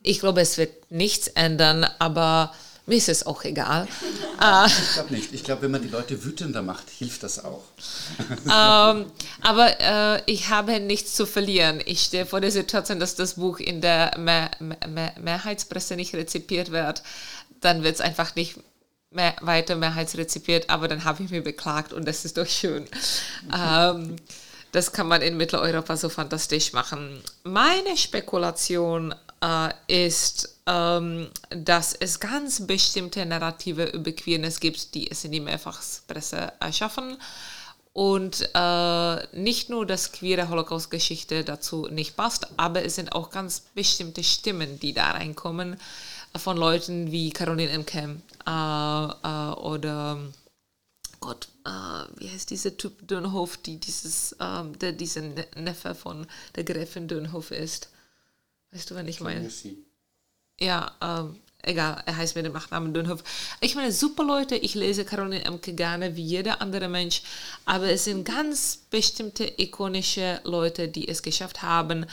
Ich 0.03 0.21
glaube, 0.21 0.41
es 0.41 0.59
wird 0.59 0.91
nichts 0.91 1.29
ändern, 1.29 1.87
aber 1.99 2.53
mir 2.87 2.97
ist 2.97 3.09
es 3.09 3.25
auch 3.25 3.45
egal. 3.45 3.87
ich 4.67 4.93
glaube 4.95 5.15
nicht. 5.15 5.33
Ich 5.33 5.45
glaube, 5.45 5.63
wenn 5.63 5.71
man 5.71 5.83
die 5.83 5.89
Leute 5.89 6.25
wütender 6.25 6.63
macht, 6.63 6.91
hilft 6.91 7.23
das 7.23 7.45
auch. 7.45 7.63
ähm, 8.45 9.07
aber 9.41 9.81
äh, 9.81 10.23
ich 10.27 10.49
habe 10.49 10.81
nichts 10.81 11.15
zu 11.15 11.25
verlieren. 11.25 11.81
Ich 11.87 12.03
stehe 12.03 12.27
vor 12.27 12.41
der 12.41 12.51
Situation, 12.51 12.99
dass 12.99 13.15
das 13.15 13.35
Buch 13.35 13.61
in 13.61 13.81
der 13.81 14.19
Mehr 14.19 14.51
Mehr 14.59 15.15
Mehrheitspresse 15.21 15.95
nicht 15.95 16.15
rezipiert 16.15 16.73
wird. 16.73 17.03
Dann 17.61 17.85
wird 17.85 17.95
es 17.95 18.01
einfach 18.01 18.35
nicht 18.35 18.59
mehr 19.13 19.37
weiter 19.41 19.77
mehrheitsrezipiert, 19.77 20.71
aber 20.71 20.89
dann 20.89 21.05
habe 21.05 21.23
ich 21.23 21.31
mir 21.31 21.43
beklagt 21.43 21.93
und 21.93 22.07
das 22.07 22.25
ist 22.25 22.37
doch 22.37 22.47
schön. 22.47 22.87
ähm, 23.57 24.17
das 24.73 24.93
kann 24.93 25.07
man 25.07 25.23
in 25.23 25.37
Mitteleuropa 25.37 25.97
so 25.97 26.09
fantastisch 26.09 26.73
machen. 26.73 27.23
Meine 27.45 27.97
Spekulation 27.97 29.15
äh, 29.43 30.07
ist, 30.07 30.59
ähm, 30.67 31.29
dass 31.51 31.95
es 31.95 32.19
ganz 32.19 32.67
bestimmte 32.67 33.25
Narrative 33.27 33.85
über 33.85 34.13
Queerness 34.13 34.61
gibt, 34.61 34.95
die 34.95 35.11
es 35.11 35.25
in 35.25 35.33
die 35.33 35.41
Mehrfachpresse 35.41 36.53
erschaffen. 36.59 37.19
Und 37.93 38.49
äh, 38.55 39.27
nicht 39.37 39.69
nur, 39.69 39.85
dass 39.85 40.13
queere 40.13 40.49
Holocaust-Geschichte 40.49 41.45
dazu 41.45 41.89
nicht 41.91 42.17
passt, 42.17 42.47
aber 42.57 42.83
es 42.83 42.95
sind 42.95 43.13
auch 43.13 43.31
ganz 43.31 43.65
bestimmte 43.75 44.25
Stimmen, 44.25 44.81
die 44.81 44.95
da 44.95 45.11
reinkommen, 45.11 45.77
von 46.35 46.57
Leuten 46.57 47.13
wie 47.13 47.31
Caroline 47.31 47.71
Emke 47.71 48.17
äh, 48.47 48.51
äh, 48.51 49.53
oder 49.57 50.19
Gott, 51.23 51.49
äh, 51.65 51.71
wie 52.19 52.29
heißt 52.29 52.51
dieser 52.51 52.77
Typ 52.77 53.07
Dönhoff, 53.09 53.57
die 53.57 53.79
dieses, 53.79 54.37
ähm, 54.41 54.79
der 54.79 54.93
dieser 54.93 55.23
ne-, 55.23 55.47
Neffe 55.57 55.95
von 55.95 56.27
der 56.57 56.65
Gräfin 56.65 57.09
Dönhoff 57.09 57.53
ist. 57.53 57.89
Weißt 58.73 58.91
du, 58.91 58.95
wenn 58.97 59.09
ich 59.09 59.21
meine? 59.21 59.49
Ja, 60.61 60.93
ähm, 61.01 61.39
egal, 61.63 62.03
er 62.07 62.17
heißt 62.17 62.35
mit 62.35 62.45
dem 62.45 62.53
Nachnamen 62.53 62.93
Dönhoff. 62.93 63.23
Ich 63.61 63.77
meine, 63.77 63.93
super 63.93 64.25
Leute, 64.25 64.57
ich 64.57 64.75
lese 64.75 65.05
Caroline 65.05 65.45
Emke 65.45 65.75
gerne 65.75 66.17
wie 66.17 66.25
jeder 66.25 66.61
andere 66.61 66.89
Mensch, 66.89 67.23
aber 67.65 67.91
es 67.91 68.05
sind 68.05 68.25
ganz 68.25 68.83
bestimmte 68.91 69.45
ikonische 69.61 70.41
Leute, 70.45 70.89
die 70.89 71.09
es 71.09 71.23
geschafft 71.23 71.63
haben. 71.63 72.05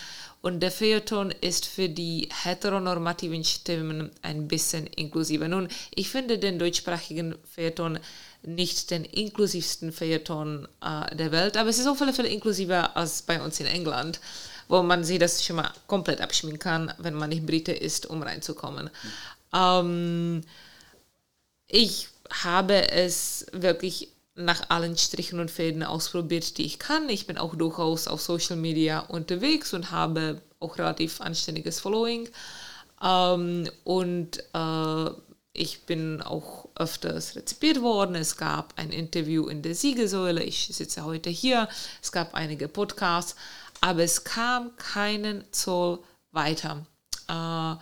Und 0.41 0.61
der 0.61 0.71
Feuilleton 0.71 1.31
ist 1.41 1.65
für 1.65 1.89
die 1.89 2.29
heteronormativen 2.31 3.43
Stimmen 3.43 4.11
ein 4.21 4.47
bisschen 4.47 4.87
inklusiver. 4.87 5.47
Nun, 5.47 5.67
ich 5.93 6.09
finde 6.09 6.37
den 6.37 6.59
deutschsprachigen 6.59 7.35
Feuilleton 7.43 7.99
nicht 8.41 8.91
den 8.91 9.05
inklusivsten 9.05 9.91
Feuilleton 9.91 10.67
äh, 10.81 11.15
der 11.15 11.31
Welt, 11.31 11.57
aber 11.57 11.69
es 11.69 11.79
ist 11.79 11.87
auf 11.87 12.01
alle 12.01 12.13
Fälle 12.13 12.29
inklusiver 12.29 12.95
als 12.95 13.21
bei 13.21 13.41
uns 13.41 13.59
in 13.59 13.65
England, 13.65 14.19
wo 14.67 14.81
man 14.81 15.03
sich 15.03 15.19
das 15.19 15.43
schon 15.43 15.57
mal 15.57 15.71
komplett 15.87 16.21
abschminken 16.21 16.59
kann, 16.59 16.93
wenn 16.97 17.15
man 17.15 17.29
nicht 17.29 17.45
Brite 17.45 17.71
ist, 17.71 18.05
um 18.05 18.21
reinzukommen. 18.21 18.89
Ähm, 19.53 20.41
ich 21.67 22.09
habe 22.43 22.91
es 22.91 23.47
wirklich 23.51 24.09
nach 24.35 24.69
allen 24.69 24.97
Strichen 24.97 25.39
und 25.39 25.51
Fäden 25.51 25.83
ausprobiert, 25.83 26.57
die 26.57 26.65
ich 26.65 26.79
kann. 26.79 27.09
Ich 27.09 27.27
bin 27.27 27.37
auch 27.37 27.55
durchaus 27.55 28.07
auf 28.07 28.21
Social 28.21 28.55
Media 28.55 28.99
unterwegs 29.01 29.73
und 29.73 29.91
habe 29.91 30.41
auch 30.59 30.77
relativ 30.77 31.19
anständiges 31.19 31.79
Following. 31.79 32.29
Ähm, 33.03 33.69
und 33.83 34.39
äh, 34.53 35.09
ich 35.59 35.81
bin 35.81 36.21
auch 36.21 36.69
öfters 36.75 37.35
rezipiert 37.35 37.81
worden. 37.81 38.15
Es 38.15 38.37
gab 38.37 38.73
ein 38.77 38.91
Interview 38.91 39.47
in 39.47 39.61
der 39.61 39.75
Siegesäule. 39.75 40.41
Ich 40.41 40.67
sitze 40.67 41.03
heute 41.03 41.29
hier. 41.29 41.67
Es 42.01 42.13
gab 42.13 42.33
einige 42.33 42.69
Podcasts, 42.69 43.35
aber 43.81 44.03
es 44.03 44.23
kam 44.23 44.75
keinen 44.77 45.43
Zoll 45.51 45.99
weiter. 46.31 46.85
Äh, 47.27 47.75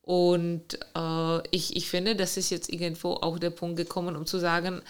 und 0.00 0.78
äh, 0.96 1.48
ich, 1.50 1.76
ich 1.76 1.90
finde, 1.90 2.16
das 2.16 2.38
ist 2.38 2.48
jetzt 2.48 2.70
irgendwo 2.70 3.12
auch 3.12 3.38
der 3.38 3.50
Punkt 3.50 3.76
gekommen, 3.76 4.16
um 4.16 4.24
zu 4.24 4.38
sagen, 4.38 4.80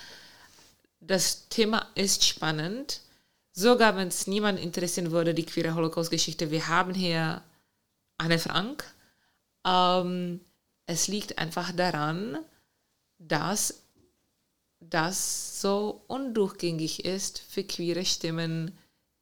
das 1.00 1.48
Thema 1.48 1.88
ist 1.96 2.24
spannend. 2.24 3.00
Sogar 3.52 3.96
wenn 3.96 4.08
es 4.08 4.28
niemand 4.28 4.60
interessieren 4.60 5.10
würde, 5.10 5.34
die 5.34 5.44
queere 5.44 5.74
Holocaust-Geschichte. 5.74 6.52
Wir 6.52 6.68
haben 6.68 6.94
hier 6.94 7.42
Anne 8.16 8.38
Frank. 8.38 8.84
Ähm, 9.66 10.40
es 10.86 11.08
liegt 11.08 11.38
einfach 11.38 11.72
daran, 11.72 12.38
dass 13.18 13.82
das 14.80 15.60
so 15.60 16.02
undurchgängig 16.08 17.04
ist 17.04 17.38
für 17.38 17.64
queere 17.64 18.04
Stimmen, 18.04 18.72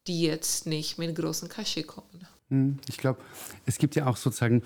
die 0.06 0.22
jetzt 0.22 0.66
nicht 0.66 0.98
mit 0.98 1.14
großen 1.14 1.48
Kaschee 1.48 1.82
kommen. 1.82 2.26
Hm, 2.48 2.78
ich 2.88 2.96
glaube, 2.96 3.20
es 3.66 3.78
gibt 3.78 3.94
ja 3.94 4.06
auch 4.06 4.16
sozusagen 4.16 4.62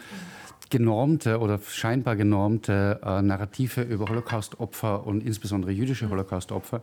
genormte 0.74 1.38
oder 1.38 1.60
scheinbar 1.68 2.16
genormte 2.16 2.98
äh, 3.04 3.22
Narrative 3.22 3.82
über 3.82 4.08
Holocaust-Opfer 4.08 5.06
und 5.06 5.22
insbesondere 5.22 5.70
jüdische 5.70 6.10
Holocaust-Opfer. 6.10 6.82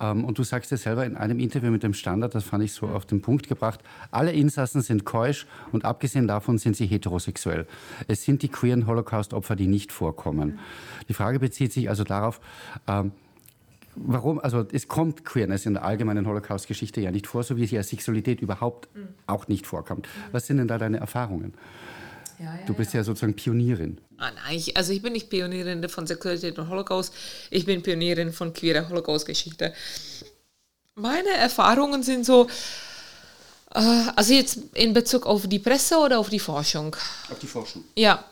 Ähm, 0.00 0.24
und 0.24 0.38
du 0.38 0.44
sagst 0.44 0.70
ja 0.70 0.76
selber 0.76 1.04
in 1.04 1.16
einem 1.16 1.40
Interview 1.40 1.72
mit 1.72 1.82
dem 1.82 1.92
Standard, 1.92 2.36
das 2.36 2.44
fand 2.44 2.62
ich 2.62 2.72
so 2.72 2.86
auf 2.86 3.04
den 3.04 3.20
Punkt 3.20 3.48
gebracht, 3.48 3.80
alle 4.12 4.30
Insassen 4.30 4.80
sind 4.80 5.04
keusch 5.04 5.48
und 5.72 5.84
abgesehen 5.84 6.28
davon 6.28 6.58
sind 6.58 6.76
sie 6.76 6.86
heterosexuell. 6.86 7.66
Es 8.06 8.22
sind 8.22 8.42
die 8.42 8.48
queeren 8.48 8.86
Holocaust-Opfer, 8.86 9.56
die 9.56 9.66
nicht 9.66 9.90
vorkommen. 9.90 10.60
Die 11.08 11.14
Frage 11.14 11.40
bezieht 11.40 11.72
sich 11.72 11.88
also 11.88 12.04
darauf, 12.04 12.40
ähm, 12.86 13.10
Warum? 13.94 14.40
Also 14.40 14.64
es 14.72 14.88
kommt 14.88 15.26
Queerness 15.26 15.66
in 15.66 15.74
der 15.74 15.84
allgemeinen 15.84 16.26
Holocaust-Geschichte 16.26 17.02
ja 17.02 17.10
nicht 17.10 17.26
vor, 17.26 17.42
so 17.42 17.58
wie 17.58 17.64
es 17.64 17.70
ja 17.70 17.82
Sexualität 17.82 18.40
überhaupt 18.40 18.88
mhm. 18.96 19.08
auch 19.26 19.48
nicht 19.48 19.66
vorkommt. 19.66 20.08
Was 20.30 20.46
sind 20.46 20.56
denn 20.56 20.66
da 20.66 20.78
deine 20.78 20.96
Erfahrungen? 20.96 21.52
Ja, 22.38 22.44
ja, 22.44 22.66
du 22.66 22.74
bist 22.74 22.92
ja. 22.92 23.00
ja 23.00 23.04
sozusagen 23.04 23.34
Pionierin. 23.34 24.00
Ah, 24.18 24.30
nein, 24.30 24.56
ich, 24.56 24.76
also 24.76 24.92
ich 24.92 25.02
bin 25.02 25.12
nicht 25.12 25.30
Pionierin 25.30 25.88
von 25.88 26.06
Sexualität 26.06 26.58
und 26.58 26.68
Holocaust, 26.68 27.12
ich 27.50 27.64
bin 27.64 27.82
Pionierin 27.82 28.32
von 28.32 28.52
queerer 28.52 28.88
Holocaust-Geschichte. 28.88 29.72
Meine 30.94 31.30
Erfahrungen 31.30 32.02
sind 32.02 32.26
so, 32.26 32.48
äh, 33.74 33.80
also 34.14 34.34
jetzt 34.34 34.58
in 34.74 34.92
Bezug 34.92 35.26
auf 35.26 35.46
die 35.46 35.58
Presse 35.58 35.96
oder 35.98 36.18
auf 36.18 36.28
die 36.28 36.38
Forschung? 36.38 36.94
Auf 37.30 37.38
die 37.38 37.46
Forschung. 37.46 37.84
Ja. 37.96 38.24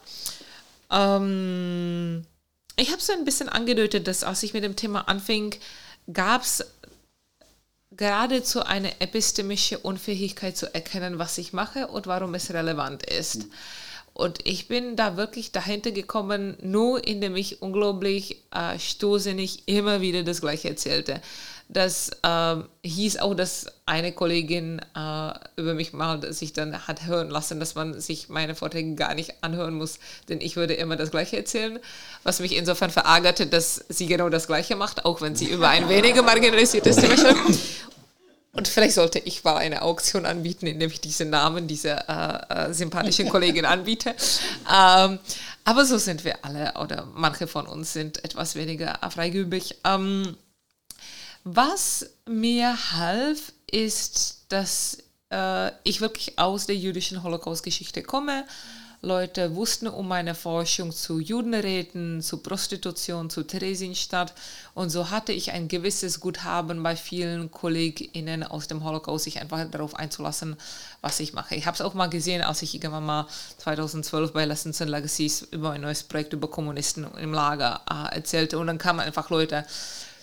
Ähm, 0.90 2.24
ich 2.76 2.90
habe 2.92 3.01
so 3.01 3.12
ein 3.12 3.24
bisschen 3.24 3.48
angedeutet, 3.48 4.07
dass 4.07 4.24
als 4.24 4.42
ich 4.42 4.53
mit 4.55 4.64
dem 4.64 4.76
Thema 4.76 5.09
anfing, 5.09 5.55
gab 6.12 6.42
es 6.42 6.64
geradezu 7.92 8.62
eine 8.62 9.01
epistemische 9.01 9.78
Unfähigkeit 9.78 10.57
zu 10.57 10.72
erkennen, 10.74 11.18
was 11.18 11.38
ich 11.38 11.53
mache 11.53 11.88
und 11.88 12.07
warum 12.07 12.34
es 12.34 12.53
relevant 12.53 13.05
ist. 13.05 13.46
Und 14.21 14.47
ich 14.47 14.68
bin 14.68 14.97
da 14.97 15.16
wirklich 15.16 15.51
dahinter 15.51 15.93
gekommen, 15.93 16.55
nur 16.61 17.07
indem 17.07 17.37
ich 17.37 17.62
unglaublich 17.62 18.37
äh, 18.55 18.79
stoßig 18.79 19.62
immer 19.64 20.03
wieder 20.03 20.25
das 20.25 20.43
Gleiche 20.43 20.68
erzählte. 20.68 21.23
Das 21.71 22.11
ähm, 22.23 22.64
hieß 22.83 23.16
auch, 23.21 23.33
dass 23.33 23.68
eine 23.87 24.12
Kollegin 24.12 24.79
äh, 24.95 25.31
über 25.57 25.73
mich 25.73 25.95
mal 25.95 26.35
sich 26.35 26.53
dann 26.53 26.87
hat 26.87 27.07
hören 27.07 27.31
lassen, 27.31 27.61
dass 27.61 27.75
man 27.77 27.99
sich 27.99 28.29
meine 28.29 28.55
Vorträge 28.55 28.95
gar 28.95 29.14
nicht 29.14 29.43
anhören 29.43 29.73
muss, 29.73 29.99
denn 30.29 30.43
ich 30.43 30.57
würde 30.57 30.75
immer 30.75 30.97
das 30.97 31.12
Gleiche 31.12 31.39
erzählen, 31.39 31.79
was 32.23 32.41
mich 32.41 32.57
insofern 32.57 32.91
verärgerte, 32.91 33.47
dass 33.47 33.87
sie 33.89 34.07
genau 34.07 34.29
das 34.29 34.49
Gleiche 34.49 34.77
macht, 34.77 35.07
auch 35.07 35.23
wenn 35.23 35.35
sie 35.35 35.47
über 35.47 35.71
ein 35.71 35.89
weniger 35.89 36.23
marginalisiertes 36.23 36.97
Thema. 36.97 37.35
Und 38.53 38.66
vielleicht 38.66 38.94
sollte 38.94 39.20
ich 39.20 39.44
mal 39.44 39.57
eine 39.57 39.82
Auktion 39.82 40.26
anbieten, 40.26 40.66
indem 40.66 40.90
ich 40.90 41.01
diese 41.01 41.24
Namen 41.24 41.68
dieser 41.68 42.09
äh, 42.09 42.70
äh, 42.70 42.74
sympathischen 42.74 43.28
Kollegin 43.30 43.64
anbiete. 43.64 44.14
Ähm, 44.72 45.20
aber 45.64 45.84
so 45.84 45.98
sind 45.98 46.24
wir 46.24 46.44
alle 46.44 46.74
oder 46.80 47.07
manche 47.14 47.46
von 47.46 47.66
uns 47.66 47.92
sind 47.92 48.24
etwas 48.24 48.57
weniger 48.57 48.98
freigebig. 49.11 49.76
Ähm, 49.84 50.36
was 51.44 52.11
mir 52.26 52.76
half, 52.92 53.53
ist, 53.70 54.46
dass 54.48 54.98
äh, 55.30 55.70
ich 55.84 56.01
wirklich 56.01 56.38
aus 56.38 56.66
der 56.66 56.76
jüdischen 56.76 57.22
Holocaust-Geschichte 57.22 58.03
komme. 58.03 58.44
Leute 59.03 59.57
wussten 59.57 59.86
um 59.86 60.09
meine 60.09 60.34
Forschung 60.34 60.92
zu 60.92 61.20
Judenräten, 61.20 62.20
zu 62.20 62.36
Prostitution, 62.36 63.30
zu 63.30 63.44
Theresienstadt. 63.44 64.34
Und 64.74 64.90
so 64.90 65.11
hatte 65.11 65.32
ich 65.32 65.53
ein 65.53 65.68
gewisses 65.68 66.20
Guthaben 66.20 66.82
bei 66.82 66.96
vielen 66.96 67.51
KollegInnen 67.51 68.42
aus 68.42 68.68
dem 68.68 68.84
Holocaust, 68.84 69.24
sich 69.24 69.40
einfach 69.40 69.64
darauf 69.70 69.94
einzulassen, 69.94 70.57
was 71.01 71.18
ich 71.18 71.32
mache. 71.32 71.55
Ich 71.55 71.66
habe 71.66 71.76
es 71.76 71.80
auch 71.80 71.94
mal 71.94 72.09
gesehen, 72.09 72.42
als 72.42 72.61
ich 72.61 72.74
irgendwann 72.74 73.07
mal 73.07 73.26
2012 73.59 74.32
bei 74.34 74.44
Lessons 74.44 74.82
and 74.82 74.90
Legacies 74.90 75.48
über 75.51 75.70
ein 75.70 75.80
neues 75.80 76.03
Projekt 76.03 76.34
über 76.34 76.48
Kommunisten 76.48 77.07
im 77.14 77.32
Lager 77.32 77.80
äh, 77.90 78.16
erzählte. 78.16 78.59
Und 78.59 78.66
dann 78.66 78.78
kamen 78.78 79.01
einfach 79.01 79.30
Leute, 79.30 79.64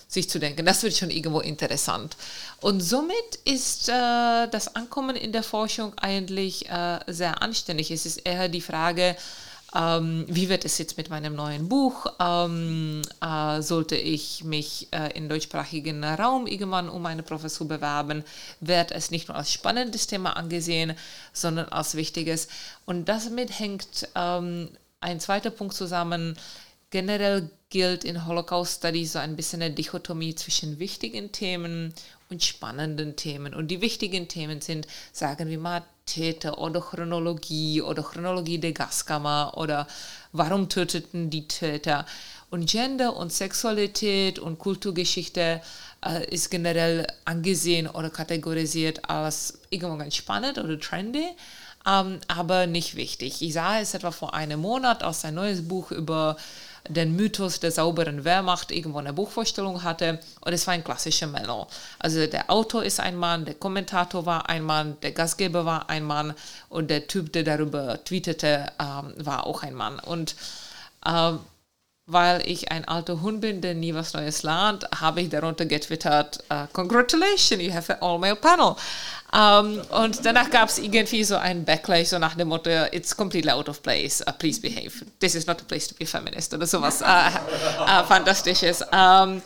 sich 0.08 0.30
zu 0.30 0.40
denken. 0.40 0.66
Das 0.66 0.84
wird 0.84 0.96
schon 0.96 1.10
irgendwo 1.10 1.40
interessant. 1.40 2.16
Und 2.62 2.82
somit 2.82 3.40
ist 3.44 3.90
äh, 3.90 4.48
das 4.48 4.76
Ankommen 4.76 5.16
in 5.16 5.32
der 5.32 5.44
Forschung 5.44 5.94
eigentlich 5.98 6.70
äh, 6.70 7.00
sehr 7.08 7.42
anständig. 7.42 7.92
Es 7.92 8.06
ist 8.06 8.18
eher 8.18 8.48
die 8.48 8.62
Frage, 8.62 9.16
ähm, 9.76 10.26
wie 10.30 10.48
wird 10.48 10.64
es 10.64 10.78
jetzt 10.78 10.98
mit 10.98 11.10
meinem 11.10 11.36
neuen 11.36 11.68
Buch? 11.68 12.06
Ähm, 12.20 13.02
äh, 13.22 13.62
sollte 13.62 13.98
ich 13.98 14.44
mich 14.44 14.88
äh, 14.92 15.12
im 15.18 15.28
deutschsprachigen 15.28 16.04
Raum 16.04 16.48
irgendwann 16.48 16.88
um 16.90 17.06
eine 17.06 17.24
Professur 17.24 17.68
bewerben? 17.68 18.24
Wird 18.62 18.92
es 18.92 19.12
nicht 19.12 19.28
nur 19.28 19.36
als 19.36 19.52
spannendes 19.52 20.08
Thema 20.08 20.38
angesehen, 20.38 20.94
sondern 21.34 21.68
als 21.68 21.96
wichtiges? 21.96 22.48
Und 22.86 23.10
damit 23.10 23.60
hängt 23.60 24.08
ähm, 24.16 24.70
ein 25.02 25.20
zweiter 25.20 25.50
Punkt 25.50 25.76
zusammen. 25.76 26.38
Generell 26.90 27.50
gilt 27.70 28.06
in 28.06 28.26
Holocaust 28.26 28.78
Studies 28.78 29.14
so 29.14 29.20
ein 29.20 29.36
bisschen 29.36 29.62
eine 29.62 29.74
Dichotomie 29.74 30.36
zwischen 30.36 30.80
wichtigen 30.80 31.34
Themen 31.34 31.94
und 32.30 32.44
spannenden 32.44 33.18
Themen. 33.18 33.54
Und 33.54 33.68
die 33.68 33.82
wichtigen 33.82 34.30
Themen 34.30 34.62
sind, 34.62 34.88
sagen 35.12 35.50
wir 35.50 35.60
mal, 35.60 35.84
Täter 36.06 36.58
oder 36.60 36.80
Chronologie 36.80 37.82
oder 37.82 38.04
Chronologie 38.04 38.58
der 38.58 38.72
Gaskammer 38.72 39.54
oder 39.58 39.86
warum 40.32 40.70
töteten 40.70 41.30
die 41.30 41.50
Täter. 41.50 42.06
Und 42.50 42.70
Gender 42.70 43.18
und 43.18 43.34
Sexualität 43.34 44.40
und 44.40 44.58
Kulturgeschichte 44.58 45.62
äh, 46.06 46.34
ist 46.34 46.50
generell 46.50 47.06
angesehen 47.26 47.88
oder 47.88 48.10
kategorisiert 48.10 49.10
als 49.10 49.60
irgendwo 49.70 49.98
ganz 49.98 50.16
spannend 50.16 50.58
oder 50.58 50.80
trendy. 50.80 51.28
Ähm, 51.86 52.20
aber 52.30 52.68
nicht 52.68 52.96
wichtig. 52.96 53.42
Ich 53.42 53.54
sah 53.54 53.80
es 53.80 53.94
etwa 53.94 54.12
vor 54.12 54.34
einem 54.34 54.62
Monat 54.62 55.04
aus 55.04 55.26
ein 55.26 55.36
neues 55.36 55.68
Buch 55.68 55.92
über 55.92 56.38
den 56.88 57.16
Mythos 57.16 57.60
der 57.60 57.72
sauberen 57.72 58.24
Wehrmacht 58.24 58.72
irgendwo 58.72 59.00
eine 59.00 59.14
Buchvorstellung 59.14 59.84
hatte. 59.84 60.20
Und 60.42 60.54
es 60.54 60.66
war 60.68 60.74
ein 60.74 60.84
klassischer 60.84 61.28
Melon. 61.28 61.66
Also 62.00 62.26
der 62.28 62.50
Autor 62.50 62.84
ist 62.84 63.00
ein 63.00 63.16
Mann, 63.16 63.46
der 63.46 63.56
Kommentator 63.56 64.26
war 64.26 64.50
ein 64.50 64.64
Mann, 64.64 64.98
der 65.02 65.12
Gastgeber 65.12 65.66
war 65.66 65.90
ein 65.90 66.04
Mann 66.04 66.34
und 66.70 66.90
der 66.90 67.08
Typ, 67.08 67.34
der 67.34 67.44
darüber 67.44 68.04
tweetete, 68.04 68.72
ähm, 68.80 69.14
war 69.18 69.46
auch 69.46 69.64
ein 69.64 69.74
Mann. 69.74 70.00
Und 70.00 70.36
ähm, 71.06 71.40
weil 72.08 72.42
ich 72.50 72.72
ein 72.72 72.88
alter 72.88 73.22
Hund 73.22 73.42
bin, 73.42 73.60
der 73.60 73.76
nie 73.76 73.94
was 73.94 74.14
Neues 74.14 74.42
lernt, 74.42 74.88
habe 74.96 75.22
ich 75.22 75.30
darunter 75.30 75.66
getwittert, 75.66 76.42
uh, 76.50 76.66
Congratulations, 76.72 77.62
you 77.62 77.74
have 77.74 77.94
an 77.94 78.02
all-male 78.02 78.38
panel. 78.38 78.78
Um, 79.34 79.82
und 79.90 80.26
danach 80.26 80.50
gab 80.50 80.70
es 80.70 80.78
irgendwie 80.78 81.24
so 81.24 81.36
ein 81.36 81.66
Backlash, 81.66 82.08
so 82.08 82.18
nach 82.18 82.36
dem 82.36 82.48
Motto, 82.48 82.70
it's 82.94 83.16
completely 83.16 83.52
out 83.52 83.68
of 83.68 83.84
place, 83.84 84.24
uh, 84.26 84.32
please 84.32 84.62
behave. 84.62 85.06
This 85.20 85.36
is 85.36 85.46
not 85.46 85.62
a 85.62 85.66
place 85.66 85.86
to 85.90 85.96
be 85.96 86.06
feminist 86.06 86.54
oder 86.54 86.66
sowas 86.66 87.02
uh, 87.02 87.06
uh, 87.06 88.04
Fantastisches. 88.06 88.82
Um, 88.94 89.42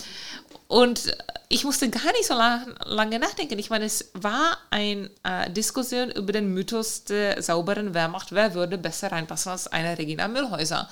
und 0.67 1.15
ich 1.49 1.65
musste 1.65 1.89
gar 1.89 2.11
nicht 2.13 2.25
so 2.25 2.33
lang, 2.33 2.75
lange 2.85 3.19
nachdenken. 3.19 3.59
Ich 3.59 3.69
meine, 3.69 3.85
es 3.85 4.11
war 4.13 4.57
eine 4.69 5.09
äh, 5.23 5.49
Diskussion 5.49 6.09
über 6.11 6.31
den 6.31 6.53
Mythos 6.53 7.03
der 7.03 7.41
sauberen 7.41 7.93
Wehrmacht. 7.93 8.31
Wer 8.31 8.53
würde 8.53 8.77
besser 8.77 9.11
reinpassen 9.11 9.51
als 9.51 9.67
eine 9.67 9.97
Regina 9.97 10.29
Müllhäuser? 10.29 10.87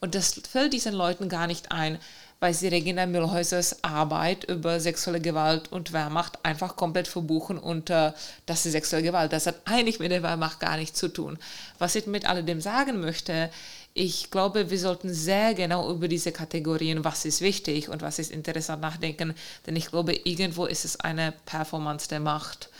Und 0.00 0.14
das 0.14 0.40
fällt 0.50 0.72
diesen 0.72 0.94
Leuten 0.94 1.28
gar 1.28 1.46
nicht 1.46 1.70
ein, 1.70 1.98
weil 2.40 2.54
sie 2.54 2.68
Regina 2.68 3.04
Mühlhäusers 3.04 3.84
Arbeit 3.84 4.44
über 4.44 4.80
sexuelle 4.80 5.20
Gewalt 5.20 5.70
und 5.70 5.92
Wehrmacht 5.92 6.38
einfach 6.42 6.74
komplett 6.74 7.06
verbuchen 7.06 7.58
unter, 7.58 8.14
das 8.46 8.64
ist 8.64 8.72
sexuelle 8.72 9.04
Gewalt. 9.04 9.32
Das 9.32 9.46
hat 9.46 9.60
eigentlich 9.66 9.98
mit 9.98 10.10
der 10.10 10.22
Wehrmacht 10.22 10.58
gar 10.58 10.78
nichts 10.78 10.98
zu 10.98 11.08
tun. 11.08 11.38
Was 11.78 11.94
ich 11.94 12.06
mit 12.06 12.26
alledem 12.26 12.62
sagen 12.62 13.00
möchte, 13.00 13.50
ich 13.92 14.30
glaube, 14.30 14.70
wir 14.70 14.78
sollten 14.78 15.12
sehr 15.12 15.54
genau 15.54 15.90
über 15.90 16.08
diese 16.08 16.32
Kategorien, 16.32 17.04
was 17.04 17.24
ist 17.26 17.42
wichtig 17.42 17.88
und 17.88 18.00
was 18.02 18.18
ist 18.18 18.30
interessant 18.30 18.80
nachdenken, 18.80 19.34
denn 19.66 19.76
ich 19.76 19.86
glaube, 19.86 20.14
irgendwo 20.14 20.64
ist 20.64 20.84
es 20.84 20.98
eine 21.00 21.34
Performance 21.44 22.08
der 22.08 22.20
Macht 22.20 22.70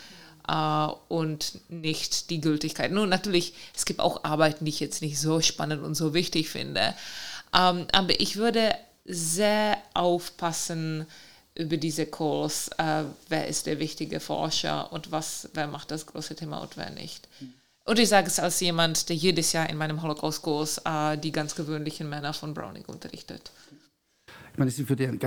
äh, 0.48 0.86
und 1.08 1.58
nicht 1.68 2.30
die 2.30 2.40
Gültigkeit. 2.40 2.92
Nun, 2.92 3.08
natürlich, 3.08 3.54
es 3.76 3.84
gibt 3.84 4.00
auch 4.00 4.24
Arbeiten, 4.24 4.64
die 4.64 4.70
ich 4.70 4.80
jetzt 4.80 5.02
nicht 5.02 5.18
so 5.18 5.40
spannend 5.40 5.82
und 5.82 5.96
so 5.96 6.14
wichtig 6.14 6.48
finde, 6.48 6.94
ähm, 7.52 7.86
aber 7.92 8.20
ich 8.20 8.36
würde 8.36 8.72
sehr 9.04 9.78
aufpassen 9.94 11.06
über 11.54 11.76
diese 11.76 12.06
Calls, 12.06 12.68
äh, 12.78 13.04
wer 13.28 13.48
ist 13.48 13.66
der 13.66 13.78
wichtige 13.78 14.20
Forscher 14.20 14.92
und 14.92 15.10
was, 15.10 15.48
wer 15.54 15.66
macht 15.66 15.90
das 15.90 16.06
große 16.06 16.36
Thema 16.36 16.58
und 16.58 16.76
wer 16.76 16.90
nicht. 16.90 17.28
Und 17.84 17.98
ich 17.98 18.08
sage 18.08 18.28
es 18.28 18.38
als 18.38 18.60
jemand, 18.60 19.08
der 19.08 19.16
jedes 19.16 19.52
Jahr 19.52 19.68
in 19.68 19.76
meinem 19.76 20.00
Holocaust-Kurs 20.02 20.82
äh, 20.84 21.18
die 21.18 21.32
ganz 21.32 21.54
gewöhnlichen 21.54 22.08
Männer 22.08 22.32
von 22.32 22.54
Browning 22.54 22.84
unterrichtet. 22.84 23.50
Ich 24.52 24.58
meine, 24.58 24.70
ich 24.70 24.88
würde 24.88 25.18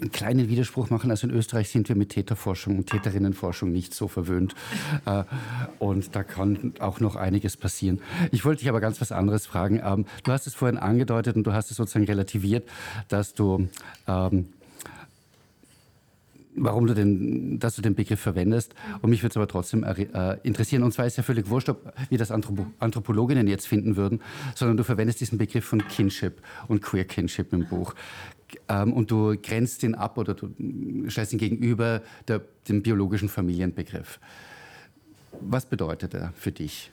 einen 0.00 0.12
kleinen 0.12 0.48
Widerspruch 0.48 0.90
machen. 0.90 1.10
Also 1.10 1.26
in 1.26 1.34
Österreich 1.34 1.68
sind 1.68 1.88
wir 1.88 1.96
mit 1.96 2.10
Täterforschung 2.10 2.78
und 2.78 2.86
Täterinnenforschung 2.86 3.72
nicht 3.72 3.94
so 3.94 4.08
verwöhnt. 4.08 4.54
Äh, 5.06 5.24
und 5.78 6.14
da 6.14 6.22
kann 6.22 6.74
auch 6.78 7.00
noch 7.00 7.16
einiges 7.16 7.56
passieren. 7.56 8.00
Ich 8.32 8.44
wollte 8.44 8.60
dich 8.60 8.68
aber 8.68 8.80
ganz 8.80 9.00
was 9.00 9.12
anderes 9.12 9.46
fragen. 9.46 9.80
Ähm, 9.84 10.06
du 10.24 10.32
hast 10.32 10.46
es 10.46 10.54
vorhin 10.54 10.78
angedeutet 10.78 11.36
und 11.36 11.44
du 11.44 11.52
hast 11.52 11.70
es 11.70 11.76
sozusagen 11.76 12.06
relativiert, 12.06 12.68
dass 13.08 13.34
du 13.34 13.68
ähm, 14.06 14.46
warum 16.54 16.86
du 16.86 16.94
den, 16.94 17.58
dass 17.58 17.76
du 17.76 17.82
den 17.82 17.94
Begriff 17.94 18.20
verwendest. 18.20 18.74
Und 19.02 19.10
mich 19.10 19.22
würde 19.22 19.30
es 19.30 19.36
aber 19.36 19.48
trotzdem 19.48 19.84
äh, 19.84 20.36
interessieren. 20.42 20.82
Und 20.82 20.92
zwar 20.92 21.06
ist 21.06 21.16
ja 21.16 21.22
völlig 21.22 21.48
wurscht, 21.48 21.68
ob 21.68 21.92
wir 22.08 22.18
das 22.18 22.30
Anthropo 22.30 22.66
Anthropologinnen 22.78 23.46
jetzt 23.46 23.66
finden 23.66 23.96
würden, 23.96 24.20
sondern 24.54 24.76
du 24.76 24.84
verwendest 24.84 25.20
diesen 25.20 25.38
Begriff 25.38 25.64
von 25.64 25.86
Kinship 25.88 26.42
und 26.68 26.82
Queer 26.82 27.04
Kinship 27.04 27.52
im 27.52 27.66
Buch. 27.66 27.94
Ähm, 28.68 28.92
und 28.92 29.10
du 29.10 29.36
grenzt 29.40 29.82
ihn 29.82 29.94
ab 29.94 30.18
oder 30.18 30.34
du 30.34 30.50
stellst 31.08 31.32
ihn 31.32 31.38
gegenüber 31.38 32.02
der, 32.28 32.42
dem 32.68 32.82
biologischen 32.82 33.28
Familienbegriff. 33.28 34.18
Was 35.40 35.66
bedeutet 35.66 36.14
er 36.14 36.32
für 36.36 36.52
dich? 36.52 36.90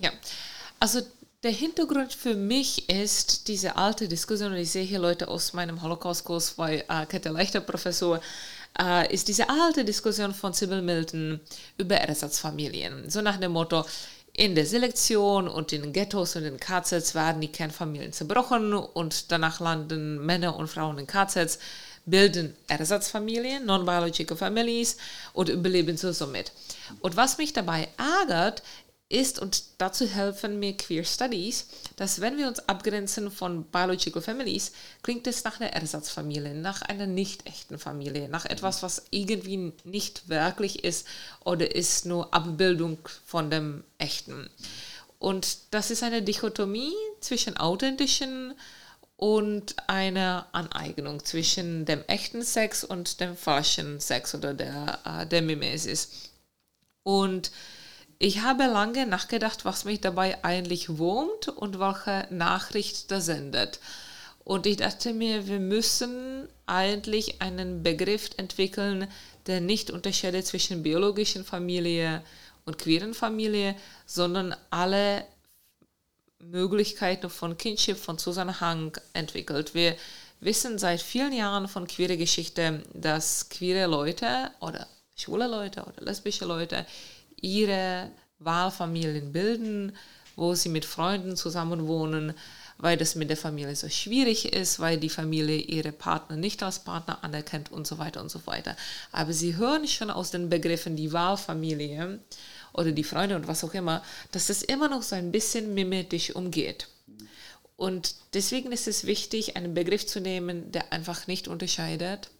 Ja, 0.00 0.10
also 0.80 1.00
der 1.42 1.52
Hintergrund 1.52 2.12
für 2.12 2.34
mich 2.34 2.88
ist 2.88 3.48
diese 3.48 3.76
alte 3.76 4.08
Diskussion, 4.08 4.52
und 4.52 4.58
ich 4.58 4.70
sehe 4.70 4.84
hier 4.84 4.98
Leute 4.98 5.28
aus 5.28 5.52
meinem 5.52 5.82
Holocaust-Kurs 5.82 6.52
bei 6.52 6.84
äh, 6.88 7.06
Kette 7.06 7.28
Leichter 7.28 7.60
Professor, 7.60 8.20
äh, 8.80 9.12
ist 9.12 9.28
diese 9.28 9.48
alte 9.48 9.84
Diskussion 9.84 10.32
von 10.32 10.52
Sybil 10.54 10.80
Milton 10.80 11.40
über 11.76 11.96
Ersatzfamilien. 11.96 13.10
So 13.10 13.20
nach 13.20 13.36
dem 13.36 13.52
Motto, 13.52 13.84
in 14.36 14.56
der 14.56 14.66
Selektion 14.66 15.46
und 15.46 15.72
in 15.72 15.82
den 15.82 15.92
Ghettos 15.92 16.34
und 16.34 16.42
in 16.42 16.58
den 16.58 16.60
KZs 16.60 17.14
werden 17.14 17.40
die 17.40 17.52
Kernfamilien 17.52 18.12
zerbrochen 18.12 18.74
und 18.74 19.30
danach 19.30 19.60
landen 19.60 20.24
Männer 20.26 20.56
und 20.56 20.66
Frauen 20.66 20.98
in 20.98 21.06
KZs, 21.06 21.60
bilden 22.04 22.54
Ersatzfamilien, 22.66 23.64
non-biological 23.64 24.36
families 24.36 24.96
und 25.32 25.48
überleben 25.48 25.96
so 25.96 26.12
somit. 26.12 26.52
Und 27.00 27.16
was 27.16 27.38
mich 27.38 27.52
dabei 27.52 27.88
ärgert, 27.96 28.62
ist, 29.08 29.38
und 29.38 29.62
dazu 29.78 30.06
helfen 30.06 30.58
mir 30.58 30.76
Queer 30.76 31.04
Studies, 31.04 31.66
dass 31.96 32.20
wenn 32.20 32.38
wir 32.38 32.48
uns 32.48 32.60
abgrenzen 32.60 33.30
von 33.30 33.64
Biological 33.64 34.22
Families, 34.22 34.72
klingt 35.02 35.26
es 35.26 35.44
nach 35.44 35.60
einer 35.60 35.72
Ersatzfamilie, 35.72 36.54
nach 36.54 36.82
einer 36.82 37.06
nicht 37.06 37.46
echten 37.46 37.78
Familie, 37.78 38.28
nach 38.28 38.46
etwas, 38.46 38.82
was 38.82 39.04
irgendwie 39.10 39.72
nicht 39.84 40.28
wirklich 40.28 40.84
ist 40.84 41.06
oder 41.44 41.74
ist 41.74 42.06
nur 42.06 42.32
Abbildung 42.32 42.98
von 43.24 43.50
dem 43.50 43.84
Echten. 43.98 44.48
Und 45.18 45.58
das 45.70 45.90
ist 45.90 46.02
eine 46.02 46.22
Dichotomie 46.22 46.92
zwischen 47.20 47.56
authentischen 47.56 48.54
und 49.16 49.76
einer 49.86 50.46
Aneignung 50.52 51.24
zwischen 51.24 51.84
dem 51.84 52.02
echten 52.08 52.42
Sex 52.42 52.84
und 52.84 53.20
dem 53.20 53.36
falschen 53.36 54.00
Sex 54.00 54.34
oder 54.34 54.54
der, 54.54 54.98
äh, 55.04 55.26
der 55.26 55.42
Mimesis. 55.42 56.30
Und 57.04 57.50
ich 58.24 58.40
habe 58.40 58.64
lange 58.64 59.04
nachgedacht, 59.04 59.66
was 59.66 59.84
mich 59.84 60.00
dabei 60.00 60.42
eigentlich 60.42 60.96
wurmt 60.96 61.48
und 61.48 61.78
welche 61.78 62.26
Nachricht 62.30 63.10
das 63.10 63.26
sendet. 63.26 63.80
Und 64.44 64.64
ich 64.64 64.78
dachte 64.78 65.12
mir, 65.12 65.46
wir 65.46 65.60
müssen 65.60 66.48
eigentlich 66.64 67.42
einen 67.42 67.82
Begriff 67.82 68.30
entwickeln, 68.38 69.08
der 69.46 69.60
nicht 69.60 69.90
unterscheidet 69.90 70.46
zwischen 70.46 70.82
biologischen 70.82 71.44
Familie 71.44 72.22
und 72.64 72.78
queeren 72.78 73.12
Familie, 73.12 73.76
sondern 74.06 74.56
alle 74.70 75.26
Möglichkeiten 76.38 77.28
von 77.28 77.58
Kindship, 77.58 77.98
von 77.98 78.16
Zusammenhang 78.16 78.96
entwickelt. 79.12 79.74
Wir 79.74 79.96
wissen 80.40 80.78
seit 80.78 81.02
vielen 81.02 81.34
Jahren 81.34 81.68
von 81.68 81.86
queerer 81.86 82.16
Geschichte, 82.16 82.84
dass 82.94 83.50
queere 83.50 83.86
Leute 83.86 84.50
oder 84.60 84.86
schwule 85.14 85.46
Leute 85.46 85.82
oder 85.82 86.02
lesbische 86.02 86.46
Leute 86.46 86.86
ihre 87.40 88.10
Wahlfamilien 88.38 89.32
bilden, 89.32 89.96
wo 90.36 90.54
sie 90.54 90.68
mit 90.68 90.84
Freunden 90.84 91.36
zusammenwohnen, 91.36 92.34
weil 92.78 92.96
das 92.96 93.14
mit 93.14 93.30
der 93.30 93.36
Familie 93.36 93.76
so 93.76 93.88
schwierig 93.88 94.52
ist, 94.52 94.80
weil 94.80 94.98
die 94.98 95.08
Familie 95.08 95.56
ihre 95.58 95.92
Partner 95.92 96.36
nicht 96.36 96.62
als 96.62 96.80
Partner 96.80 97.22
anerkennt 97.22 97.70
und 97.70 97.86
so 97.86 97.98
weiter 97.98 98.20
und 98.20 98.30
so 98.30 98.46
weiter. 98.46 98.76
Aber 99.12 99.32
sie 99.32 99.56
hören 99.56 99.86
schon 99.86 100.10
aus 100.10 100.32
den 100.32 100.48
Begriffen 100.48 100.96
die 100.96 101.12
Wahlfamilie 101.12 102.18
oder 102.72 102.90
die 102.90 103.04
Freunde 103.04 103.36
und 103.36 103.46
was 103.46 103.62
auch 103.62 103.74
immer, 103.74 104.02
dass 104.32 104.48
das 104.48 104.62
immer 104.62 104.88
noch 104.88 105.02
so 105.02 105.14
ein 105.14 105.30
bisschen 105.30 105.74
mimetisch 105.74 106.34
umgeht. 106.34 106.88
Und 107.76 108.14
deswegen 108.34 108.72
ist 108.72 108.88
es 108.88 109.04
wichtig, 109.04 109.56
einen 109.56 109.74
Begriff 109.74 110.06
zu 110.06 110.20
nehmen, 110.20 110.70
der 110.72 110.92
einfach 110.92 111.26
nicht 111.26 111.48
unterscheidet. 111.48 112.30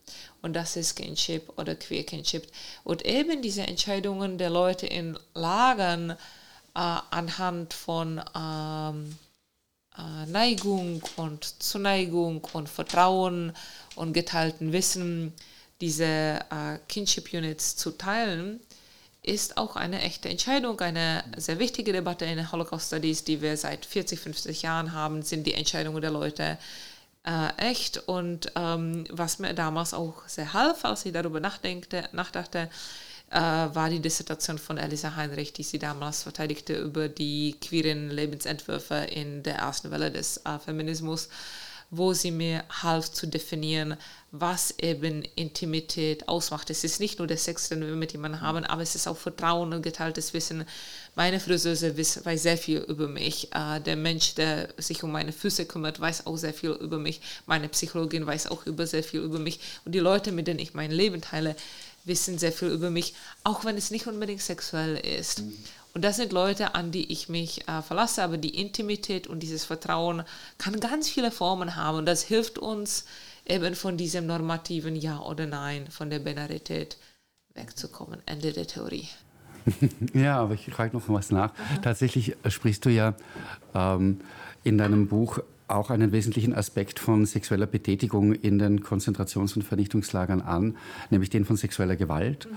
Und 0.43 0.55
das 0.55 0.77
ist 0.77 0.97
Kinship 0.97 1.59
oder 1.59 1.75
Queer 1.75 2.05
Kinship. 2.05 2.47
Und 2.85 3.05
eben 3.07 3.43
diese 3.43 3.63
Entscheidungen 3.63 4.39
der 4.39 4.51
Leute 4.51 4.87
in 4.87 5.19
Lagern 5.33 6.11
äh, 6.11 6.17
anhand 6.75 7.73
von 7.73 8.21
ähm, 8.37 9.17
äh, 9.97 10.27
Neigung 10.27 11.03
und 11.17 11.63
Zuneigung 11.63 12.47
und 12.53 12.69
Vertrauen 12.69 13.53
und 13.97 14.13
geteilten 14.13 14.73
Wissen, 14.73 15.33
diese 15.81 16.05
äh, 16.05 16.79
Kinship 16.89 17.33
Units 17.33 17.77
zu 17.77 17.93
teilen, 17.93 18.61
ist 19.23 19.57
auch 19.57 19.77
eine 19.77 20.03
echte 20.03 20.29
Entscheidung. 20.29 20.79
Eine 20.81 21.25
sehr 21.37 21.59
wichtige 21.59 21.93
Debatte 21.93 22.27
in 22.27 22.37
den 22.37 22.53
Holocaust 22.53 22.89
Studies, 22.89 23.25
die 23.25 23.41
wir 23.41 23.57
seit 23.57 23.87
40, 23.87 24.21
50 24.21 24.63
Jahren 24.63 24.93
haben, 24.93 25.23
sind 25.23 25.47
die 25.47 25.55
Entscheidungen 25.55 26.03
der 26.03 26.11
Leute 26.11 26.59
äh, 27.25 27.71
echt. 27.71 28.09
Und 28.09 28.53
ähm, 28.57 29.05
was 29.11 29.39
mir 29.39 29.55
damals 29.55 29.95
auch 29.95 30.27
sehr 30.29 30.53
half, 30.53 30.85
als 30.85 31.05
ich 31.07 31.13
darüber 31.13 31.41
nachdenkte, 31.41 32.09
nachdachte, 32.13 32.69
äh, 33.31 33.39
war 33.39 33.91
die 33.91 34.01
Dissertation 34.01 34.59
von 34.59 34.79
Elisa 34.79 35.17
Heinrich, 35.17 35.53
die 35.53 35.63
sie 35.63 35.79
damals 35.79 36.23
verteidigte 36.23 36.77
über 36.77 37.09
die 37.09 37.57
queeren 37.61 38.11
Lebensentwürfe 38.11 38.95
in 38.95 39.43
der 39.43 39.57
ersten 39.57 39.91
Welle 39.91 40.11
des 40.11 40.39
äh, 40.45 40.59
Feminismus 40.59 41.29
wo 41.97 42.13
sie 42.13 42.31
mir 42.31 42.65
half 42.83 43.11
zu 43.11 43.27
definieren, 43.27 43.97
was 44.31 44.75
eben 44.79 45.23
Intimität 45.37 46.29
ausmacht. 46.29 46.71
Es 46.71 46.83
ist 46.85 47.01
nicht 47.01 47.19
nur 47.19 47.29
der 47.29 47.37
Sex, 47.37 47.69
den 47.69 47.81
wir 47.81 47.95
mit 47.95 48.13
jemandem 48.13 48.41
haben, 48.41 48.65
aber 48.65 48.83
es 48.83 48.95
ist 48.95 49.07
auch 49.07 49.17
Vertrauen 49.17 49.73
und 49.73 49.83
geteiltes 49.83 50.35
Wissen. 50.35 50.65
Meine 51.15 51.39
Friseuse 51.39 51.97
weiß 51.97 52.43
sehr 52.43 52.59
viel 52.59 52.79
über 52.79 53.07
mich. 53.07 53.53
Äh, 53.55 53.81
der 53.81 53.97
Mensch, 53.97 54.35
der 54.35 54.69
sich 54.79 55.05
um 55.05 55.13
meine 55.13 55.33
Füße 55.33 55.67
kümmert, 55.67 56.01
weiß 56.01 56.27
auch 56.27 56.37
sehr 56.37 56.55
viel 56.55 56.71
über 56.71 56.99
mich. 56.99 57.21
Meine 57.47 57.69
Psychologin 57.69 58.27
weiß 58.27 58.49
auch 58.49 58.67
über 58.67 58.87
sehr 58.87 59.05
viel 59.05 59.21
über 59.21 59.39
mich. 59.39 59.61
Und 59.85 59.95
die 59.95 60.01
Leute, 60.01 60.33
mit 60.33 60.47
denen 60.47 60.59
ich 60.59 60.75
mein 60.75 60.91
Leben 60.91 61.21
teile, 61.21 61.55
wissen 62.05 62.39
sehr 62.39 62.53
viel 62.53 62.69
über 62.69 62.91
mich, 62.91 63.15
auch 63.45 63.65
wenn 63.65 63.77
es 63.77 63.91
nicht 63.91 64.07
unbedingt 64.07 64.43
sexuell 64.43 64.97
ist. 64.97 65.41
Mhm. 65.41 65.57
Und 65.95 66.03
das 66.03 66.17
sind 66.17 66.33
Leute, 66.33 66.75
an 66.75 66.91
die 66.91 67.13
ich 67.13 67.29
mich 67.29 67.69
äh, 67.69 67.81
verlasse, 67.81 68.23
aber 68.25 68.37
die 68.37 68.61
Intimität 68.61 69.29
und 69.29 69.41
dieses 69.41 69.65
Vertrauen 69.65 70.25
kann 70.59 70.81
ganz 70.81 71.09
viele 71.09 71.31
Formen 71.31 71.77
haben 71.77 71.99
und 71.99 72.07
das 72.07 72.23
hilft 72.23 72.59
uns 72.59 73.05
eben 73.47 73.77
von 73.77 73.97
diesem 73.97 74.27
normativen 74.27 74.97
Ja 74.97 75.21
oder 75.21 75.47
Nein, 75.47 75.89
von 75.89 76.11
der 76.11 76.19
Binarität 76.19 76.97
wegzukommen. 77.55 78.21
Ende 78.27 78.53
der 78.53 78.67
Theorie. 78.67 79.09
Ja, 80.15 80.41
aber 80.41 80.55
ich 80.55 80.67
frage 80.67 80.97
noch 80.97 81.09
was 81.09 81.31
nach. 81.31 81.53
Tatsächlich 81.83 82.37
sprichst 82.49 82.85
du 82.85 82.91
ja 82.91 83.15
ähm, 83.75 84.21
in 84.63 84.79
deinem 84.79 85.09
Buch 85.09 85.41
auch 85.67 85.91
einen 85.91 86.13
wesentlichen 86.13 86.55
Aspekt 86.55 86.99
von 86.99 87.27
sexueller 87.27 87.67
Betätigung 87.67 88.35
in 88.35 88.59
den 88.59 88.83
Konzentrations- 88.83 89.57
und 89.57 89.63
Vernichtungslagern 89.63 90.43
an, 90.43 90.77
nämlich 91.11 91.31
den 91.31 91.45
von 91.45 91.57
sexueller 91.57 91.97
Gewalt. 91.97 92.49
Mhm. 92.51 92.57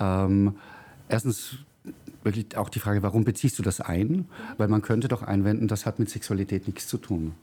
Ähm, 0.00 0.56
erstens 1.08 1.56
wirklich 2.22 2.56
auch 2.56 2.68
die 2.68 2.78
Frage, 2.78 3.02
warum 3.02 3.24
beziehst 3.24 3.58
du 3.58 3.62
das 3.62 3.80
ein? 3.80 4.28
Weil 4.56 4.68
man 4.68 4.82
könnte 4.82 5.08
doch 5.08 5.22
einwenden, 5.22 5.68
das 5.68 5.86
hat 5.86 5.98
mit 5.98 6.10
Sexualität 6.10 6.66
nichts 6.66 6.86
zu 6.86 6.98
tun. 6.98 7.34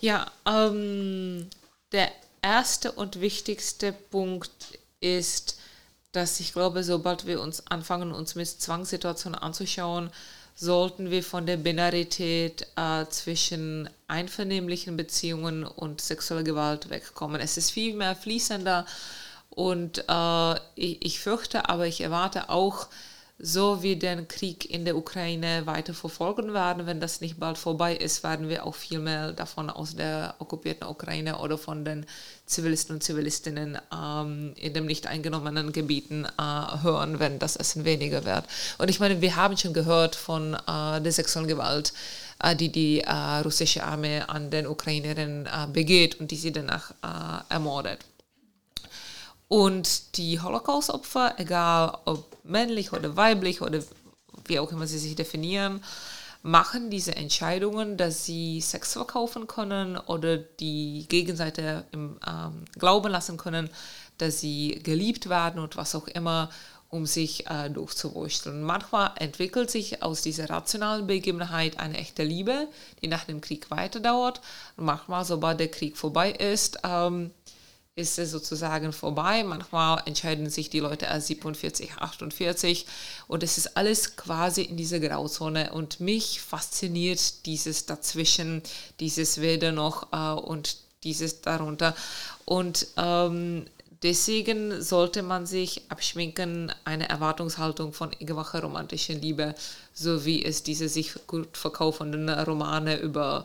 Ja, 0.00 0.30
ähm, 0.46 1.46
der 1.92 2.08
erste 2.42 2.92
und 2.92 3.20
wichtigste 3.20 3.92
Punkt 3.92 4.78
ist, 5.00 5.58
dass 6.12 6.40
ich 6.40 6.52
glaube, 6.52 6.84
sobald 6.84 7.26
wir 7.26 7.40
uns 7.40 7.66
anfangen, 7.66 8.12
uns 8.12 8.34
mit 8.34 8.48
Zwangssituationen 8.48 9.38
anzuschauen, 9.38 10.10
sollten 10.54 11.10
wir 11.10 11.22
von 11.22 11.46
der 11.46 11.56
Binarität 11.56 12.66
äh, 12.76 13.06
zwischen 13.06 13.88
einvernehmlichen 14.08 14.96
Beziehungen 14.96 15.64
und 15.64 16.00
sexueller 16.00 16.42
Gewalt 16.42 16.90
wegkommen. 16.90 17.40
Es 17.40 17.56
ist 17.56 17.70
viel 17.70 17.94
mehr 17.94 18.16
fließender 18.16 18.84
und 19.50 20.04
äh, 20.08 20.54
ich, 20.74 21.04
ich 21.04 21.20
fürchte, 21.20 21.68
aber 21.68 21.86
ich 21.86 22.00
erwarte 22.00 22.48
auch, 22.48 22.88
so 23.40 23.82
wie 23.84 23.94
den 23.94 24.26
Krieg 24.26 24.68
in 24.68 24.84
der 24.84 24.96
Ukraine 24.96 25.64
weiter 25.64 25.94
verfolgen 25.94 26.52
werden. 26.52 26.86
Wenn 26.86 27.00
das 27.00 27.20
nicht 27.20 27.38
bald 27.38 27.56
vorbei 27.56 27.94
ist, 27.94 28.24
werden 28.24 28.48
wir 28.48 28.66
auch 28.66 28.74
viel 28.74 28.98
mehr 28.98 29.32
davon 29.32 29.70
aus 29.70 29.94
der 29.94 30.34
okkupierten 30.40 30.88
Ukraine 30.88 31.38
oder 31.38 31.56
von 31.56 31.84
den 31.84 32.04
Zivilisten 32.46 32.96
und 32.96 33.02
Zivilistinnen 33.02 33.78
ähm, 33.94 34.54
in 34.56 34.74
den 34.74 34.86
nicht 34.86 35.06
eingenommenen 35.06 35.72
Gebieten 35.72 36.24
äh, 36.24 36.82
hören, 36.82 37.20
wenn 37.20 37.38
das 37.38 37.54
Essen 37.54 37.84
weniger 37.84 38.24
wird. 38.24 38.44
Und 38.78 38.90
ich 38.90 38.98
meine, 38.98 39.20
wir 39.20 39.36
haben 39.36 39.56
schon 39.56 39.72
gehört 39.72 40.16
von 40.16 40.54
äh, 40.54 41.00
der 41.00 41.12
sexuellen 41.12 41.48
Gewalt, 41.48 41.92
äh, 42.42 42.56
die 42.56 42.72
die 42.72 43.02
äh, 43.02 43.12
russische 43.44 43.84
Armee 43.84 44.20
an 44.20 44.50
den 44.50 44.66
Ukrainerinnen 44.66 45.46
äh, 45.46 45.68
begeht 45.72 46.18
und 46.18 46.32
die 46.32 46.36
sie 46.36 46.50
danach 46.50 46.90
äh, 47.02 47.54
ermordet. 47.54 48.00
Und 49.46 50.16
die 50.18 50.40
Holocaust-Opfer, 50.40 51.34
egal 51.38 51.96
ob 52.04 52.27
männlich 52.48 52.92
oder 52.92 53.16
weiblich 53.16 53.62
oder 53.62 53.80
wie 54.46 54.58
auch 54.58 54.72
immer 54.72 54.86
sie 54.86 54.98
sich 54.98 55.14
definieren, 55.14 55.82
machen 56.42 56.90
diese 56.90 57.16
Entscheidungen, 57.16 57.96
dass 57.96 58.24
sie 58.24 58.60
Sex 58.60 58.92
verkaufen 58.92 59.46
können 59.46 59.96
oder 59.96 60.38
die 60.38 61.06
Gegenseite 61.08 61.84
im 61.92 62.18
ähm, 62.26 62.64
Glauben 62.78 63.10
lassen 63.10 63.36
können, 63.36 63.68
dass 64.18 64.40
sie 64.40 64.80
geliebt 64.82 65.28
werden 65.28 65.60
und 65.60 65.76
was 65.76 65.94
auch 65.94 66.08
immer, 66.08 66.50
um 66.90 67.04
sich 67.04 67.46
äh, 67.48 67.68
durchzuwurschteln. 67.68 68.62
Manchmal 68.62 69.10
entwickelt 69.16 69.70
sich 69.70 70.02
aus 70.02 70.22
dieser 70.22 70.48
rationalen 70.48 71.06
Begebenheit 71.06 71.78
eine 71.78 71.98
echte 71.98 72.24
Liebe, 72.24 72.66
die 73.02 73.08
nach 73.08 73.24
dem 73.24 73.42
Krieg 73.42 73.70
weiterdauert. 73.70 74.40
Und 74.76 74.86
manchmal, 74.86 75.24
sobald 75.24 75.60
der 75.60 75.70
Krieg 75.70 75.98
vorbei 75.98 76.30
ist, 76.30 76.78
ähm, 76.84 77.30
ist 77.98 78.18
es 78.18 78.30
sozusagen 78.30 78.92
vorbei. 78.92 79.42
Manchmal 79.42 80.02
entscheiden 80.06 80.48
sich 80.48 80.70
die 80.70 80.78
Leute 80.78 81.08
als 81.08 81.26
47, 81.26 81.98
48 81.98 82.86
und 83.26 83.42
es 83.42 83.58
ist 83.58 83.76
alles 83.76 84.16
quasi 84.16 84.62
in 84.62 84.76
dieser 84.76 85.00
Grauzone. 85.00 85.72
Und 85.72 85.98
mich 85.98 86.40
fasziniert 86.40 87.44
dieses 87.44 87.86
dazwischen, 87.86 88.62
dieses 89.00 89.40
weder 89.40 89.72
noch 89.72 90.12
äh, 90.12 90.40
und 90.40 90.76
dieses 91.02 91.40
darunter. 91.40 91.94
Und 92.44 92.86
ähm, 92.96 93.66
deswegen 94.04 94.80
sollte 94.80 95.22
man 95.22 95.44
sich 95.46 95.82
abschminken, 95.88 96.72
eine 96.84 97.08
Erwartungshaltung 97.08 97.92
von 97.92 98.12
irgendwelcher 98.12 98.62
romantischen 98.62 99.20
Liebe, 99.20 99.56
so 99.92 100.24
wie 100.24 100.44
es 100.44 100.62
diese 100.62 100.88
sich 100.88 101.14
gut 101.26 101.56
verkaufenden 101.56 102.28
Romane 102.28 103.00
über 103.00 103.44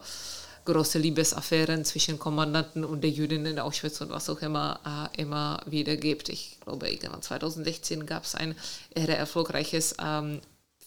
große 0.65 0.99
Liebesaffären 0.99 1.85
zwischen 1.85 2.19
Kommandanten 2.19 2.85
und 2.85 3.01
der 3.01 3.09
Jüdin 3.09 3.45
in 3.45 3.59
Auschwitz 3.59 4.01
und 4.01 4.09
was 4.09 4.29
auch 4.29 4.41
immer 4.41 5.09
äh, 5.15 5.21
immer 5.21 5.61
wieder 5.65 5.95
gibt. 5.97 6.29
Ich 6.29 6.57
glaube, 6.63 6.89
irgendwann 6.89 7.21
2016 7.21 8.05
gab 8.05 8.23
es 8.23 8.35
ein 8.35 8.55
eher 8.95 9.17
erfolgreiches 9.17 9.95
ähm, 10.01 10.39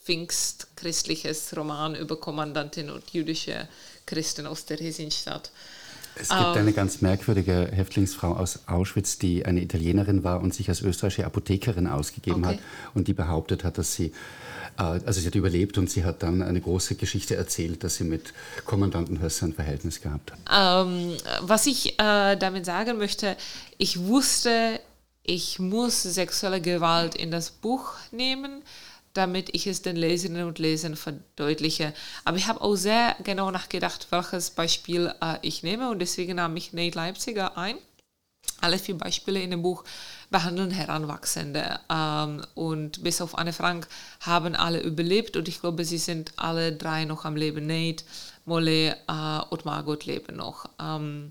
pfingstchristliches 0.05 1.57
Roman 1.57 1.95
über 1.95 2.19
Kommandantin 2.19 2.91
und 2.91 3.11
jüdische 3.11 3.69
Christen 4.07 4.47
aus 4.47 4.65
der 4.65 4.77
Theresienstadt. 4.77 5.51
Es 6.19 6.29
gibt 6.31 6.41
ähm, 6.41 6.63
eine 6.63 6.73
ganz 6.73 7.03
merkwürdige 7.03 7.69
Häftlingsfrau 7.71 8.33
aus 8.33 8.61
Auschwitz, 8.67 9.19
die 9.19 9.45
eine 9.45 9.61
Italienerin 9.61 10.25
war 10.25 10.41
und 10.41 10.55
sich 10.55 10.69
als 10.69 10.81
österreichische 10.81 11.27
Apothekerin 11.27 11.87
ausgegeben 11.87 12.45
okay. 12.45 12.55
hat 12.55 12.59
und 12.95 13.09
die 13.09 13.13
behauptet 13.13 13.65
hat, 13.65 13.77
dass 13.77 13.95
sie, 13.95 14.13
also 14.77 15.21
sie 15.21 15.27
hat 15.27 15.35
überlebt 15.35 15.79
und 15.79 15.91
sie 15.91 16.05
hat 16.05 16.23
dann 16.23 16.43
eine 16.43 16.61
große 16.61 16.97
Geschichte 16.97 17.37
erzählt, 17.37 17.85
dass 17.85 17.97
sie 17.97 18.05
mit 18.05 18.33
Kommandanten 18.65 19.21
Hösser 19.21 19.47
ein 19.47 19.55
Verhältnis 19.55 20.01
gehabt 20.01 20.33
hat. 20.33 20.87
Ähm, 20.87 21.17
was 21.41 21.67
ich 21.67 21.99
äh, 21.99 22.37
damit 22.37 22.67
sagen 22.67 22.99
möchte, 22.99 23.37
ich 23.79 24.01
wusste, 24.01 24.81
ich 25.23 25.59
muss 25.59 26.03
sexuelle 26.03 26.61
Gewalt 26.61 27.15
in 27.15 27.31
das 27.31 27.51
Buch 27.51 27.93
nehmen 28.11 28.63
damit 29.17 29.55
ich 29.55 29.67
es 29.67 29.83
den 29.83 29.97
Leserinnen 29.97 30.47
und 30.47 30.59
Lesern 30.59 30.97
verdeutliche. 30.97 31.95
Aber 32.25 32.37
ich 32.37 32.49
habe 32.49 32.61
auch 32.61 32.77
sehr 32.77 33.17
genau 33.25 33.51
nachgedacht, 33.51 34.09
welches 34.11 34.51
Beispiel 34.51 35.13
äh, 35.23 35.39
ich 35.43 35.63
nehme 35.63 35.91
und 35.91 36.01
deswegen 36.01 36.37
nahm 36.37 36.57
ich 36.57 36.73
Nate 36.73 36.97
Leipziger 36.97 37.57
ein. 37.57 37.77
Alle 38.61 38.79
vier 38.79 38.97
Beispiele 38.97 39.41
in 39.41 39.51
dem 39.51 39.63
Buch 39.63 39.85
behandeln 40.37 40.71
Heranwachsende 40.71 41.81
ähm, 41.91 42.43
und 42.55 43.03
bis 43.03 43.23
auf 43.23 43.39
Anne 43.39 43.55
Frank 43.55 43.89
haben 44.21 44.55
alle 44.55 44.83
überlebt 44.83 45.35
und 45.39 45.49
ich 45.49 45.63
glaube, 45.63 45.87
sie 45.87 45.97
sind 45.97 46.33
alle 46.37 46.73
drei 46.75 47.07
noch 47.07 47.25
am 47.25 47.37
Leben. 47.37 47.67
Nate, 47.67 48.05
Molle 48.45 48.97
äh, 49.09 49.41
und 49.49 49.65
Margot 49.65 50.05
leben 50.05 50.37
noch. 50.37 50.67
Ähm, 50.79 51.31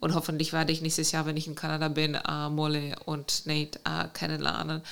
und 0.00 0.14
hoffentlich 0.14 0.52
werde 0.52 0.70
ich 0.70 0.82
nächstes 0.82 1.12
Jahr, 1.12 1.24
wenn 1.24 1.38
ich 1.38 1.46
in 1.46 1.54
Kanada 1.54 1.88
bin, 1.88 2.14
äh, 2.14 2.50
Molle 2.50 2.94
und 3.06 3.46
Nate 3.46 3.80
äh, 3.86 4.08
kennenlernen. 4.12 4.82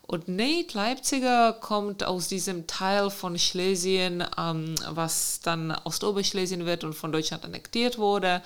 Und 0.00 0.28
Nate 0.28 0.74
Leipziger 0.74 1.52
kommt 1.52 2.02
aus 2.02 2.26
diesem 2.26 2.66
Teil 2.66 3.10
von 3.10 3.38
Schlesien, 3.38 4.24
ähm, 4.38 4.76
was 4.88 5.40
dann 5.42 5.76
Ostoberschlesien 5.84 6.64
wird 6.64 6.84
und 6.84 6.94
von 6.94 7.12
Deutschland 7.12 7.44
annektiert 7.44 7.98
wurde, 7.98 8.40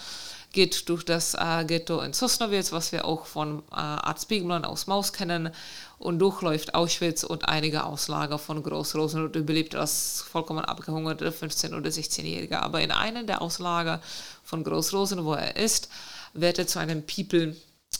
geht 0.54 0.88
durch 0.88 1.04
das 1.04 1.34
äh, 1.34 1.64
Ghetto 1.66 2.00
in 2.00 2.14
Sosnowitz, 2.14 2.72
was 2.72 2.92
wir 2.92 3.04
auch 3.04 3.26
von 3.26 3.58
äh, 3.70 3.74
Arzt 3.74 4.28
Biegmann 4.28 4.64
aus 4.64 4.86
Maus 4.86 5.12
kennen, 5.12 5.50
und 5.98 6.18
durchläuft 6.18 6.74
Auschwitz 6.74 7.24
und 7.24 7.48
einige 7.48 7.84
Auslager 7.84 8.38
von 8.38 8.62
Großrosen 8.62 9.24
und 9.24 9.36
überlebt 9.36 9.74
als 9.74 10.22
vollkommen 10.22 10.64
abgehungerte 10.64 11.30
15- 11.30 11.74
oder 11.76 11.90
16-Jähriger. 11.90 12.60
Aber 12.60 12.80
in 12.80 12.90
einem 12.90 13.26
der 13.26 13.42
Auslager 13.42 14.00
von 14.42 14.64
Großrosen, 14.64 15.24
wo 15.24 15.34
er 15.34 15.56
ist, 15.56 15.88
wird 16.34 16.58
er 16.58 16.66
zu 16.66 16.78
einem 16.78 17.04
People 17.06 17.56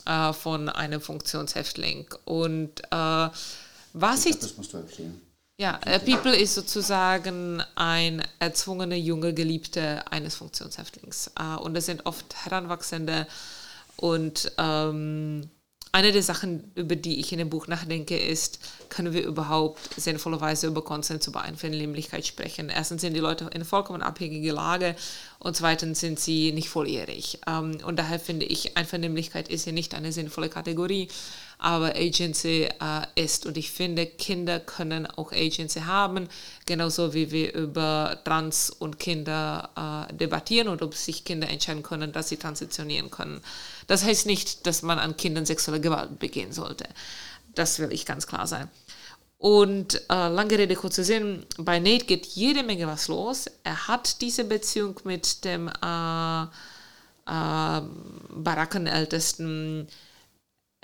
äh, 0.06 0.32
von 0.32 0.68
einem 0.68 1.00
Funktionshäftling. 1.00 2.06
Und 2.24 2.82
äh, 2.90 3.28
was 3.92 4.26
ich. 4.26 4.38
Das 4.38 4.56
musst 4.56 4.72
du 4.72 4.78
erklären. 4.78 5.20
Ja, 5.56 5.78
äh, 5.84 6.00
People 6.00 6.34
ist 6.34 6.54
sozusagen 6.54 7.62
ein 7.76 8.22
erzwungener 8.40 8.96
junge 8.96 9.32
Geliebter 9.32 10.10
eines 10.12 10.34
Funktionshäftlings. 10.34 11.30
Äh, 11.38 11.56
und 11.60 11.74
das 11.74 11.86
sind 11.86 12.06
oft 12.06 12.44
Heranwachsende 12.44 13.28
und 13.96 14.50
ähm, 14.58 15.48
eine 15.94 16.10
der 16.10 16.24
Sachen, 16.24 16.72
über 16.74 16.96
die 16.96 17.20
ich 17.20 17.30
in 17.30 17.38
dem 17.38 17.50
Buch 17.50 17.68
nachdenke, 17.68 18.18
ist, 18.18 18.58
können 18.88 19.12
wir 19.12 19.22
überhaupt 19.22 19.94
sinnvollerweise 19.94 20.66
über 20.66 20.82
Konsens 20.82 21.28
über 21.28 21.42
Einvernehmlichkeit 21.42 22.26
sprechen? 22.26 22.68
Erstens 22.68 23.02
sind 23.02 23.14
die 23.14 23.20
Leute 23.20 23.48
in 23.54 23.64
vollkommen 23.64 24.02
abhängiger 24.02 24.54
Lage 24.54 24.96
und 25.38 25.56
zweitens 25.56 26.00
sind 26.00 26.18
sie 26.18 26.50
nicht 26.50 26.68
volljährig. 26.68 27.38
Ähm, 27.46 27.78
und 27.86 27.96
daher 27.96 28.18
finde 28.18 28.46
ich, 28.46 28.76
Einvernehmlichkeit 28.76 29.48
ist 29.48 29.62
hier 29.64 29.72
nicht 29.72 29.94
eine 29.94 30.10
sinnvolle 30.10 30.48
Kategorie, 30.48 31.06
aber 31.58 31.96
Agency 31.96 32.64
äh, 32.64 33.06
ist. 33.14 33.46
Und 33.46 33.56
ich 33.56 33.70
finde, 33.70 34.06
Kinder 34.06 34.60
können 34.60 35.06
auch 35.06 35.32
Agency 35.32 35.80
haben, 35.80 36.28
genauso 36.66 37.14
wie 37.14 37.30
wir 37.30 37.54
über 37.54 38.18
Trans 38.24 38.70
und 38.70 38.98
Kinder 38.98 40.08
äh, 40.10 40.14
debattieren 40.14 40.68
und 40.68 40.82
ob 40.82 40.94
sich 40.94 41.24
Kinder 41.24 41.48
entscheiden 41.48 41.82
können, 41.82 42.12
dass 42.12 42.28
sie 42.28 42.36
transitionieren 42.36 43.10
können. 43.10 43.40
Das 43.86 44.04
heißt 44.04 44.26
nicht, 44.26 44.66
dass 44.66 44.82
man 44.82 44.98
an 44.98 45.16
Kindern 45.16 45.46
sexuelle 45.46 45.80
Gewalt 45.80 46.18
begehen 46.18 46.52
sollte. 46.52 46.84
Das 47.54 47.78
will 47.78 47.92
ich 47.92 48.06
ganz 48.06 48.26
klar 48.26 48.46
sein. 48.46 48.68
Und 49.38 50.00
äh, 50.10 50.28
lange 50.28 50.56
Rede, 50.58 50.74
kurzer 50.74 51.04
Sinn, 51.04 51.44
bei 51.58 51.78
Nate 51.78 52.06
geht 52.06 52.24
jede 52.26 52.62
Menge 52.62 52.86
was 52.86 53.08
los. 53.08 53.44
Er 53.62 53.88
hat 53.88 54.22
diese 54.22 54.44
Beziehung 54.44 54.98
mit 55.04 55.44
dem 55.44 55.68
äh, 55.68 56.42
äh, 57.26 57.82
Barackenältesten 58.30 59.88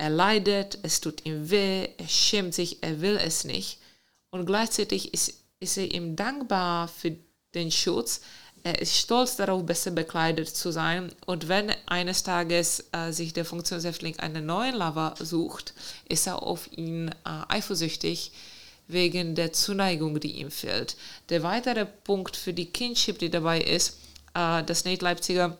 er 0.00 0.08
leidet, 0.08 0.78
es 0.82 1.02
tut 1.02 1.26
ihm 1.26 1.50
weh, 1.50 1.86
er 1.98 2.08
schämt 2.08 2.54
sich, 2.54 2.82
er 2.82 3.02
will 3.02 3.18
es 3.22 3.44
nicht. 3.44 3.78
Und 4.30 4.46
gleichzeitig 4.46 5.12
ist, 5.12 5.34
ist 5.60 5.76
er 5.76 5.92
ihm 5.92 6.16
dankbar 6.16 6.88
für 6.88 7.16
den 7.54 7.70
Schutz. 7.70 8.22
Er 8.62 8.80
ist 8.80 8.96
stolz 8.96 9.36
darauf, 9.36 9.64
besser 9.66 9.90
bekleidet 9.90 10.48
zu 10.48 10.70
sein. 10.70 11.12
Und 11.26 11.48
wenn 11.48 11.70
eines 11.84 12.22
Tages 12.22 12.86
äh, 12.92 13.12
sich 13.12 13.34
der 13.34 13.44
Funktionshäftling 13.44 14.18
einen 14.18 14.46
neuen 14.46 14.74
Lover 14.74 15.14
sucht, 15.18 15.74
ist 16.08 16.26
er 16.26 16.42
auf 16.42 16.72
ihn 16.72 17.08
äh, 17.08 17.12
eifersüchtig 17.48 18.32
wegen 18.88 19.34
der 19.34 19.52
Zuneigung, 19.52 20.18
die 20.18 20.40
ihm 20.40 20.50
fehlt. 20.50 20.96
Der 21.28 21.42
weitere 21.42 21.84
Punkt 21.84 22.36
für 22.36 22.54
die 22.54 22.72
Kinship, 22.72 23.18
die 23.18 23.30
dabei 23.30 23.60
ist, 23.60 23.98
äh, 24.32 24.62
dass 24.64 24.86
Nate 24.86 25.04
Leipziger, 25.04 25.58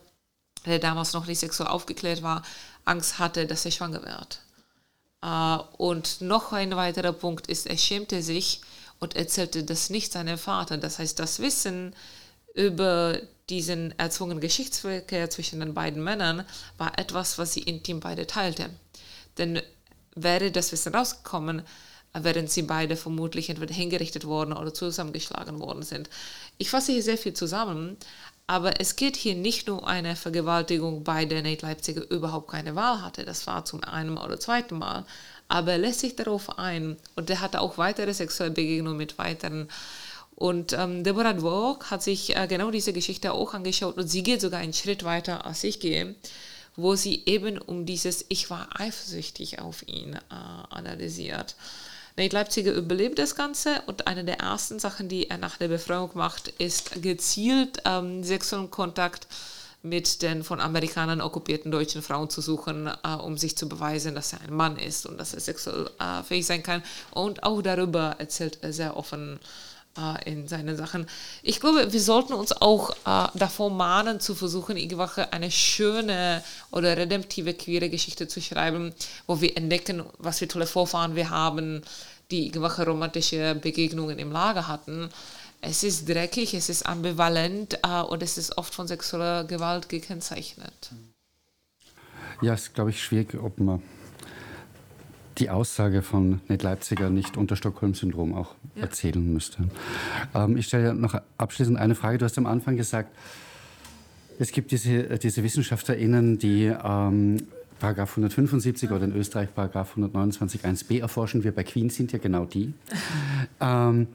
der 0.65 0.79
damals 0.79 1.13
noch 1.13 1.27
nicht 1.27 1.39
sexuell 1.39 1.69
aufgeklärt 1.69 2.23
war, 2.23 2.41
Angst 2.85 3.19
hatte, 3.19 3.45
dass 3.45 3.65
er 3.65 3.71
schwanger 3.71 4.03
wird. 4.03 4.41
Uh, 5.23 5.63
und 5.77 6.21
noch 6.21 6.51
ein 6.51 6.75
weiterer 6.75 7.13
Punkt 7.13 7.47
ist, 7.47 7.67
er 7.67 7.77
schämte 7.77 8.23
sich 8.23 8.61
und 8.99 9.15
erzählte 9.15 9.63
das 9.63 9.91
nicht 9.91 10.11
seinem 10.11 10.37
Vater. 10.37 10.77
Das 10.77 10.97
heißt, 10.97 11.19
das 11.19 11.39
Wissen 11.39 11.95
über 12.55 13.19
diesen 13.49 13.97
erzwungenen 13.99 14.41
Geschichtsverkehr 14.41 15.29
zwischen 15.29 15.59
den 15.59 15.73
beiden 15.73 16.03
Männern 16.03 16.45
war 16.77 16.97
etwas, 16.97 17.37
was 17.37 17.53
sie 17.53 17.61
intim 17.61 17.99
beide 17.99 18.25
teilten. 18.25 18.71
Denn 19.37 19.61
wäre 20.15 20.51
das 20.51 20.71
Wissen 20.71 20.93
rausgekommen, 20.93 21.61
wären 22.13 22.47
sie 22.47 22.63
beide 22.63 22.97
vermutlich 22.97 23.49
entweder 23.49 23.73
hingerichtet 23.73 24.25
worden 24.25 24.53
oder 24.53 24.73
zusammengeschlagen 24.73 25.59
worden 25.59 25.83
sind. 25.83 26.09
Ich 26.57 26.69
fasse 26.69 26.91
hier 26.91 27.03
sehr 27.03 27.17
viel 27.17 27.33
zusammen, 27.33 27.97
aber 28.51 28.81
es 28.81 28.97
geht 28.97 29.15
hier 29.15 29.33
nicht 29.33 29.67
nur 29.67 29.79
um 29.79 29.85
eine 29.85 30.17
Vergewaltigung, 30.17 31.05
bei 31.05 31.23
der 31.23 31.41
Nate 31.41 31.65
Leipziger 31.65 32.01
überhaupt 32.11 32.49
keine 32.49 32.75
Wahl 32.75 33.01
hatte. 33.01 33.23
Das 33.23 33.47
war 33.47 33.63
zum 33.63 33.81
einen 33.81 34.17
oder 34.17 34.41
zweiten 34.41 34.77
Mal. 34.77 35.05
Aber 35.47 35.71
er 35.71 35.77
lässt 35.77 36.01
sich 36.01 36.17
darauf 36.17 36.59
ein. 36.59 36.97
Und 37.15 37.29
er 37.29 37.39
hatte 37.39 37.61
auch 37.61 37.77
weitere 37.77 38.13
sexuelle 38.13 38.51
Begegnungen 38.51 38.97
mit 38.97 39.17
weiteren. 39.17 39.69
Und 40.35 40.73
ähm, 40.73 41.05
Deborah 41.05 41.31
Dwork 41.31 41.91
hat 41.91 42.03
sich 42.03 42.35
äh, 42.35 42.45
genau 42.45 42.71
diese 42.71 42.91
Geschichte 42.91 43.31
auch 43.31 43.53
angeschaut. 43.53 43.95
Und 43.95 44.09
sie 44.09 44.21
geht 44.21 44.41
sogar 44.41 44.59
einen 44.59 44.73
Schritt 44.73 45.05
weiter, 45.05 45.45
als 45.45 45.63
ich 45.63 45.79
gehe, 45.79 46.15
wo 46.75 46.95
sie 46.95 47.23
eben 47.27 47.57
um 47.57 47.85
dieses 47.85 48.25
Ich 48.27 48.49
war 48.49 48.67
eifersüchtig 48.77 49.61
auf 49.61 49.87
ihn 49.87 50.15
äh, 50.15 50.19
analysiert. 50.29 51.55
Nate 52.17 52.35
Leipziger 52.35 52.73
überlebt 52.73 53.19
das 53.19 53.35
Ganze 53.35 53.81
und 53.85 54.07
eine 54.07 54.25
der 54.25 54.39
ersten 54.39 54.79
Sachen, 54.79 55.07
die 55.07 55.29
er 55.29 55.37
nach 55.37 55.57
der 55.57 55.69
Befreiung 55.69 56.11
macht, 56.13 56.49
ist 56.59 57.01
gezielt 57.01 57.81
ähm, 57.85 58.23
sexuellen 58.23 58.69
Kontakt 58.69 59.27
mit 59.83 60.21
den 60.21 60.43
von 60.43 60.59
Amerikanern 60.59 61.21
okkupierten 61.21 61.71
deutschen 61.71 62.01
Frauen 62.01 62.29
zu 62.29 62.41
suchen, 62.41 62.87
äh, 62.87 63.15
um 63.15 63.37
sich 63.37 63.57
zu 63.57 63.67
beweisen, 63.67 64.13
dass 64.13 64.33
er 64.33 64.41
ein 64.41 64.53
Mann 64.53 64.77
ist 64.77 65.05
und 65.05 65.17
dass 65.17 65.33
er 65.33 65.39
sexuell 65.39 65.89
äh, 65.99 66.21
fähig 66.23 66.45
sein 66.45 66.63
kann. 66.63 66.83
Und 67.11 67.43
auch 67.43 67.61
darüber 67.61 68.15
erzählt 68.19 68.59
er 68.61 68.73
sehr 68.73 68.95
offen 68.95 69.39
in 70.25 70.47
seinen 70.47 70.77
Sachen. 70.77 71.05
Ich 71.43 71.59
glaube, 71.59 71.91
wir 71.91 72.01
sollten 72.01 72.33
uns 72.33 72.53
auch 72.53 72.91
äh, 73.05 73.27
davor 73.37 73.69
mahnen, 73.69 74.19
zu 74.19 74.35
versuchen, 74.35 74.77
irgendwelche 74.77 75.33
eine 75.33 75.51
schöne 75.51 76.43
oder 76.71 76.95
redemptive 76.95 77.53
queere 77.53 77.89
Geschichte 77.89 78.27
zu 78.27 78.41
schreiben, 78.41 78.93
wo 79.27 79.41
wir 79.41 79.57
entdecken, 79.57 80.03
was 80.17 80.39
für 80.39 80.47
tolle 80.47 80.67
Vorfahren 80.67 81.15
wir 81.15 81.29
haben, 81.29 81.81
die 82.31 82.47
irgendwelche 82.47 82.85
romantische 82.85 83.55
Begegnungen 83.55 84.17
im 84.17 84.31
Lager 84.31 84.67
hatten. 84.67 85.09
Es 85.59 85.83
ist 85.83 86.07
dreckig, 86.07 86.53
es 86.53 86.69
ist 86.69 86.85
ambivalent 86.85 87.79
äh, 87.83 88.01
und 88.01 88.23
es 88.23 88.37
ist 88.37 88.57
oft 88.57 88.73
von 88.73 88.87
sexueller 88.87 89.43
Gewalt 89.43 89.89
gekennzeichnet. 89.89 90.91
Ja, 92.41 92.53
es 92.53 92.63
ist, 92.63 92.73
glaube 92.73 92.89
ich, 92.89 93.03
schwierig, 93.03 93.35
ob 93.35 93.59
man 93.59 93.83
die 95.41 95.49
Aussage 95.49 96.03
von 96.03 96.39
Ned 96.47 96.61
Leipziger 96.61 97.09
nicht 97.09 97.35
unter 97.35 97.55
Stockholm-Syndrom 97.55 98.35
auch 98.35 98.55
ja. 98.75 98.83
erzählen 98.83 99.33
müsste. 99.33 99.63
Ähm, 100.35 100.55
ich 100.55 100.67
stelle 100.67 100.93
noch 100.93 101.19
abschließend 101.37 101.77
eine 101.77 101.95
Frage. 101.95 102.19
Du 102.19 102.25
hast 102.25 102.37
am 102.37 102.45
Anfang 102.45 102.77
gesagt, 102.77 103.09
es 104.39 104.51
gibt 104.51 104.71
diese, 104.71 105.17
diese 105.17 105.43
WissenschaftlerInnen, 105.43 106.37
die 106.37 106.65
ähm, 106.65 107.37
Paragraph 107.79 108.11
175 108.11 108.91
oder 108.91 109.05
in 109.05 109.15
Österreich 109.15 109.53
Paragraph 109.53 109.89
129 109.91 110.61
1b 110.61 111.01
erforschen. 111.01 111.43
Wir 111.43 111.51
bei 111.51 111.63
Queen 111.63 111.89
sind 111.89 112.11
ja 112.11 112.19
genau 112.19 112.45
die. 112.45 112.73
Ähm, 113.61 114.07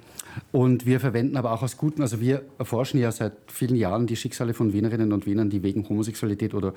und 0.53 0.86
wir 0.86 1.01
verwenden 1.01 1.36
aber 1.36 1.53
auch 1.53 1.62
aus 1.62 1.76
gutem, 1.76 2.03
also 2.03 2.20
wir 2.20 2.42
erforschen 2.59 3.01
ja 3.01 3.11
seit 3.11 3.32
vielen 3.47 3.76
Jahren 3.76 4.07
die 4.07 4.16
Schicksale 4.16 4.55
von 4.55 4.72
Wienerinnen 4.72 5.12
und 5.12 5.26
Wienern, 5.26 5.51
die 5.51 5.62
wegen 5.62 5.88
Homosexualität 5.88 6.55
oder 6.55 6.74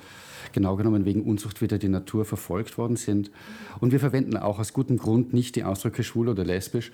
genau 0.52 0.76
genommen 0.76 1.04
wegen 1.04 1.22
Unzucht 1.22 1.60
wieder 1.60 1.78
die 1.78 1.88
Natur 1.88 2.24
verfolgt 2.24 2.78
worden 2.78 2.96
sind. 2.96 3.30
Und 3.80 3.92
wir 3.92 4.00
verwenden 4.00 4.36
auch 4.36 4.58
aus 4.58 4.72
gutem 4.72 4.96
Grund 4.96 5.32
nicht 5.32 5.56
die 5.56 5.64
Ausdrücke 5.64 6.04
schwul 6.04 6.28
oder 6.28 6.44
lesbisch, 6.44 6.90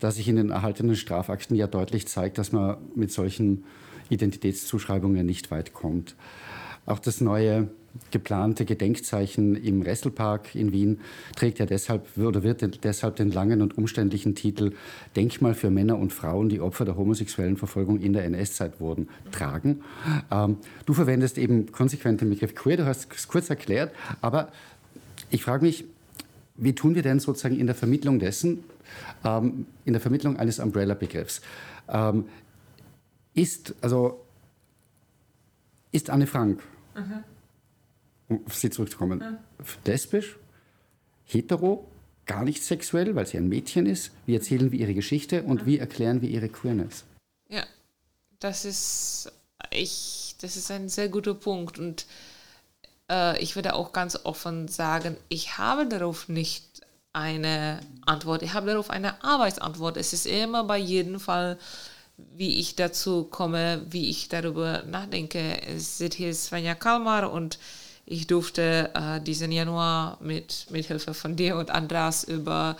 da 0.00 0.10
sich 0.10 0.28
in 0.28 0.36
den 0.36 0.50
erhaltenen 0.50 0.96
Strafakten 0.96 1.56
ja 1.56 1.66
deutlich 1.66 2.08
zeigt, 2.08 2.38
dass 2.38 2.52
man 2.52 2.78
mit 2.96 3.12
solchen 3.12 3.64
Identitätszuschreibungen 4.10 5.24
nicht 5.24 5.50
weit 5.50 5.72
kommt. 5.72 6.16
Auch 6.84 6.98
das 6.98 7.20
neue 7.20 7.68
geplante 8.10 8.64
Gedenkzeichen 8.64 9.54
im 9.54 9.82
Resselpark 9.82 10.54
in 10.54 10.72
Wien 10.72 11.00
trägt 11.36 11.58
ja 11.58 11.66
deshalb 11.66 12.16
oder 12.16 12.42
wird 12.42 12.84
deshalb 12.84 13.16
den 13.16 13.30
langen 13.30 13.62
und 13.62 13.76
umständlichen 13.76 14.34
Titel 14.34 14.72
Denkmal 15.16 15.54
für 15.54 15.70
Männer 15.70 15.98
und 15.98 16.12
Frauen, 16.12 16.48
die 16.48 16.60
Opfer 16.60 16.84
der 16.84 16.96
homosexuellen 16.96 17.56
Verfolgung 17.56 18.00
in 18.00 18.12
der 18.12 18.24
NS-Zeit 18.24 18.80
wurden, 18.80 19.08
tragen. 19.30 19.82
Ähm, 20.30 20.58
du 20.86 20.94
verwendest 20.94 21.38
eben 21.38 21.70
konsequent 21.72 22.20
den 22.20 22.30
Begriff 22.30 22.54
queer, 22.54 22.78
du 22.78 22.86
hast 22.86 23.12
es 23.12 23.28
kurz 23.28 23.50
erklärt, 23.50 23.94
aber 24.20 24.52
ich 25.30 25.42
frage 25.42 25.64
mich, 25.64 25.84
wie 26.56 26.74
tun 26.74 26.94
wir 26.94 27.02
denn 27.02 27.18
sozusagen 27.18 27.58
in 27.58 27.66
der 27.66 27.74
Vermittlung 27.74 28.18
dessen, 28.18 28.64
ähm, 29.24 29.66
in 29.84 29.92
der 29.92 30.00
Vermittlung 30.00 30.36
eines 30.36 30.58
Umbrella-Begriffs? 30.58 31.40
Ähm, 31.88 32.26
ist, 33.34 33.74
also, 33.80 34.20
ist 35.90 36.10
Anne 36.10 36.26
Frank 36.26 36.62
mhm 36.94 37.24
um 38.32 38.46
auf 38.46 38.54
sie 38.54 38.70
zurückzukommen, 38.70 39.20
ja. 39.20 39.38
lesbisch, 39.84 40.36
hetero, 41.24 41.88
gar 42.26 42.44
nicht 42.44 42.62
sexuell, 42.62 43.14
weil 43.14 43.26
sie 43.26 43.36
ein 43.36 43.48
Mädchen 43.48 43.86
ist. 43.86 44.12
Wie 44.26 44.34
erzählen 44.34 44.70
wir 44.72 44.78
ihre 44.78 44.94
Geschichte 44.94 45.42
und 45.42 45.60
ja. 45.60 45.66
wie 45.66 45.78
erklären 45.78 46.22
wir 46.22 46.28
ihre 46.28 46.48
Queerness? 46.48 47.04
Ja, 47.48 47.64
das 48.38 48.64
ist, 48.64 49.32
ich, 49.70 50.36
das 50.40 50.56
ist 50.56 50.70
ein 50.70 50.88
sehr 50.88 51.08
guter 51.08 51.34
Punkt 51.34 51.78
und 51.78 52.06
äh, 53.10 53.40
ich 53.42 53.56
würde 53.56 53.74
auch 53.74 53.92
ganz 53.92 54.18
offen 54.24 54.68
sagen, 54.68 55.16
ich 55.28 55.58
habe 55.58 55.86
darauf 55.86 56.28
nicht 56.28 56.64
eine 57.12 57.80
Antwort, 58.06 58.42
ich 58.42 58.54
habe 58.54 58.68
darauf 58.68 58.88
eine 58.88 59.22
Arbeitsantwort. 59.22 59.96
Es 59.96 60.12
ist 60.12 60.26
immer 60.26 60.64
bei 60.64 60.78
jedem 60.78 61.20
Fall 61.20 61.58
wie 62.34 62.58
ich 62.58 62.76
dazu 62.76 63.24
komme, 63.24 63.84
wie 63.88 64.10
ich 64.10 64.28
darüber 64.28 64.82
nachdenke. 64.84 65.62
Es 65.66 66.00
ist 66.00 66.14
hier 66.14 66.34
Svenja 66.34 66.74
Kalmar 66.74 67.32
und 67.32 67.58
ich 68.12 68.26
durfte 68.26 68.90
äh, 68.94 69.20
diesen 69.22 69.50
Januar 69.50 70.18
mit, 70.20 70.66
mit 70.68 70.86
Hilfe 70.86 71.14
von 71.14 71.34
dir 71.34 71.56
und 71.56 71.70
Andras 71.70 72.24
über 72.24 72.76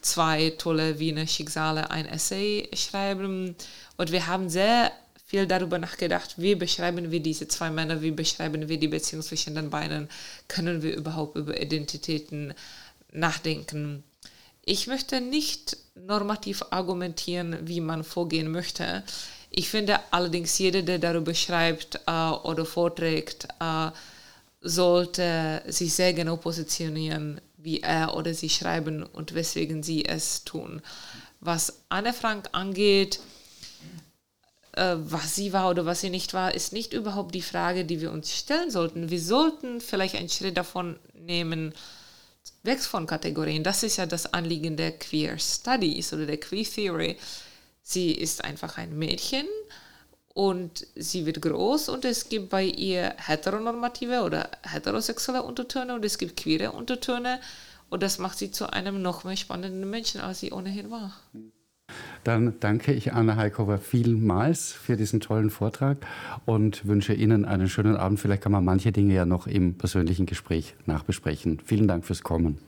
zwei 0.00 0.50
tolle 0.50 1.00
Wiener 1.00 1.26
Schicksale 1.26 1.90
ein 1.90 2.06
Essay 2.06 2.68
schreiben. 2.72 3.56
Und 3.96 4.12
wir 4.12 4.28
haben 4.28 4.48
sehr 4.48 4.92
viel 5.26 5.48
darüber 5.48 5.78
nachgedacht, 5.78 6.36
wie 6.36 6.54
beschreiben 6.54 7.10
wir 7.10 7.18
diese 7.18 7.48
zwei 7.48 7.68
Männer, 7.68 8.00
wie 8.00 8.12
beschreiben 8.12 8.68
wir 8.68 8.78
die 8.78 8.86
Beziehung 8.86 9.22
zwischen 9.22 9.56
den 9.56 9.70
beiden, 9.70 10.08
können 10.46 10.82
wir 10.82 10.96
überhaupt 10.96 11.36
über 11.36 11.60
Identitäten 11.60 12.54
nachdenken. 13.10 14.04
Ich 14.64 14.86
möchte 14.86 15.20
nicht 15.20 15.76
normativ 15.96 16.62
argumentieren, 16.70 17.58
wie 17.62 17.80
man 17.80 18.04
vorgehen 18.04 18.52
möchte. 18.52 19.02
Ich 19.50 19.68
finde 19.68 19.98
allerdings, 20.12 20.56
jeder, 20.58 20.82
der 20.82 21.00
darüber 21.00 21.34
schreibt 21.34 22.00
äh, 22.06 22.30
oder 22.30 22.64
vorträgt, 22.64 23.48
äh, 23.60 23.90
sollte 24.60 25.62
sich 25.66 25.94
sehr 25.94 26.12
genau 26.12 26.36
positionieren, 26.36 27.40
wie 27.56 27.80
er 27.80 28.16
oder 28.16 28.34
sie 28.34 28.50
schreiben 28.50 29.02
und 29.02 29.34
weswegen 29.34 29.82
sie 29.82 30.04
es 30.04 30.44
tun. 30.44 30.82
Was 31.40 31.82
Anne 31.88 32.12
Frank 32.12 32.48
angeht, 32.52 33.20
äh, 34.72 34.96
was 34.98 35.34
sie 35.34 35.52
war 35.52 35.70
oder 35.70 35.86
was 35.86 36.00
sie 36.00 36.10
nicht 36.10 36.34
war, 36.34 36.54
ist 36.54 36.72
nicht 36.72 36.92
überhaupt 36.92 37.34
die 37.34 37.42
Frage, 37.42 37.84
die 37.84 38.00
wir 38.00 38.12
uns 38.12 38.34
stellen 38.34 38.70
sollten. 38.70 39.10
Wir 39.10 39.20
sollten 39.20 39.80
vielleicht 39.80 40.14
einen 40.14 40.28
Schritt 40.28 40.56
davon 40.56 40.98
nehmen, 41.14 41.74
weg 42.62 42.80
von 42.80 43.06
Kategorien. 43.06 43.64
Das 43.64 43.82
ist 43.82 43.96
ja 43.96 44.06
das 44.06 44.32
Anliegen 44.32 44.76
der 44.76 44.92
Queer 44.92 45.38
Studies 45.38 46.12
oder 46.12 46.26
der 46.26 46.38
Queer 46.38 46.64
Theory. 46.64 47.16
Sie 47.82 48.12
ist 48.12 48.44
einfach 48.44 48.78
ein 48.78 48.98
Mädchen 48.98 49.46
und 50.36 50.86
sie 50.94 51.24
wird 51.24 51.40
groß 51.40 51.88
und 51.88 52.04
es 52.04 52.28
gibt 52.28 52.50
bei 52.50 52.62
ihr 52.62 53.14
heteronormative 53.16 54.22
oder 54.22 54.50
heterosexuelle 54.70 55.42
Untertöne 55.42 55.94
und 55.94 56.04
es 56.04 56.18
gibt 56.18 56.36
queere 56.36 56.72
Untertöne 56.72 57.40
und 57.88 58.02
das 58.02 58.18
macht 58.18 58.36
sie 58.36 58.50
zu 58.50 58.70
einem 58.70 59.00
noch 59.00 59.24
mehr 59.24 59.36
spannenden 59.36 59.88
Menschen, 59.88 60.20
als 60.20 60.40
sie 60.40 60.52
ohnehin 60.52 60.90
war. 60.90 61.16
Dann 62.22 62.60
danke 62.60 62.92
ich 62.92 63.14
Anna 63.14 63.36
Heikova 63.36 63.78
vielmals 63.78 64.72
für 64.72 64.98
diesen 64.98 65.20
tollen 65.20 65.48
Vortrag 65.48 66.04
und 66.44 66.86
wünsche 66.86 67.14
Ihnen 67.14 67.46
einen 67.46 67.70
schönen 67.70 67.96
Abend. 67.96 68.20
Vielleicht 68.20 68.42
kann 68.42 68.52
man 68.52 68.64
manche 68.64 68.92
Dinge 68.92 69.14
ja 69.14 69.24
noch 69.24 69.46
im 69.46 69.78
persönlichen 69.78 70.26
Gespräch 70.26 70.74
nachbesprechen. 70.84 71.60
Vielen 71.64 71.88
Dank 71.88 72.04
fürs 72.04 72.22
Kommen. 72.22 72.58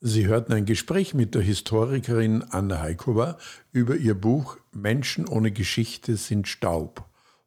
Sie 0.00 0.28
hörten 0.28 0.52
ein 0.52 0.64
Gespräch 0.64 1.12
mit 1.12 1.34
der 1.34 1.42
Historikerin 1.42 2.44
Anna 2.50 2.78
Heikova 2.78 3.36
über 3.72 3.96
ihr 3.96 4.14
Buch 4.14 4.56
Menschen 4.70 5.26
ohne 5.26 5.50
Geschichte 5.50 6.16
sind 6.16 6.46
Staub, 6.46 7.04